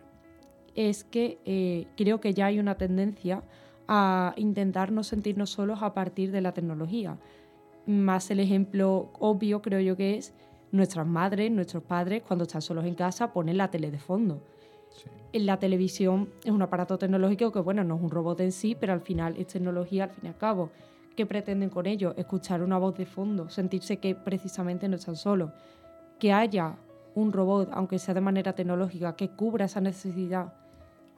[0.76, 3.44] es que eh, creo que ya hay una tendencia
[3.88, 7.18] a intentar no sentirnos solos a partir de la tecnología.
[7.86, 10.34] Más el ejemplo obvio creo yo que es
[10.72, 14.42] nuestras madres, nuestros padres cuando están solos en casa ponen la tele de fondo.
[15.34, 18.76] En la televisión es un aparato tecnológico que bueno, no es un robot en sí,
[18.80, 20.70] pero al final es tecnología al fin y al cabo.
[21.16, 22.14] ¿Qué pretenden con ello?
[22.18, 25.52] Escuchar una voz de fondo, sentirse que precisamente no están solos.
[26.20, 26.76] Que haya
[27.16, 30.54] un robot, aunque sea de manera tecnológica, que cubra esa necesidad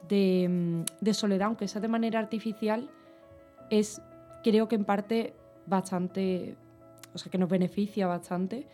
[0.08, 2.88] de, mm, de soledad, aunque sea de manera artificial,
[3.70, 4.00] es
[4.42, 5.34] creo que en parte
[5.66, 6.56] bastante,
[7.12, 8.66] o sea, que nos beneficia bastante,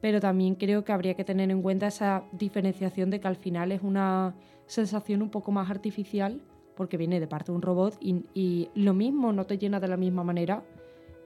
[0.00, 3.72] pero también creo que habría que tener en cuenta esa diferenciación de que al final
[3.72, 4.34] es una
[4.66, 6.40] sensación un poco más artificial
[6.80, 9.86] porque viene de parte de un robot y, y lo mismo no te llena de
[9.86, 10.64] la misma manera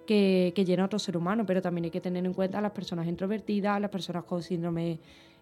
[0.04, 3.06] que, llena otro ser humano, pero también hay que tener en cuenta a las personas
[3.06, 4.98] introvertidas, a las personas con síndrome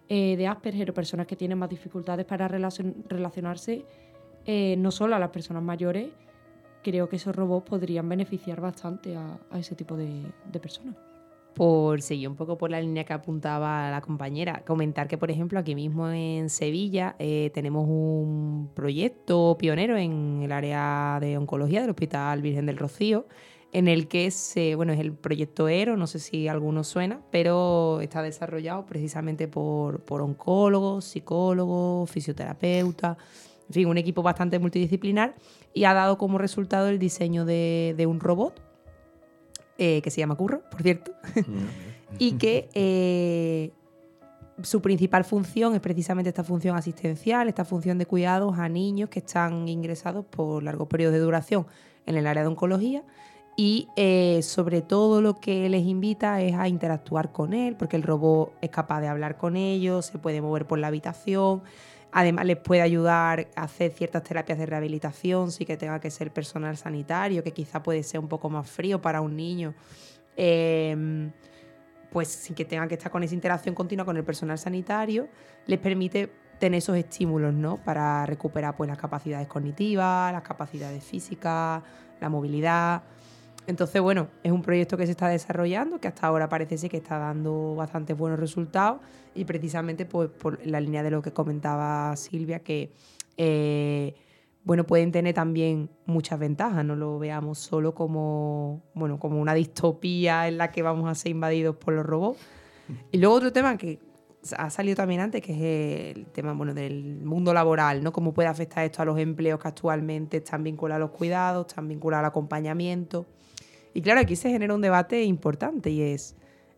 [0.09, 3.87] eh, de Asperger o personas que tienen más dificultades para relacion- relacionarse,
[4.45, 6.11] eh, no solo a las personas mayores,
[6.83, 10.95] creo que esos robots podrían beneficiar bastante a, ese tipo de personas.
[11.53, 15.59] Por seguir un poco por la línea que apuntaba la compañera, comentar que, por ejemplo,
[15.59, 21.91] aquí mismo en Sevilla eh, tenemos un proyecto pionero en el área de oncología del
[21.91, 23.27] Hospital Virgen del Rocío,
[23.71, 28.01] en el que se, bueno, es el proyecto ERO, no sé si alguno suena, pero
[28.01, 33.17] está desarrollado precisamente por, por oncólogos, psicólogos, fisioterapeutas,
[33.67, 35.35] en fin, un equipo bastante multidisciplinar
[35.73, 38.72] y ha dado como resultado el diseño de, de un robot
[39.77, 41.13] eh, que se llama Curro, por cierto,
[42.19, 43.71] y que eh,
[44.61, 49.19] su principal función es precisamente esta función asistencial, esta función de cuidados a niños que
[49.19, 51.65] están ingresados por largos periodos de duración
[52.05, 53.03] en el área de oncología.
[53.55, 58.03] Y eh, sobre todo lo que les invita es a interactuar con él, porque el
[58.03, 61.61] robot es capaz de hablar con ellos, se puede mover por la habitación,
[62.13, 66.31] además les puede ayudar a hacer ciertas terapias de rehabilitación, sí que tenga que ser
[66.31, 69.73] personal sanitario, que quizá puede ser un poco más frío para un niño.
[70.37, 71.31] Eh,
[72.13, 75.27] pues sin que tengan que estar con esa interacción continua con el personal sanitario,
[75.65, 77.77] les permite tener esos estímulos, ¿no?
[77.77, 81.81] Para recuperar pues las capacidades cognitivas, las capacidades físicas,
[82.21, 83.01] la movilidad.
[83.65, 86.97] Entonces, bueno, es un proyecto que se está desarrollando, que hasta ahora parece ser que
[86.97, 88.99] está dando bastantes buenos resultados
[89.35, 92.91] y precisamente pues, por la línea de lo que comentaba Silvia, que
[93.37, 94.15] eh,
[94.63, 100.47] bueno, pueden tener también muchas ventajas, no lo veamos solo como, bueno, como una distopía
[100.47, 102.39] en la que vamos a ser invadidos por los robots.
[103.11, 103.99] Y luego otro tema que
[104.57, 108.11] ha salido también antes, que es el tema bueno, del mundo laboral, ¿no?
[108.11, 111.87] Cómo puede afectar esto a los empleos que actualmente están vinculados a los cuidados, están
[111.87, 113.25] vinculados al acompañamiento.
[113.93, 116.35] Y claro, aquí se genera un debate importante y es,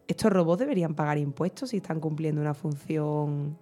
[0.08, 3.58] ¿estos robots deberían pagar impuestos si están cumpliendo una función,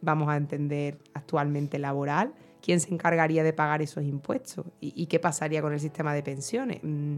[0.00, 2.34] vamos a entender, actualmente laboral?
[2.60, 4.66] ¿Quién se encargaría de pagar esos impuestos?
[4.80, 6.80] ¿Y, qué pasaría con el sistema de pensiones?
[6.82, 7.16] Mm,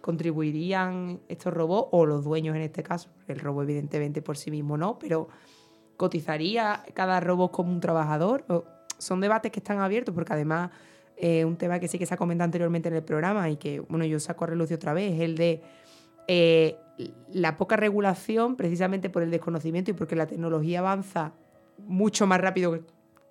[0.00, 3.08] ¿Contribuirían estos robots o los dueños en este caso?
[3.28, 5.28] El robot evidentemente por sí mismo no, pero
[5.96, 8.44] ¿cotizaría cada robot como un trabajador?
[8.98, 10.70] Son debates que están abiertos porque además
[11.22, 13.78] eh, un tema que sí que se ha comentado anteriormente en el programa y que,
[13.78, 15.62] bueno, yo saco a relucir otra vez, el de
[16.26, 16.76] eh,
[17.32, 21.32] la poca regulación precisamente por el desconocimiento y porque la tecnología avanza
[21.78, 22.80] mucho más rápido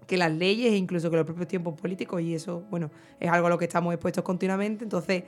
[0.08, 3.48] que, las leyes e incluso que los propios tiempos políticos y eso, bueno, es algo
[3.48, 4.86] a lo que estamos expuestos continuamente.
[4.86, 5.24] Entonces,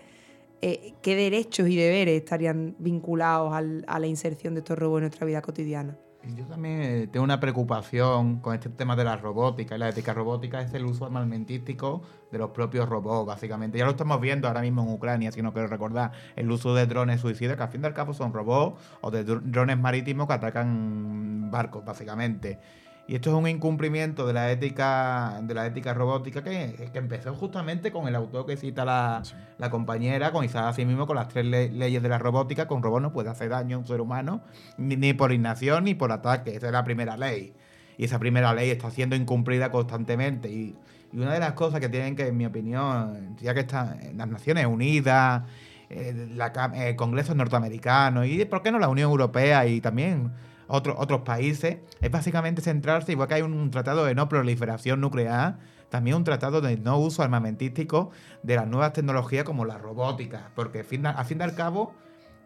[0.62, 5.04] eh, ¿qué derechos y deberes estarían vinculados al- a la inserción de estos robots en
[5.04, 5.98] nuestra vida cotidiana?
[6.26, 9.76] Yo también eh, tengo una preocupación con este tema de la robótica.
[9.76, 12.02] Y la ética robótica es el uso armamentístico
[12.32, 13.78] de los propios robots, básicamente.
[13.78, 16.86] Ya lo estamos viendo ahora mismo en Ucrania, si no quiero recordar, el uso de
[16.88, 20.28] drones suicidas, que al fin y al cabo son robots o de dr- drones marítimos
[20.28, 22.58] que atacan barcos, básicamente.
[23.06, 27.36] Y esto es un incumplimiento de la ética, de la ética robótica que, que empezó
[27.36, 29.22] justamente con el autor que cita la,
[29.58, 32.82] la compañera, con Isaac así mismo, con las tres le- leyes de la robótica, un
[32.82, 34.42] robot no puede hacer daño a un ser humano,
[34.78, 36.56] ni, ni por inacción ni por ataque.
[36.56, 37.54] Esa es la primera ley.
[37.98, 40.50] Y esa primera ley está siendo incumplida constantemente.
[40.50, 40.76] Y,
[41.12, 44.18] y una de las cosas que tienen que, en mi opinión, ya que están en
[44.18, 45.44] las Naciones Unidas,
[45.90, 50.32] eh, la el Congreso norteamericano y, ¿por qué no, la Unión Europea y también
[50.68, 55.60] otros otros países, es básicamente centrarse, igual que hay un, tratado de no proliferación nuclear,
[55.90, 58.12] también un tratado de no uso armamentístico
[58.42, 61.94] de las nuevas tecnologías como la robótica, porque a fin, a de al cabo,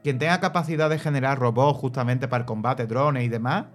[0.03, 3.65] quien tenga capacidad de generar robots justamente para el combate, drones y demás,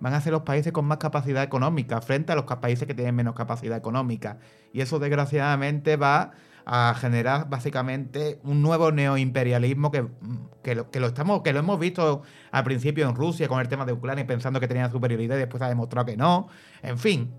[0.00, 3.14] van a ser los países con más capacidad económica frente a los países que tienen
[3.14, 4.38] menos capacidad económica.
[4.72, 6.32] Y eso desgraciadamente va
[6.64, 10.06] a generar básicamente un nuevo neoimperialismo que,
[10.62, 13.68] que, lo, que lo estamos que lo hemos visto al principio en Rusia con el
[13.68, 16.48] tema de Ucrania pensando que tenían superioridad y después ha demostrado que no.
[16.82, 17.32] En fin,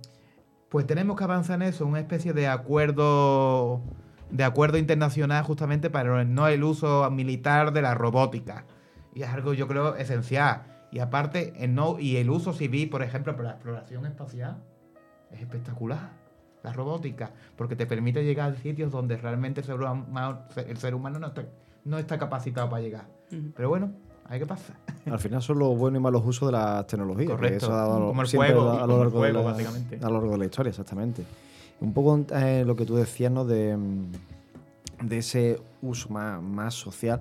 [0.69, 3.81] pues tenemos que avanzar en eso, una especie de acuerdo
[4.31, 8.65] de acuerdo internacional justamente para no el uso militar de la robótica.
[9.13, 10.63] Y es algo yo creo esencial.
[10.91, 14.63] Y aparte, el no, y el uso civil, por ejemplo, para la exploración espacial,
[15.31, 16.20] es espectacular.
[16.63, 20.93] La robótica, porque te permite llegar a sitios donde realmente el ser humano, el ser
[20.95, 21.43] humano no, está,
[21.85, 23.05] no está capacitado para llegar.
[23.55, 23.91] Pero bueno,
[24.27, 24.75] hay que pasar.
[25.05, 27.31] Al final son los buenos y malos usos de las tecnologías.
[27.31, 27.65] Correcto.
[27.65, 29.95] eso ha dado Como el juego, a como lo el largo, juego, de la, básicamente.
[30.01, 31.23] a lo largo de la historia, exactamente.
[31.79, 33.43] Un poco eh, lo que tú decías, ¿no?
[33.43, 34.11] De, mm,
[35.07, 37.19] de ese uso más, más social.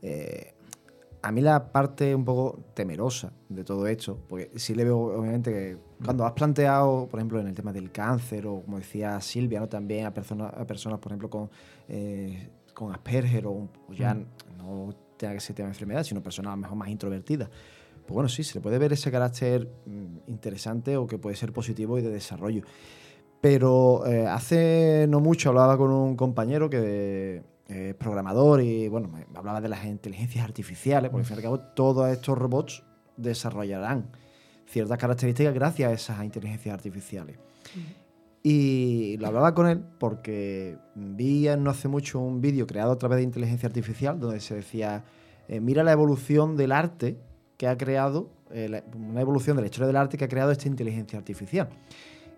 [0.00, 0.54] eh,
[1.22, 5.50] a mí la parte un poco temerosa de todo esto, porque sí le veo, obviamente,
[5.52, 9.60] que cuando has planteado, por ejemplo, en el tema del cáncer, o como decía Silvia,
[9.60, 9.68] ¿no?
[9.68, 11.50] también a, personas a personas, por ejemplo, con,
[11.88, 14.26] eh, con Asperger, o, o ya Mm.
[14.58, 17.48] no tenga que ser tema de enfermedad, sino personas a lo mejor más introvertidas.
[18.06, 21.52] Pues bueno, sí, se le puede ver ese carácter mm, interesante o que puede ser
[21.52, 22.62] positivo y de desarrollo.
[23.40, 27.42] Pero eh, hace no mucho hablaba con un compañero que
[27.98, 31.58] programador y bueno, me hablaba de las inteligencias artificiales, porque al fin y al cabo
[31.60, 32.82] todos estos robots
[33.16, 34.10] desarrollarán
[34.66, 37.38] ciertas características gracias a esas inteligencias artificiales.
[38.42, 43.18] Y lo hablaba con él porque vi no hace mucho un vídeo creado a través
[43.18, 45.04] de inteligencia artificial donde se decía,
[45.48, 47.18] eh, mira la evolución del arte
[47.56, 50.52] que ha creado, eh, la- una evolución de la historia del arte que ha creado
[50.52, 51.68] esta inteligencia artificial.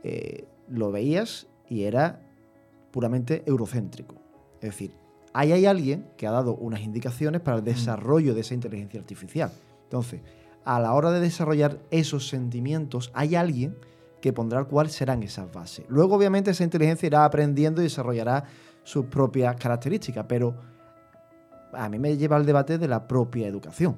[0.02, 2.20] Eh, lo veías y era
[2.90, 4.14] puramente eurocéntrico.
[4.54, 4.92] Es decir,
[5.32, 9.50] ahí hay alguien que ha dado unas indicaciones para el desarrollo de esa inteligencia artificial.
[9.84, 10.20] Entonces,
[10.64, 13.76] a la hora de desarrollar esos sentimientos, hay alguien
[14.20, 15.84] que pondrá cuáles serán esas bases.
[15.88, 18.44] Luego, obviamente, esa inteligencia irá aprendiendo y desarrollará
[18.82, 20.54] sus propias características, pero
[21.72, 23.96] a mí me lleva al debate de la propia educación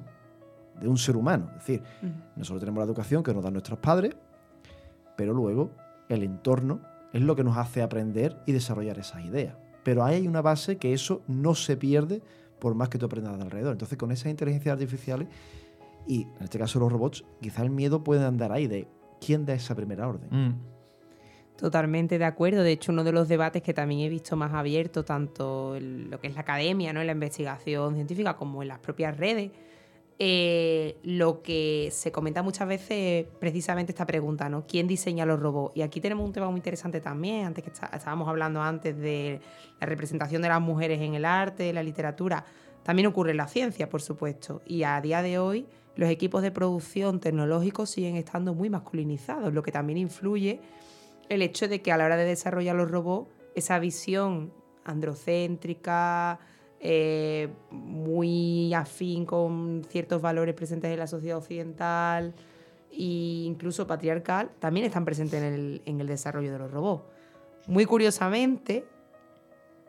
[0.79, 1.49] de un ser humano.
[1.51, 1.83] Es decir,
[2.35, 4.15] nosotros tenemos la educación que nos dan nuestros padres,
[5.15, 5.71] pero luego
[6.09, 6.79] el entorno
[7.11, 9.55] es lo que nos hace aprender y desarrollar esas ideas.
[9.83, 12.21] Pero ahí hay una base que eso no se pierde
[12.59, 13.73] por más que tú aprendas de alrededor.
[13.73, 15.27] Entonces, con esas inteligencias artificiales
[16.07, 18.87] y en este caso los robots, quizá el miedo puede andar ahí de
[19.25, 20.29] quién da esa primera orden.
[20.29, 20.73] Mm.
[21.57, 22.63] Totalmente de acuerdo.
[22.63, 26.19] De hecho, uno de los debates que también he visto más abierto, tanto en lo
[26.19, 27.01] que es la academia, ¿no?
[27.01, 29.51] en la investigación científica, como en las propias redes,
[30.19, 34.65] eh, lo que se comenta muchas veces es precisamente esta pregunta, ¿no?
[34.67, 35.75] ¿Quién diseña los robots?
[35.75, 39.41] Y aquí tenemos un tema muy interesante también, antes que está- estábamos hablando antes de
[39.79, 42.45] la representación de las mujeres en el arte, la literatura.
[42.83, 44.61] También ocurre en la ciencia, por supuesto.
[44.65, 45.65] Y a día de hoy,
[45.95, 50.59] los equipos de producción tecnológicos siguen estando muy masculinizados, lo que también influye
[51.29, 54.51] el hecho de que a la hora de desarrollar los robots, esa visión
[54.83, 56.39] androcéntrica,
[56.85, 62.33] eh, muy afín con ciertos valores presentes en la sociedad occidental
[62.91, 67.03] e incluso patriarcal, también están presentes en el, en el desarrollo de los robots.
[67.67, 68.85] Muy curiosamente,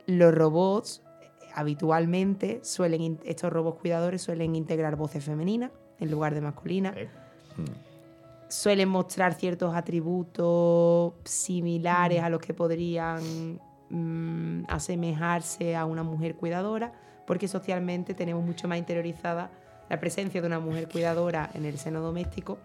[0.06, 6.42] los robots eh, habitualmente suelen, estos robots cuidadores suelen integrar voces femeninas en lugar de
[6.42, 6.96] masculinas.
[6.96, 7.08] Eh,
[8.48, 13.58] suelen mostrar ciertos atributos similares a los que podrían
[13.90, 16.92] mm, asemejarse a una mujer cuidadora,
[17.26, 19.50] porque socialmente tenemos mucho más interiorizada
[19.88, 22.58] la presencia de una mujer cuidadora en el seno doméstico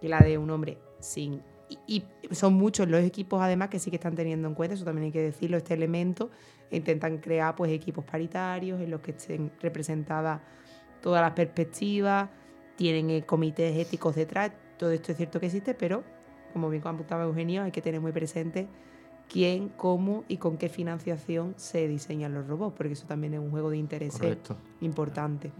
[0.00, 1.42] que la de un hombre sin.
[1.86, 5.06] Y, son muchos los equipos además que sí que están teniendo en cuenta, eso también
[5.06, 6.30] hay que decirlo, este elemento,
[6.70, 10.40] intentan crear pues equipos paritarios en los que estén representadas
[11.00, 12.28] todas las perspectivas,
[12.76, 14.52] tienen eh, comités éticos detrás.
[14.78, 16.02] todo esto es cierto que existe, pero
[16.52, 18.68] como bien apuntaba Eugenio, hay que tener muy presente
[19.30, 23.50] quién, cómo y con qué financiación se diseñan los robots, porque eso también es un
[23.50, 24.56] juego de intereses Correcto.
[24.80, 25.50] importante.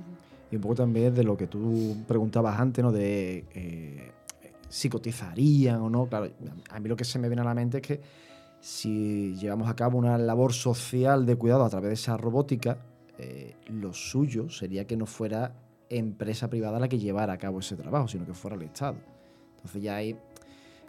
[0.51, 2.93] Y un poco también de lo que tú preguntabas antes, ¿no?
[2.93, 4.13] De eh,
[4.69, 6.07] si cotizarían o no.
[6.07, 6.31] Claro,
[6.71, 8.01] a mí lo que se me viene a la mente es que
[8.61, 12.79] si llevamos a cabo una labor social de cuidado a través de esa robótica,
[13.19, 15.55] eh, lo suyo sería que no fuera
[15.89, 18.97] empresa privada la que llevara a cabo ese trabajo, sino que fuera el Estado.
[19.57, 20.17] Entonces ya ahí,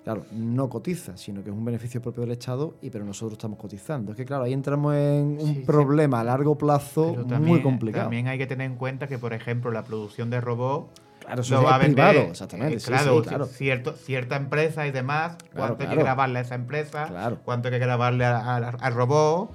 [0.06, 3.60] claro, no cotiza, sino que es un beneficio propio del Estado, y pero nosotros estamos
[3.60, 4.12] cotizando.
[4.12, 5.64] Es que claro, ahí entramos en un Sí, sí.
[5.66, 8.04] problema a largo plazo muy también- complicado.
[8.06, 11.56] También hay que tener en cuenta que, por ejemplo, la producción de robots Claro, eso
[11.56, 12.76] lo es va a vender, privado, exactamente.
[12.78, 13.46] eh, claro, sí, claro.
[13.48, 17.74] Cierto, cierta empresa y demás, Claro, cuánto hay que grabarle a esa empresa, cuánto hay
[17.74, 19.50] que grabarle al robot,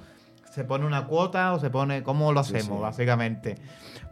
[0.51, 2.81] se pone una cuota o se pone, ¿cómo lo Sí, hacemos, sí.
[2.81, 3.55] básicamente?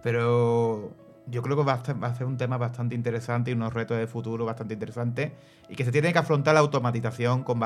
[0.01, 0.91] Pero
[1.29, 4.45] yo creo que va a, ser, un tema bastante interesante y unos retos de futuro
[4.45, 5.31] bastante interesantes
[5.69, 7.59] y que se tiene que afrontar la automatización con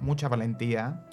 [0.00, 1.04] mucha valentía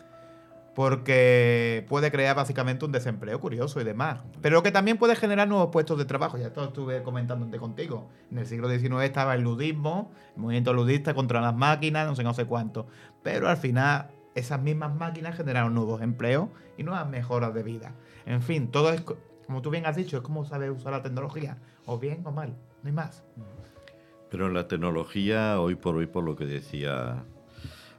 [0.75, 4.19] porque puede crear básicamente un desempleo curioso y demás.
[4.41, 6.37] Pero que también puede generar nuevos puestos de trabajo.
[6.37, 8.09] Ya esto estuve comentando contigo.
[8.29, 12.23] En el siglo XIX estaba el ludismo, el movimiento ludista contra las máquinas, no sé,
[12.23, 12.87] no sé cuánto.
[13.23, 17.93] Pero al final esas mismas máquinas generaron nuevos empleos y nuevas mejoras de vida.
[18.25, 19.17] En fin, todo es, co-
[19.47, 22.55] como tú bien has dicho, es como saber usar la tecnología, o bien o mal,
[22.83, 23.23] no hay más.
[24.29, 27.23] Pero en la tecnología, hoy por hoy, por lo que decía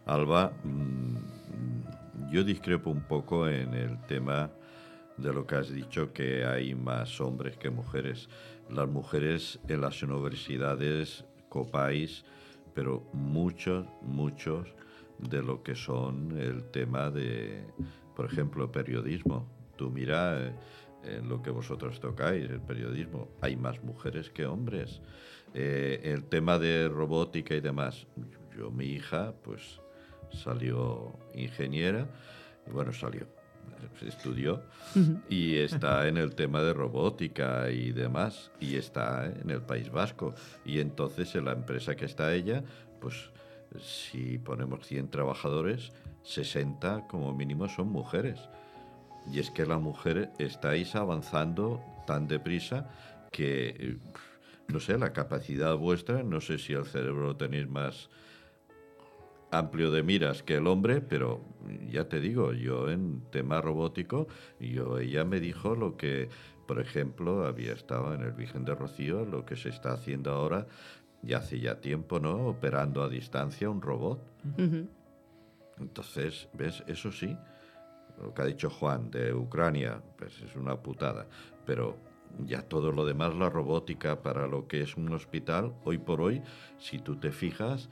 [0.05, 4.51] Alba, mm, yo discrepo un poco en el tema
[5.17, 8.29] de lo que has dicho, que hay más hombres que mujeres.
[8.71, 12.25] Las mujeres en las universidades copáis,
[12.75, 14.69] pero muchos, muchos
[15.19, 17.65] de lo que son el tema de,
[18.15, 19.49] por ejemplo, periodismo.
[19.77, 20.53] Tú mira eh,
[21.07, 25.01] en lo que vosotros tocáis, el periodismo, hay más mujeres que hombres.
[25.55, 28.07] Eh, el tema de robótica y demás,
[28.57, 29.81] yo, mi hija, pues
[30.33, 32.07] salió ingeniera,
[32.67, 33.27] y bueno, salió,
[34.03, 34.63] estudió
[35.29, 40.35] y está en el tema de robótica y demás, y está en el País Vasco.
[40.65, 42.65] Y entonces en la empresa que está ella,
[43.01, 43.31] pues
[43.81, 45.93] si ponemos 100 trabajadores,
[46.23, 48.41] 60 como mínimo son mujeres.
[49.31, 52.89] Y es que la mujer estáis avanzando tan deprisa
[53.33, 53.99] que, eh,
[54.69, 58.09] no sé, la capacidad vuestra, no sé si el cerebro lo tenéis más
[59.51, 61.45] amplio de miras que el hombre, pero
[61.91, 64.27] ya te digo, yo en tema robótico,
[64.61, 66.29] yo ella me dijo lo que,
[66.67, 70.67] por ejemplo, había estado en el Virgen de Rocío, lo que se está haciendo ahora,
[71.23, 72.49] y hace ya tiempo, ¿no?
[72.49, 74.21] Operando a distancia un robot.
[75.79, 76.83] Entonces, ¿ves?
[76.87, 77.37] Eso sí,
[78.23, 81.27] lo que ha dicho Juan de Ucrania, pues es una putada.
[81.65, 81.97] Pero
[82.45, 86.43] ya todo lo demás, la robótica para lo que es un hospital, hoy por hoy,
[86.79, 87.89] si tú te fijas,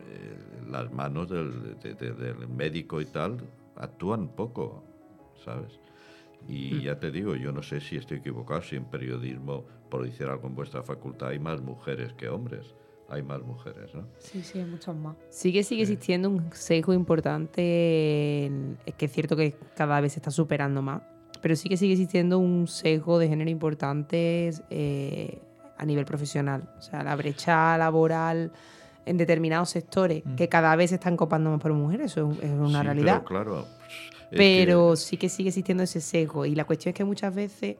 [0.00, 0.38] eh,
[0.70, 3.38] las manos del, de- de- del médico y tal
[3.76, 4.84] actúan poco,
[5.44, 5.78] ¿sabes?
[6.46, 10.26] Y ya te digo, yo no sé si estoy equivocado, si en periodismo, por decir
[10.28, 12.74] algo en vuestra facultad, hay más mujeres que hombres.
[13.10, 14.06] Hay más mujeres, ¿no?
[14.18, 15.16] Sí, sí, hay muchos más.
[15.30, 20.12] Sí que sigue existiendo un sesgo importante, en- es que es cierto que cada vez
[20.12, 21.02] se está superando más,
[21.40, 25.40] pero sí que sigue existiendo un sesgo de género importante eh,
[25.78, 26.68] a nivel profesional.
[26.78, 28.52] O sea, la brecha laboral
[29.06, 32.80] en determinados sectores que cada vez se están copando más por mujeres, eso es, una
[32.80, 33.22] Sí, realidad.
[33.22, 33.60] Pero claro.
[34.30, 36.44] es Pero que- sí que sigue existiendo ese sesgo.
[36.44, 37.76] Y la cuestión es que muchas veces,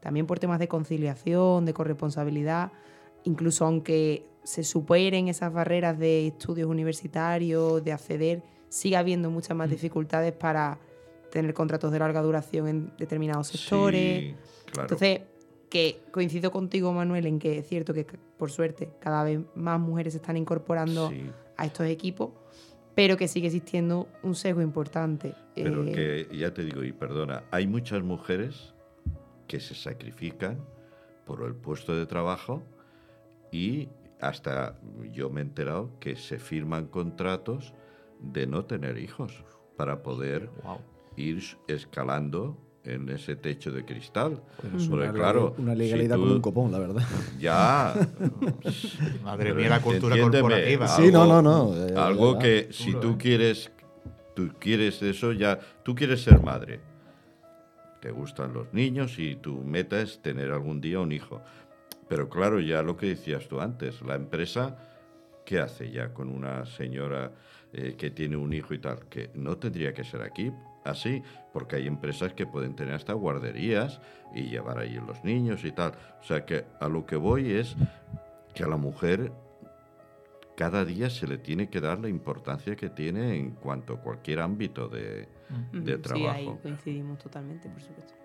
[0.00, 2.72] también por temas de conciliación, de corresponsabilidad,
[3.22, 9.70] incluso aunque se superen esas barreras de estudios universitarios, de acceder, sigue habiendo muchas más
[9.70, 10.78] dificultades para
[11.30, 14.20] tener contratos de larga duración en determinados sectores.
[14.20, 14.34] Sí,
[14.66, 14.82] claro.
[14.82, 15.20] Entonces,
[15.68, 20.12] que coincido contigo, Manuel, en que es cierto que, por suerte, cada vez más mujeres
[20.12, 22.30] se están incorporando Sí, a estos equipos,
[22.94, 25.34] pero que sigue existiendo un sesgo importante.
[25.54, 28.74] pero Eh, que ya te digo, y perdona, hay muchas mujeres
[29.48, 30.64] que se sacrifican
[31.24, 32.62] por el puesto de trabajo
[33.50, 33.88] y
[34.28, 34.78] hasta
[35.12, 37.74] yo me he enterado que se firman contratos
[38.20, 39.44] de no tener hijos
[39.76, 40.50] para poder
[41.16, 44.42] ir escalando en ese techo de cristal.
[44.60, 47.02] Porque una, claro, una si legalidad tú- como un copón, la verdad.
[47.38, 47.94] Ya.
[49.22, 50.86] Madre mía, la cultura corporativa.
[50.88, 53.16] Sí, no, no, no, eh, algo que si tú ¿eh?
[53.18, 53.70] quieres,
[54.34, 56.80] tú quieres eso ya, tú quieres ser madre.
[58.00, 61.42] Te gustan los niños y tu meta es tener algún día un hijo.
[62.08, 64.76] Pero claro, ya lo que decías tú antes, la empresa,
[65.44, 67.32] ¿qué hace ya con una señora
[67.72, 69.08] eh, que tiene un hijo y tal?
[69.08, 70.52] Que no tendría que ser aquí
[70.84, 71.22] así,
[71.52, 74.00] porque hay empresas que pueden tener hasta guarderías
[74.34, 75.92] y llevar allí los niños y tal.
[76.20, 77.74] O sea que a lo que voy es
[78.54, 79.32] que a la mujer
[80.56, 84.40] cada día se le tiene que dar la importancia que tiene en cuanto a cualquier
[84.40, 86.60] ámbito de, de Ujú, Sí, ahí trabajo.
[86.62, 88.23] coincidimos totalmente, por supuesto.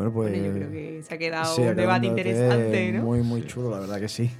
[0.00, 0.30] Bueno, pues.
[0.30, 3.02] Bueno, yo creo que se ha quedado sí, un debate interesante, ¿no?
[3.02, 4.30] Muy, muy chulo, la verdad que sí.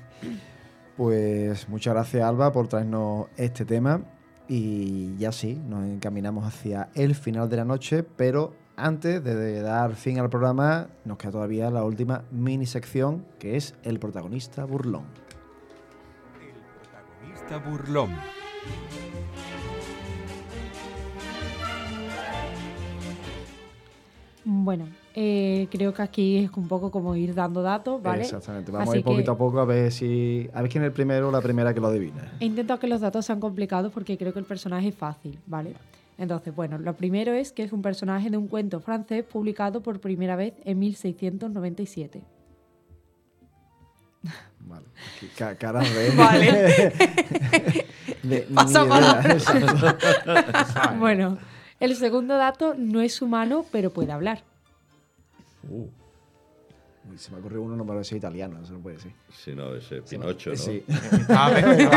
[0.97, 4.01] Pues muchas gracias, Alba, por traernos este tema.
[4.49, 9.97] Y ya sí, nos encaminamos hacia el final de la noche, pero antes de dar
[9.97, 15.05] fin al programa, nos queda todavía la última mini sección, que es el protagonista burlón.
[16.81, 18.17] Protagonista burlón.
[24.45, 28.23] Bueno, eh, creo que aquí es un poco como ir dando datos, ¿vale?
[28.23, 28.73] Exactamente.
[28.73, 30.49] Vamos Así a ir poquito a poco a ver si.
[30.55, 32.33] A ver quién es el primero o la primera que lo adivina.
[32.41, 35.75] He intentado que los datos sean complicados porque creo que el personaje es fácil, ¿vale?
[36.17, 40.01] Entonces, bueno, lo primero es que es un personaje de un cuento francés publicado por
[40.01, 42.23] primera vez en 1697.
[44.61, 44.85] Vale.
[45.59, 46.11] Caras de.
[46.17, 46.53] Vale.
[48.23, 48.89] de- ni Pasa idea.
[48.89, 50.97] para Exacto.
[50.99, 51.39] Bueno,
[51.81, 54.43] el segundo dato no es humano, pero puede hablar.
[55.69, 55.89] Uh.
[57.11, 59.11] Uy, se me ocurrió uno, no me italiano, eso no puede ser.
[59.33, 60.57] Si no, ese Pinocho, ¿no?
[60.57, 60.85] Sí.
[60.87, 61.55] Estaba,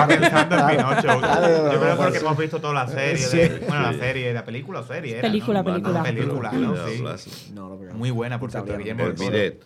[0.07, 1.07] pensando en Pinocho.
[1.21, 2.25] Yo creo porque sí.
[2.25, 3.17] hemos visto toda la serie.
[3.17, 3.37] Sí.
[3.37, 3.99] de- bueno, la Sí.
[3.99, 5.19] serie, la película o serie.
[5.19, 5.65] Era, Película, ¿no?
[5.71, 6.03] película.
[6.03, 6.87] película, ¿no?
[7.17, 7.51] Sí.
[7.53, 8.75] No, no, porque- Muy buena, por cierto.
[8.77, 9.59] Guillermo del.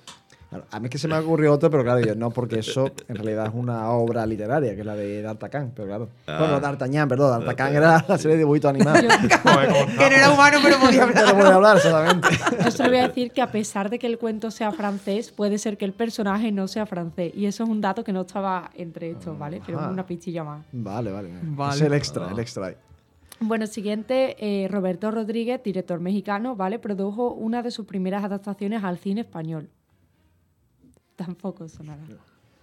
[0.49, 2.89] Claro, a mí es que se me ocurrió otro, pero claro, yo no, porque eso
[3.09, 6.09] en realidad es una obra literaria, que es la de D'Artagnan, pero claro.
[6.25, 6.37] Ah.
[6.39, 9.01] Bueno, D'Artagnan, perdón, D'Artagnan era la serie de dibujitos animados.
[9.97, 11.77] Que no era humano, pero podía Pero hablar.
[11.77, 12.29] exactamente.
[12.63, 15.57] Yo solo voy a decir que a pesar de que el cuento sea francés, puede
[15.57, 17.33] ser que el personaje no sea francés.
[17.35, 19.61] Y eso es un dato que no estaba entre estos, ¿vale?
[19.65, 19.89] Pero Ajá.
[19.89, 20.65] una pichilla más.
[20.71, 21.29] Vale, vale.
[21.43, 21.75] Vale.
[21.75, 22.67] Es el extra, el extra.
[22.67, 22.75] ahí.
[23.39, 26.79] Bueno, siguiente, eh, Roberto Rodríguez, director mexicano, ¿vale?
[26.79, 29.69] Produjo una de sus primeras adaptaciones al cine español.
[31.17, 32.01] Tampoco sonará.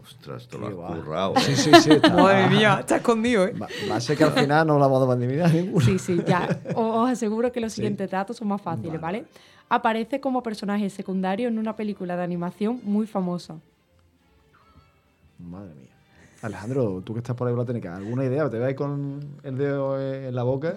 [0.02, 1.34] Ostras, te lo has currado.
[1.40, 1.90] Sí, sí, sí.
[1.92, 3.52] está- Madre mía, está escondido, ¿eh?
[3.52, 5.84] Va, va a ser que al final no hablamos de pandemia ninguno.
[5.84, 6.48] Sí, sí, ya.
[6.76, 9.26] Os aseguro que los siguientes datos son más fáciles, ¿vale?
[9.68, 13.56] Aparece como personaje secundario en una película de animación muy famosa.
[15.38, 15.90] Madre mía.
[16.42, 18.48] Alejandro, tú que estás por ahí la técnica, ¿alguna idea?
[18.50, 20.76] ¿Te ves con el dedo eh, en la boca?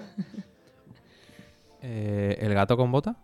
[1.82, 3.16] Eh, ¿El gato con bota?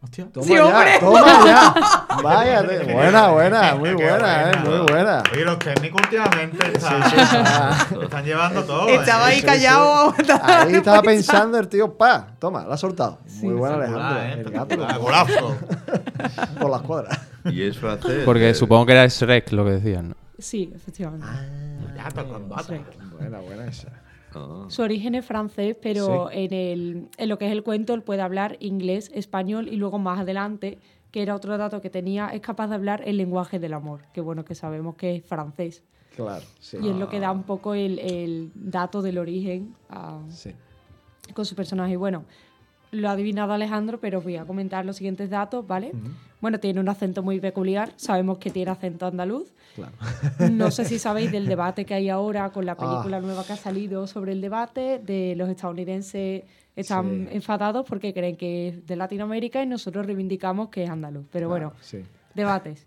[0.00, 0.28] Hostia.
[0.32, 0.90] Toma Sí, ya, hombre.
[1.00, 1.74] toma ya.
[2.22, 5.22] Vaya, buena, buena, muy buena, eh, muy buena.
[5.32, 7.02] Oye, los técnicos últimamente están,
[8.02, 8.88] están llevando todo.
[8.88, 9.34] Estaba ¿eh?
[9.34, 10.14] ahí callado.
[10.42, 13.18] Ahí estaba pensando el tío, pa, toma, la ha soltado.
[13.42, 14.22] Muy buena, Alejandro.
[14.22, 14.32] ¿eh?
[14.32, 15.56] El gato Espectacular, golazo.
[16.60, 17.20] por las cuadras.
[17.46, 18.22] Y es francés.
[18.24, 20.14] Porque eh, supongo que era Shrek lo que decían, ¿no?
[20.38, 21.26] Sí, efectivamente.
[21.96, 22.72] Gato con bota.
[23.18, 23.88] Buena, buena esa.
[24.34, 28.02] Ah, Su origen es francés, pero en, el, en lo que es el cuento él
[28.02, 30.78] puede hablar inglés, español y luego más adelante,
[31.10, 34.20] que era otro dato que tenía, es capaz de hablar el lenguaje del amor, que
[34.20, 35.82] bueno, que sabemos que es francés.
[36.16, 36.76] Claro, sí.
[36.82, 40.50] Y es lo que da un poco el, el dato del origen a- Sí.
[41.32, 41.96] con su personaje.
[41.96, 42.24] Bueno,
[42.90, 45.92] lo ha adivinado Alejandro, pero os voy a comentar los siguientes datos, ¿vale?
[46.40, 49.52] Bueno, tiene un acento muy peculiar, sabemos que tiene acento andaluz.
[49.74, 49.92] Claro.
[50.52, 52.76] No sé si sabéis del debate que hay ahora con la Ah.
[52.76, 56.44] película nueva que ha salido sobre el debate, de los estadounidenses
[56.76, 57.34] están Sí.
[57.36, 61.26] enfadados porque creen que es de Latinoamérica y nosotros reivindicamos que es andaluz.
[61.32, 62.04] Pero bueno, Sí.
[62.34, 62.86] debates.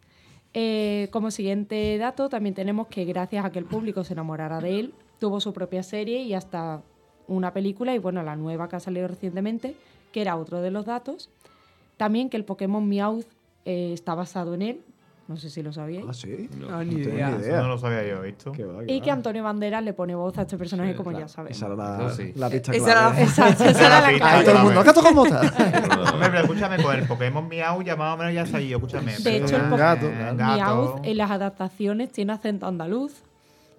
[0.53, 4.79] Eh, como siguiente dato, también tenemos que gracias a que el público se enamorara de
[4.79, 6.81] él, tuvo su propia serie y hasta
[7.27, 9.75] una película, y bueno, la nueva que ha salido recientemente,
[10.11, 11.29] que era otro de los datos.
[11.97, 13.27] También que el Pokémon Meowth
[13.65, 14.81] eh, está basado en él,
[15.27, 16.05] no sé si lo sabíais.
[16.09, 16.49] Ah, sí.
[16.59, 16.69] no.
[16.69, 17.29] No, ni No idea.
[17.29, 17.61] ni Eso idea.
[17.61, 18.51] no lo sabía yo, ¿visto?
[18.51, 19.03] Qué va, qué Y va.
[19.05, 21.57] que Antonio Banderas le pone voz a este personaje, Sí, como Claro, ya sabemos.
[21.57, 22.33] Esa era la, Eso sí.
[22.35, 23.15] la pista Esa era clave.
[23.15, 24.87] la- Exacto, esa era la pista Ahí todo el mundo, clave.
[24.87, 25.41] gato con bota.
[26.13, 29.17] Hombre, pero escúchame, con el Pokémon Miau ya más o menos ya salió, escúchame.
[29.17, 30.37] De hecho, el Un po- gato, claro.
[30.37, 30.75] gato.
[30.75, 33.13] Meowth en las adaptaciones tiene acento andaluz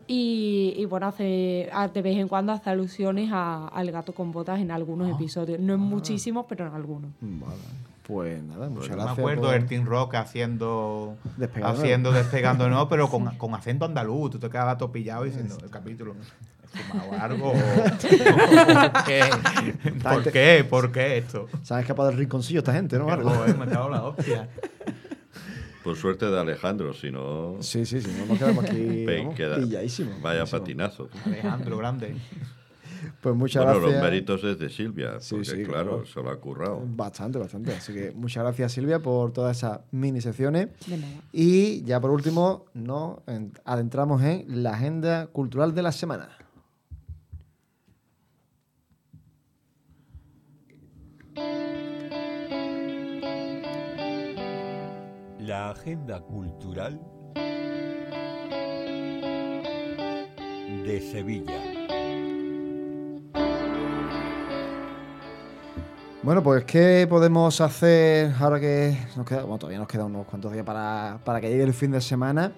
[0.07, 4.59] y, y, bueno, hace, de vez en cuando hace alusiones a- al gato con botas
[4.61, 5.15] en algunos Ah.
[5.15, 5.61] episodios.
[5.61, 7.11] No en muchísimos, pero en algunos.
[7.21, 7.55] Vale.
[8.03, 9.19] Pues nada, muchas Yo me gracias.
[9.19, 11.79] acuerdo por- del Team Rock haciendo Despegando.
[11.81, 15.71] haciendo despegando no pero con, con acento andaluz tú te quedabas todo pillado diciendo el
[15.71, 16.17] capítulo
[16.75, 17.53] ¿he fumado algo?
[18.03, 19.25] ¿Por qué?
[20.03, 20.67] ¿por qué?
[20.69, 21.49] ¿por qué esto?
[21.63, 23.05] Se han escapado del rinconcillo esta gente, ¿no?
[23.05, 24.49] Joder, me cago en la hostia
[25.85, 27.57] Por suerte de Alejandro, si no.
[27.59, 30.23] Sí, sí, sí, no nos quedamos aquí vamos.
[30.23, 31.09] Vaya patinazo.
[31.27, 32.15] Alejandro grande
[33.21, 34.01] Pues muchas Bueno, gracias.
[34.03, 36.07] los méritos es de Silvia, Sí, porque sí, claro, claro.
[36.07, 36.83] se lo ha currado.
[36.87, 37.73] Bastante, bastante.
[37.75, 40.69] Así que muchas gracias, Silvia, por todas esas mini secciones.
[40.87, 41.13] De nada.
[41.33, 46.29] Y ya por último, nos en- adentramos en la agenda cultural de la semana.
[55.39, 57.01] La agenda cultural
[60.87, 61.72] de Sevilla.
[66.25, 70.53] Bueno, pues ¿qué podemos hacer ahora que nos queda, bueno, todavía nos quedan unos cuantos
[70.53, 72.53] días para, para que llegue el fin de semana?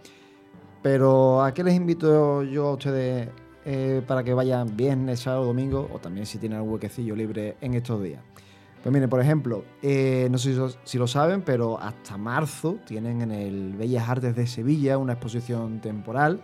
[0.83, 3.31] Pero ¿a qué les invito yo a ustedes
[3.65, 7.73] eh, para que vayan viernes, sábado, domingo o también si tienen algún huequecillo libre en
[7.73, 8.21] estos días?
[8.83, 12.77] Pues miren, por ejemplo, eh, no sé si lo, si lo saben, pero hasta marzo
[12.85, 16.43] tienen en el Bellas Artes de Sevilla una exposición temporal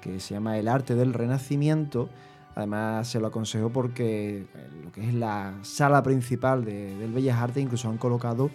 [0.00, 2.08] que se llama El Arte del Renacimiento.
[2.54, 4.46] Además, se lo aconsejo porque eh,
[4.84, 8.50] lo que es la sala principal de- del Bellas Artes incluso han colocado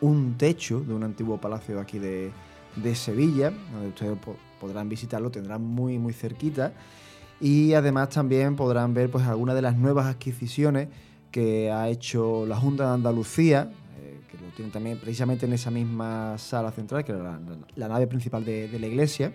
[0.00, 2.32] un techo de un antiguo palacio aquí de,
[2.94, 6.72] Sevilla, donde ustedes po- podrán visitarlo, tendrán muy, muy cerquita.
[7.40, 10.88] Y además también podrán ver pues, algunas de las nuevas adquisiciones
[11.30, 15.70] que ha hecho la Junta de Andalucía, eh, que lo tienen también precisamente en esa
[15.70, 17.38] misma sala central, que era
[17.76, 19.32] la, nave principal de la iglesia.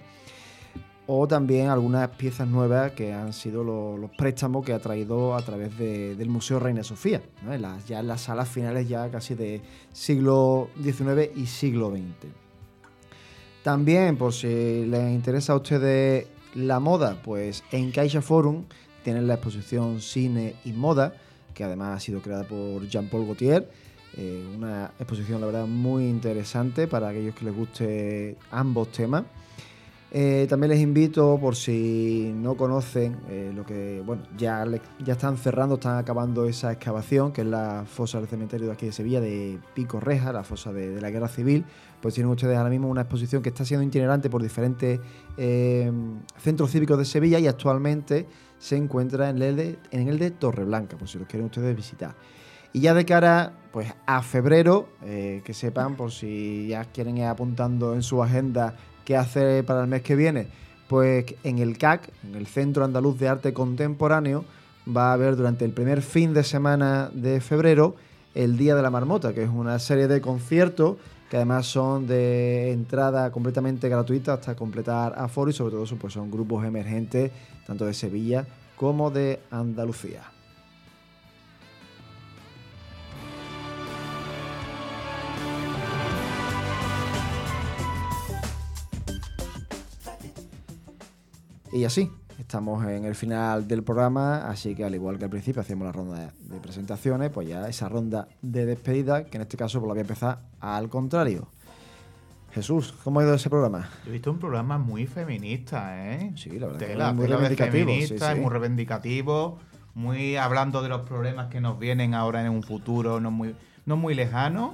[1.11, 5.41] O también algunas piezas nuevas que han sido lo- los préstamos que ha traído a
[5.41, 7.19] través de- del Museo Reina Sofía,
[7.87, 9.59] ya en las salas finales ya casi de
[9.91, 12.27] siglo XIX y siglo XX.
[13.63, 18.65] También, por si les interesa a ustedes la moda, pues en Caixa Forum
[19.03, 21.13] tienen la exposición Cine y Moda,
[21.55, 23.67] que además ha sido creada por Jean-Paul Gaultier.
[24.15, 29.23] Eh, una exposición, la verdad, muy interesante para aquellos que les guste ambos temas.
[30.11, 34.65] Eh, también les invito, por si no conocen eh, lo que, bueno, ya,
[35.05, 38.87] ya están cerrando, están acabando esa excavación, que es la fosa del cementerio de aquí
[38.87, 41.63] de Sevilla, de Pico Reja, la fosa de, la Guerra Civil.
[42.01, 44.99] Pues tienen ustedes ahora mismo una exposición que está siendo itinerante por diferentes
[45.37, 45.91] eh,
[46.39, 48.25] centros cívicos de Sevilla y actualmente
[48.57, 52.15] se encuentra en el de, en el de Torreblanca, por si los quieren ustedes visitar.
[52.73, 57.95] Y ya de cara pues, a febrero, que sepan, por si ya quieren ir apuntando
[57.95, 58.75] en su agenda
[59.09, 60.45] qué hacer para el mes que viene,
[60.87, 64.45] pues en el CAC, en el Centro Andaluz de Arte Contemporáneo,
[64.87, 67.95] va a haber durante el primer fin de semana de febrero
[68.35, 72.71] el Día de la Marmota, que es una serie de conciertos que además son de
[72.71, 77.31] entrada completamente gratuita hasta completar aforo y sobre todo pues son grupos emergentes
[77.65, 78.45] tanto de Sevilla
[78.75, 80.21] como de Andalucía.
[91.71, 95.61] Y así, estamos en el final del programa, así que al igual que al principio
[95.61, 99.79] hacemos la ronda de, presentaciones, pues ya esa ronda de despedida, que en este caso
[99.79, 101.47] pues la voy a empezar al contrario.
[102.51, 103.87] Jesús, ¿cómo ha ido ese programa?
[104.03, 106.33] Yo he visto un programa muy feminista, ¿eh?
[106.35, 108.31] Sí, la verdad que Tela, es muy reivindicativo, feminista, sí, sí.
[108.31, 109.59] es muy reivindicativo,
[109.93, 113.55] muy hablando de los problemas que nos vienen ahora en un futuro no muy,
[113.85, 114.73] no muy lejano.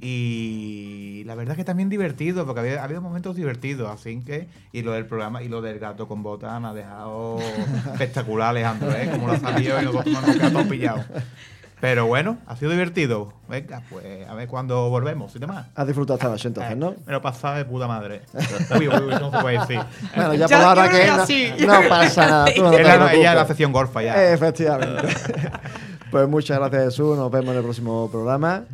[0.00, 4.48] Y la verdad que también divertido, porque había, ha habido momentos divertidos, así que.
[4.72, 7.38] Y lo del programa y lo del gato con botas me ha dejado
[7.92, 9.08] espectacular, Alejandro, ¿eh?
[9.10, 11.04] Como lo ha salido y nosotros nos hemos quedado pillados.
[11.80, 13.32] Pero bueno, ha sido divertido.
[13.48, 15.66] Venga, pues a ver cuándo volvemos y demás.
[15.76, 16.96] Has disfrutado esta noche entonces, ¿no?
[17.06, 18.22] Me lo pasaba de puta madre.
[18.78, 19.80] Uy, uy, uy, no se puede decir.
[20.14, 21.06] Bueno, ya por ahora que
[21.66, 22.46] no, pasa nada.
[22.54, 23.18] tú no te Ella, no- preocupes.
[23.20, 24.32] ella es la sección golfa ya.
[24.32, 25.08] Efectivamente.
[26.10, 28.64] pues muchas gracias Jesús, nos vemos en el próximo programa.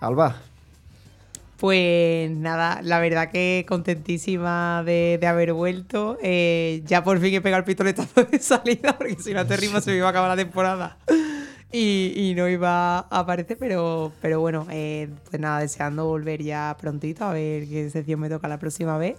[0.00, 0.36] Alba,
[1.58, 6.18] Pues nada, la verdad que contentísima de, de haber vuelto.
[6.22, 9.80] Eh, ya por fin he pegado el pistoletazo de salida, porque si no te rima
[9.80, 10.98] se me iba a acabar la temporada.
[11.72, 16.76] Y, y no iba a aparecer, pero, pero bueno, eh, pues nada, deseando volver ya
[16.80, 19.16] prontito a ver qué sección me toca la próxima vez.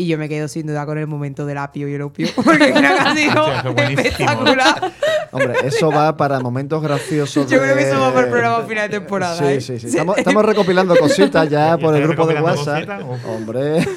[0.00, 2.72] Y yo me quedo sin duda con el momento del apio y el opio, porque
[2.72, 4.08] creo que ha sido Hostia, eso es buenísimo.
[4.08, 4.92] espectacular.
[5.32, 7.50] hombre, eso va para momentos graciosos.
[7.50, 9.34] Yo creo que eso va para el programa final de temporada.
[9.36, 9.60] Sí, ¿eh?
[9.60, 9.86] sí, sí.
[9.88, 12.86] Estamos, estamos recopilando cositas ya ¿Y por el grupo de WhatsApp.
[12.86, 13.02] cositas?
[13.02, 13.26] Uf.
[13.26, 13.88] Hombre,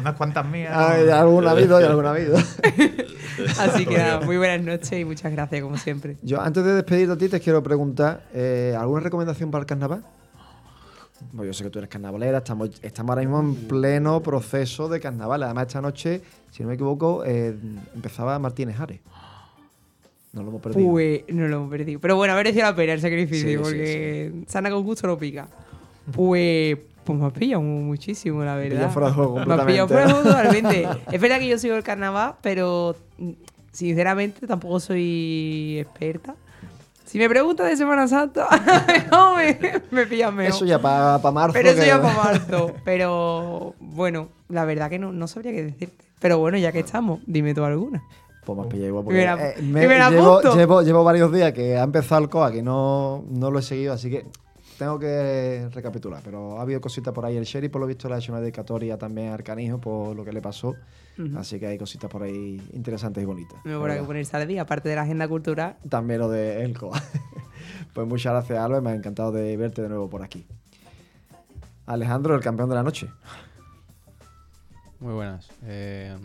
[0.00, 0.74] Unas cuantas mías.
[0.74, 2.36] alguna ha habido y alguna ha habido.
[3.58, 6.16] Así que nada, muy buenas noches y muchas gracias, como siempre.
[6.22, 10.02] Yo, antes de despedirte a ti, te quiero preguntar: eh, ¿alguna recomendación para el carnaval?
[11.34, 15.00] Pues yo sé que tú eres carnavalera, estamos, estamos ahora mismo en pleno proceso de
[15.00, 15.42] carnaval.
[15.42, 16.20] Además, esta noche,
[16.50, 17.54] si no me equivoco, eh,
[17.94, 19.00] empezaba Martínez Ares.
[20.32, 20.90] No lo hemos perdido.
[20.90, 22.00] Pues no lo hemos perdido.
[22.00, 25.16] Pero bueno, ha merecido la pena el sacrificio, Sí, sí, porque sana con gusto no
[25.16, 25.46] pica.
[26.12, 28.70] Pues, pues me ha pillado mu- muchísimo, la verdad.
[28.76, 29.94] pillado fuera de juego Me ha pillado completamente.
[29.94, 30.28] fuera de juego
[30.68, 31.02] totalmente.
[31.16, 33.30] es verdad que yo sigo el carnaval, pero mm,
[33.72, 36.34] sinceramente tampoco soy experta.
[37.14, 38.48] Si me preguntas de Semana Santa,
[39.12, 39.56] no, me,
[39.92, 40.52] me pillas mejor.
[40.52, 41.52] Eso ya para marzo.
[41.52, 42.72] Pero eso que- ya para marzo.
[42.84, 46.04] Pero bueno, la verdad que no, no sabría qué decirte.
[46.18, 48.02] Pero bueno, ya que estamos, dime tú alguna.
[48.44, 49.04] Pues has pillado igual.
[49.06, 51.76] Y me la- Porque, eh, y me- me la llevo, llevo, llevo varios días que
[51.78, 54.26] ha empezado el COA, que no, no lo he seguido, así que
[54.78, 57.36] tengo que recapitular, pero ha habido cositas por ahí.
[57.36, 60.24] El sheriff, por lo visto, le ha hecho una dedicatoria también al canijo por lo
[60.24, 60.74] que le pasó.
[61.36, 63.58] Así que hay cositas por ahí interesantes y bonitas.
[63.64, 65.76] Me habrá que ponerse al día, aparte de la agenda cultural.
[65.88, 66.90] También lo de Elco.
[67.94, 68.82] pues muchas gracias, Álvaro.
[68.82, 70.44] Me ha encantado de verte de nuevo por aquí.
[71.86, 73.08] Alejandro, el campeón de la noche.
[75.00, 75.48] Muy buenas.
[75.64, 76.16] Eh,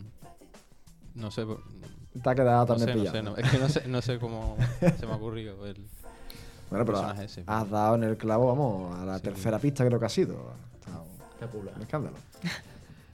[1.15, 1.45] no sé.
[1.45, 1.61] por-
[2.23, 4.19] Te ha quedado No también sé, no sé, no- es que no sé, no sé
[4.19, 5.75] cómo se me ha ocurrido el
[6.69, 7.43] Bueno, pero ese.
[7.47, 9.23] has dado en el clavo, vamos, a la Sí.
[9.23, 10.35] tercera pista creo que ha sido.
[10.79, 10.91] Está.
[11.75, 12.15] Un escándalo.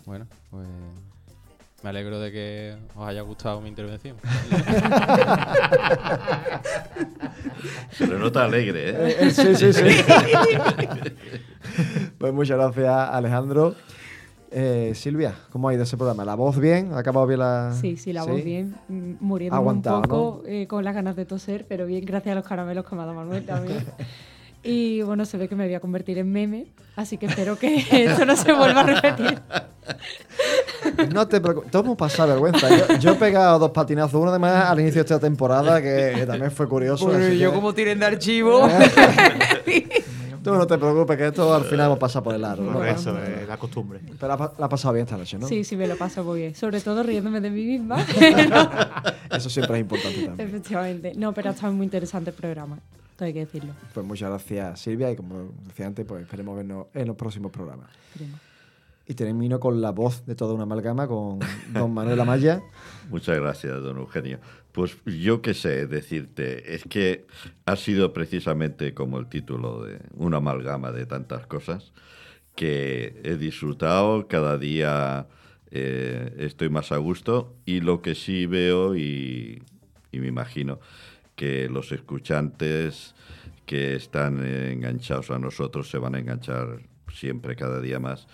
[0.05, 0.67] Bueno, pues
[1.83, 4.17] me alegro de que os haya gustado mi intervención.
[7.97, 8.95] Pero no tan alegre, ¿eh?
[8.97, 9.83] Eh, eh, sí, sí, sí.
[12.17, 13.75] pues muchas gracias, Alejandro.
[14.57, 16.23] Eh, Silvia, ¿cómo ha ido ese programa?
[16.23, 16.93] ¿La voz bien?
[16.93, 17.73] ¿Ha acabado bien la...?
[17.73, 21.65] Sí, sí, la voz bien, mm, muriendo un poco eh, con las ganas de toser,
[21.67, 23.85] pero bien, gracias a los caramelos que me ha dado Manuel también.
[24.67, 26.65] Y bueno, se ve que me voy a convertir en meme,
[26.95, 29.39] así que espero que eso no se vuelva a repetir.
[31.13, 32.67] No te preocupes, todos hemos pasado vergüenza.
[32.75, 36.23] Yo, yo he pegado dos patinazos, uno de más al inicio de esta temporada, que
[36.25, 37.05] también fue curioso.
[37.05, 38.67] Bueno, así yo que como tiren de archivo.
[40.45, 42.63] Tú no te preocupes, que esto al final hemos pasado por el aro.
[42.63, 42.73] ¿no?
[42.73, 43.99] Por eso es la costumbre.
[44.19, 45.47] Pero la, la ha pasado bien esta noche, ¿no?
[45.47, 46.55] Sí, sí, me lo paso muy bien.
[46.55, 47.97] Sobre todo riéndome de mí misma.
[49.31, 50.47] Eso siempre es importante también.
[50.47, 51.13] Efectivamente.
[51.15, 52.79] No, pero ha estado muy interesante el programa.
[53.17, 53.73] Todo hay que decirlo.
[53.93, 57.89] Pues muchas gracias, Silvia, y como decía antes, pues esperemos vernos en los próximos programas.
[58.13, 58.39] Esperemos.
[59.07, 61.39] Y termino con la voz de toda una amalgama con
[61.73, 62.63] don Manuel Amaya.
[63.09, 64.39] Muchas gracias, don Eugenio.
[64.71, 67.27] Pues yo qué sé decirte, es que
[67.65, 71.93] ha sido precisamente como el título de una amalgama de tantas cosas
[72.55, 75.27] que he disfrutado, cada día
[75.71, 79.61] eh, estoy más a gusto y lo que sí veo y,
[80.11, 80.79] y me imagino
[81.35, 83.13] que los escuchantes
[83.65, 86.81] que están enganchados a nosotros se van a enganchar
[87.13, 88.27] siempre, cada día más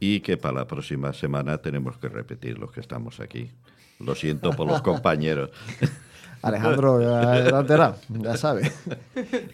[0.00, 3.50] y que para la próxima semana tenemos que repetir los que estamos aquí.
[4.00, 5.50] Lo siento por los compañeros.
[6.42, 8.72] Alejandro, ya, ya ya sabes.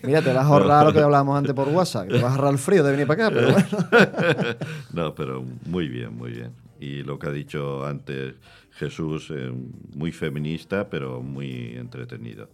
[0.02, 2.08] Mira, te vas a ahorrar lo que hablábamos antes por WhatsApp.
[2.08, 4.56] Te vas a ahorrar el frío de venir para acá, pero bueno.
[4.92, 6.52] No, pero muy bien, muy bien.
[6.80, 8.34] Y lo que ha dicho antes
[8.72, 9.50] Jesús, eh,
[9.94, 12.50] muy feminista, pero muy entretenido.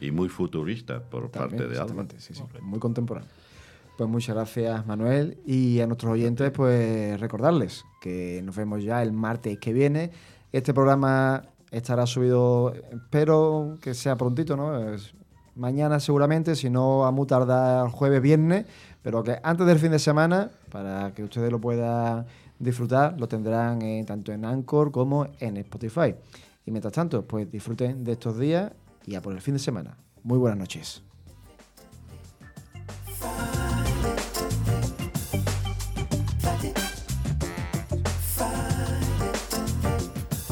[0.00, 3.28] Y muy futurista por parte de exactamente, sí, sí, muy contemporáneo.
[4.02, 5.38] Pues muchas gracias, Manuel.
[5.46, 10.10] Y a nuestros oyentes, pues recordarles que nos vemos ya el martes que viene.
[10.50, 14.92] Este programa estará subido, espero que sea prontito, ¿no?
[14.92, 15.14] Es
[15.54, 18.66] mañana seguramente, si no a muy tardar jueves, viernes,
[19.02, 22.26] pero que antes del fin de semana, para que ustedes lo puedan
[22.58, 26.12] disfrutar, lo tendrán eh, tanto en Anchor como en Spotify.
[26.66, 28.72] Y mientras tanto, pues disfruten de estos días
[29.06, 29.96] y a por el fin de semana.
[30.24, 31.04] Muy buenas noches.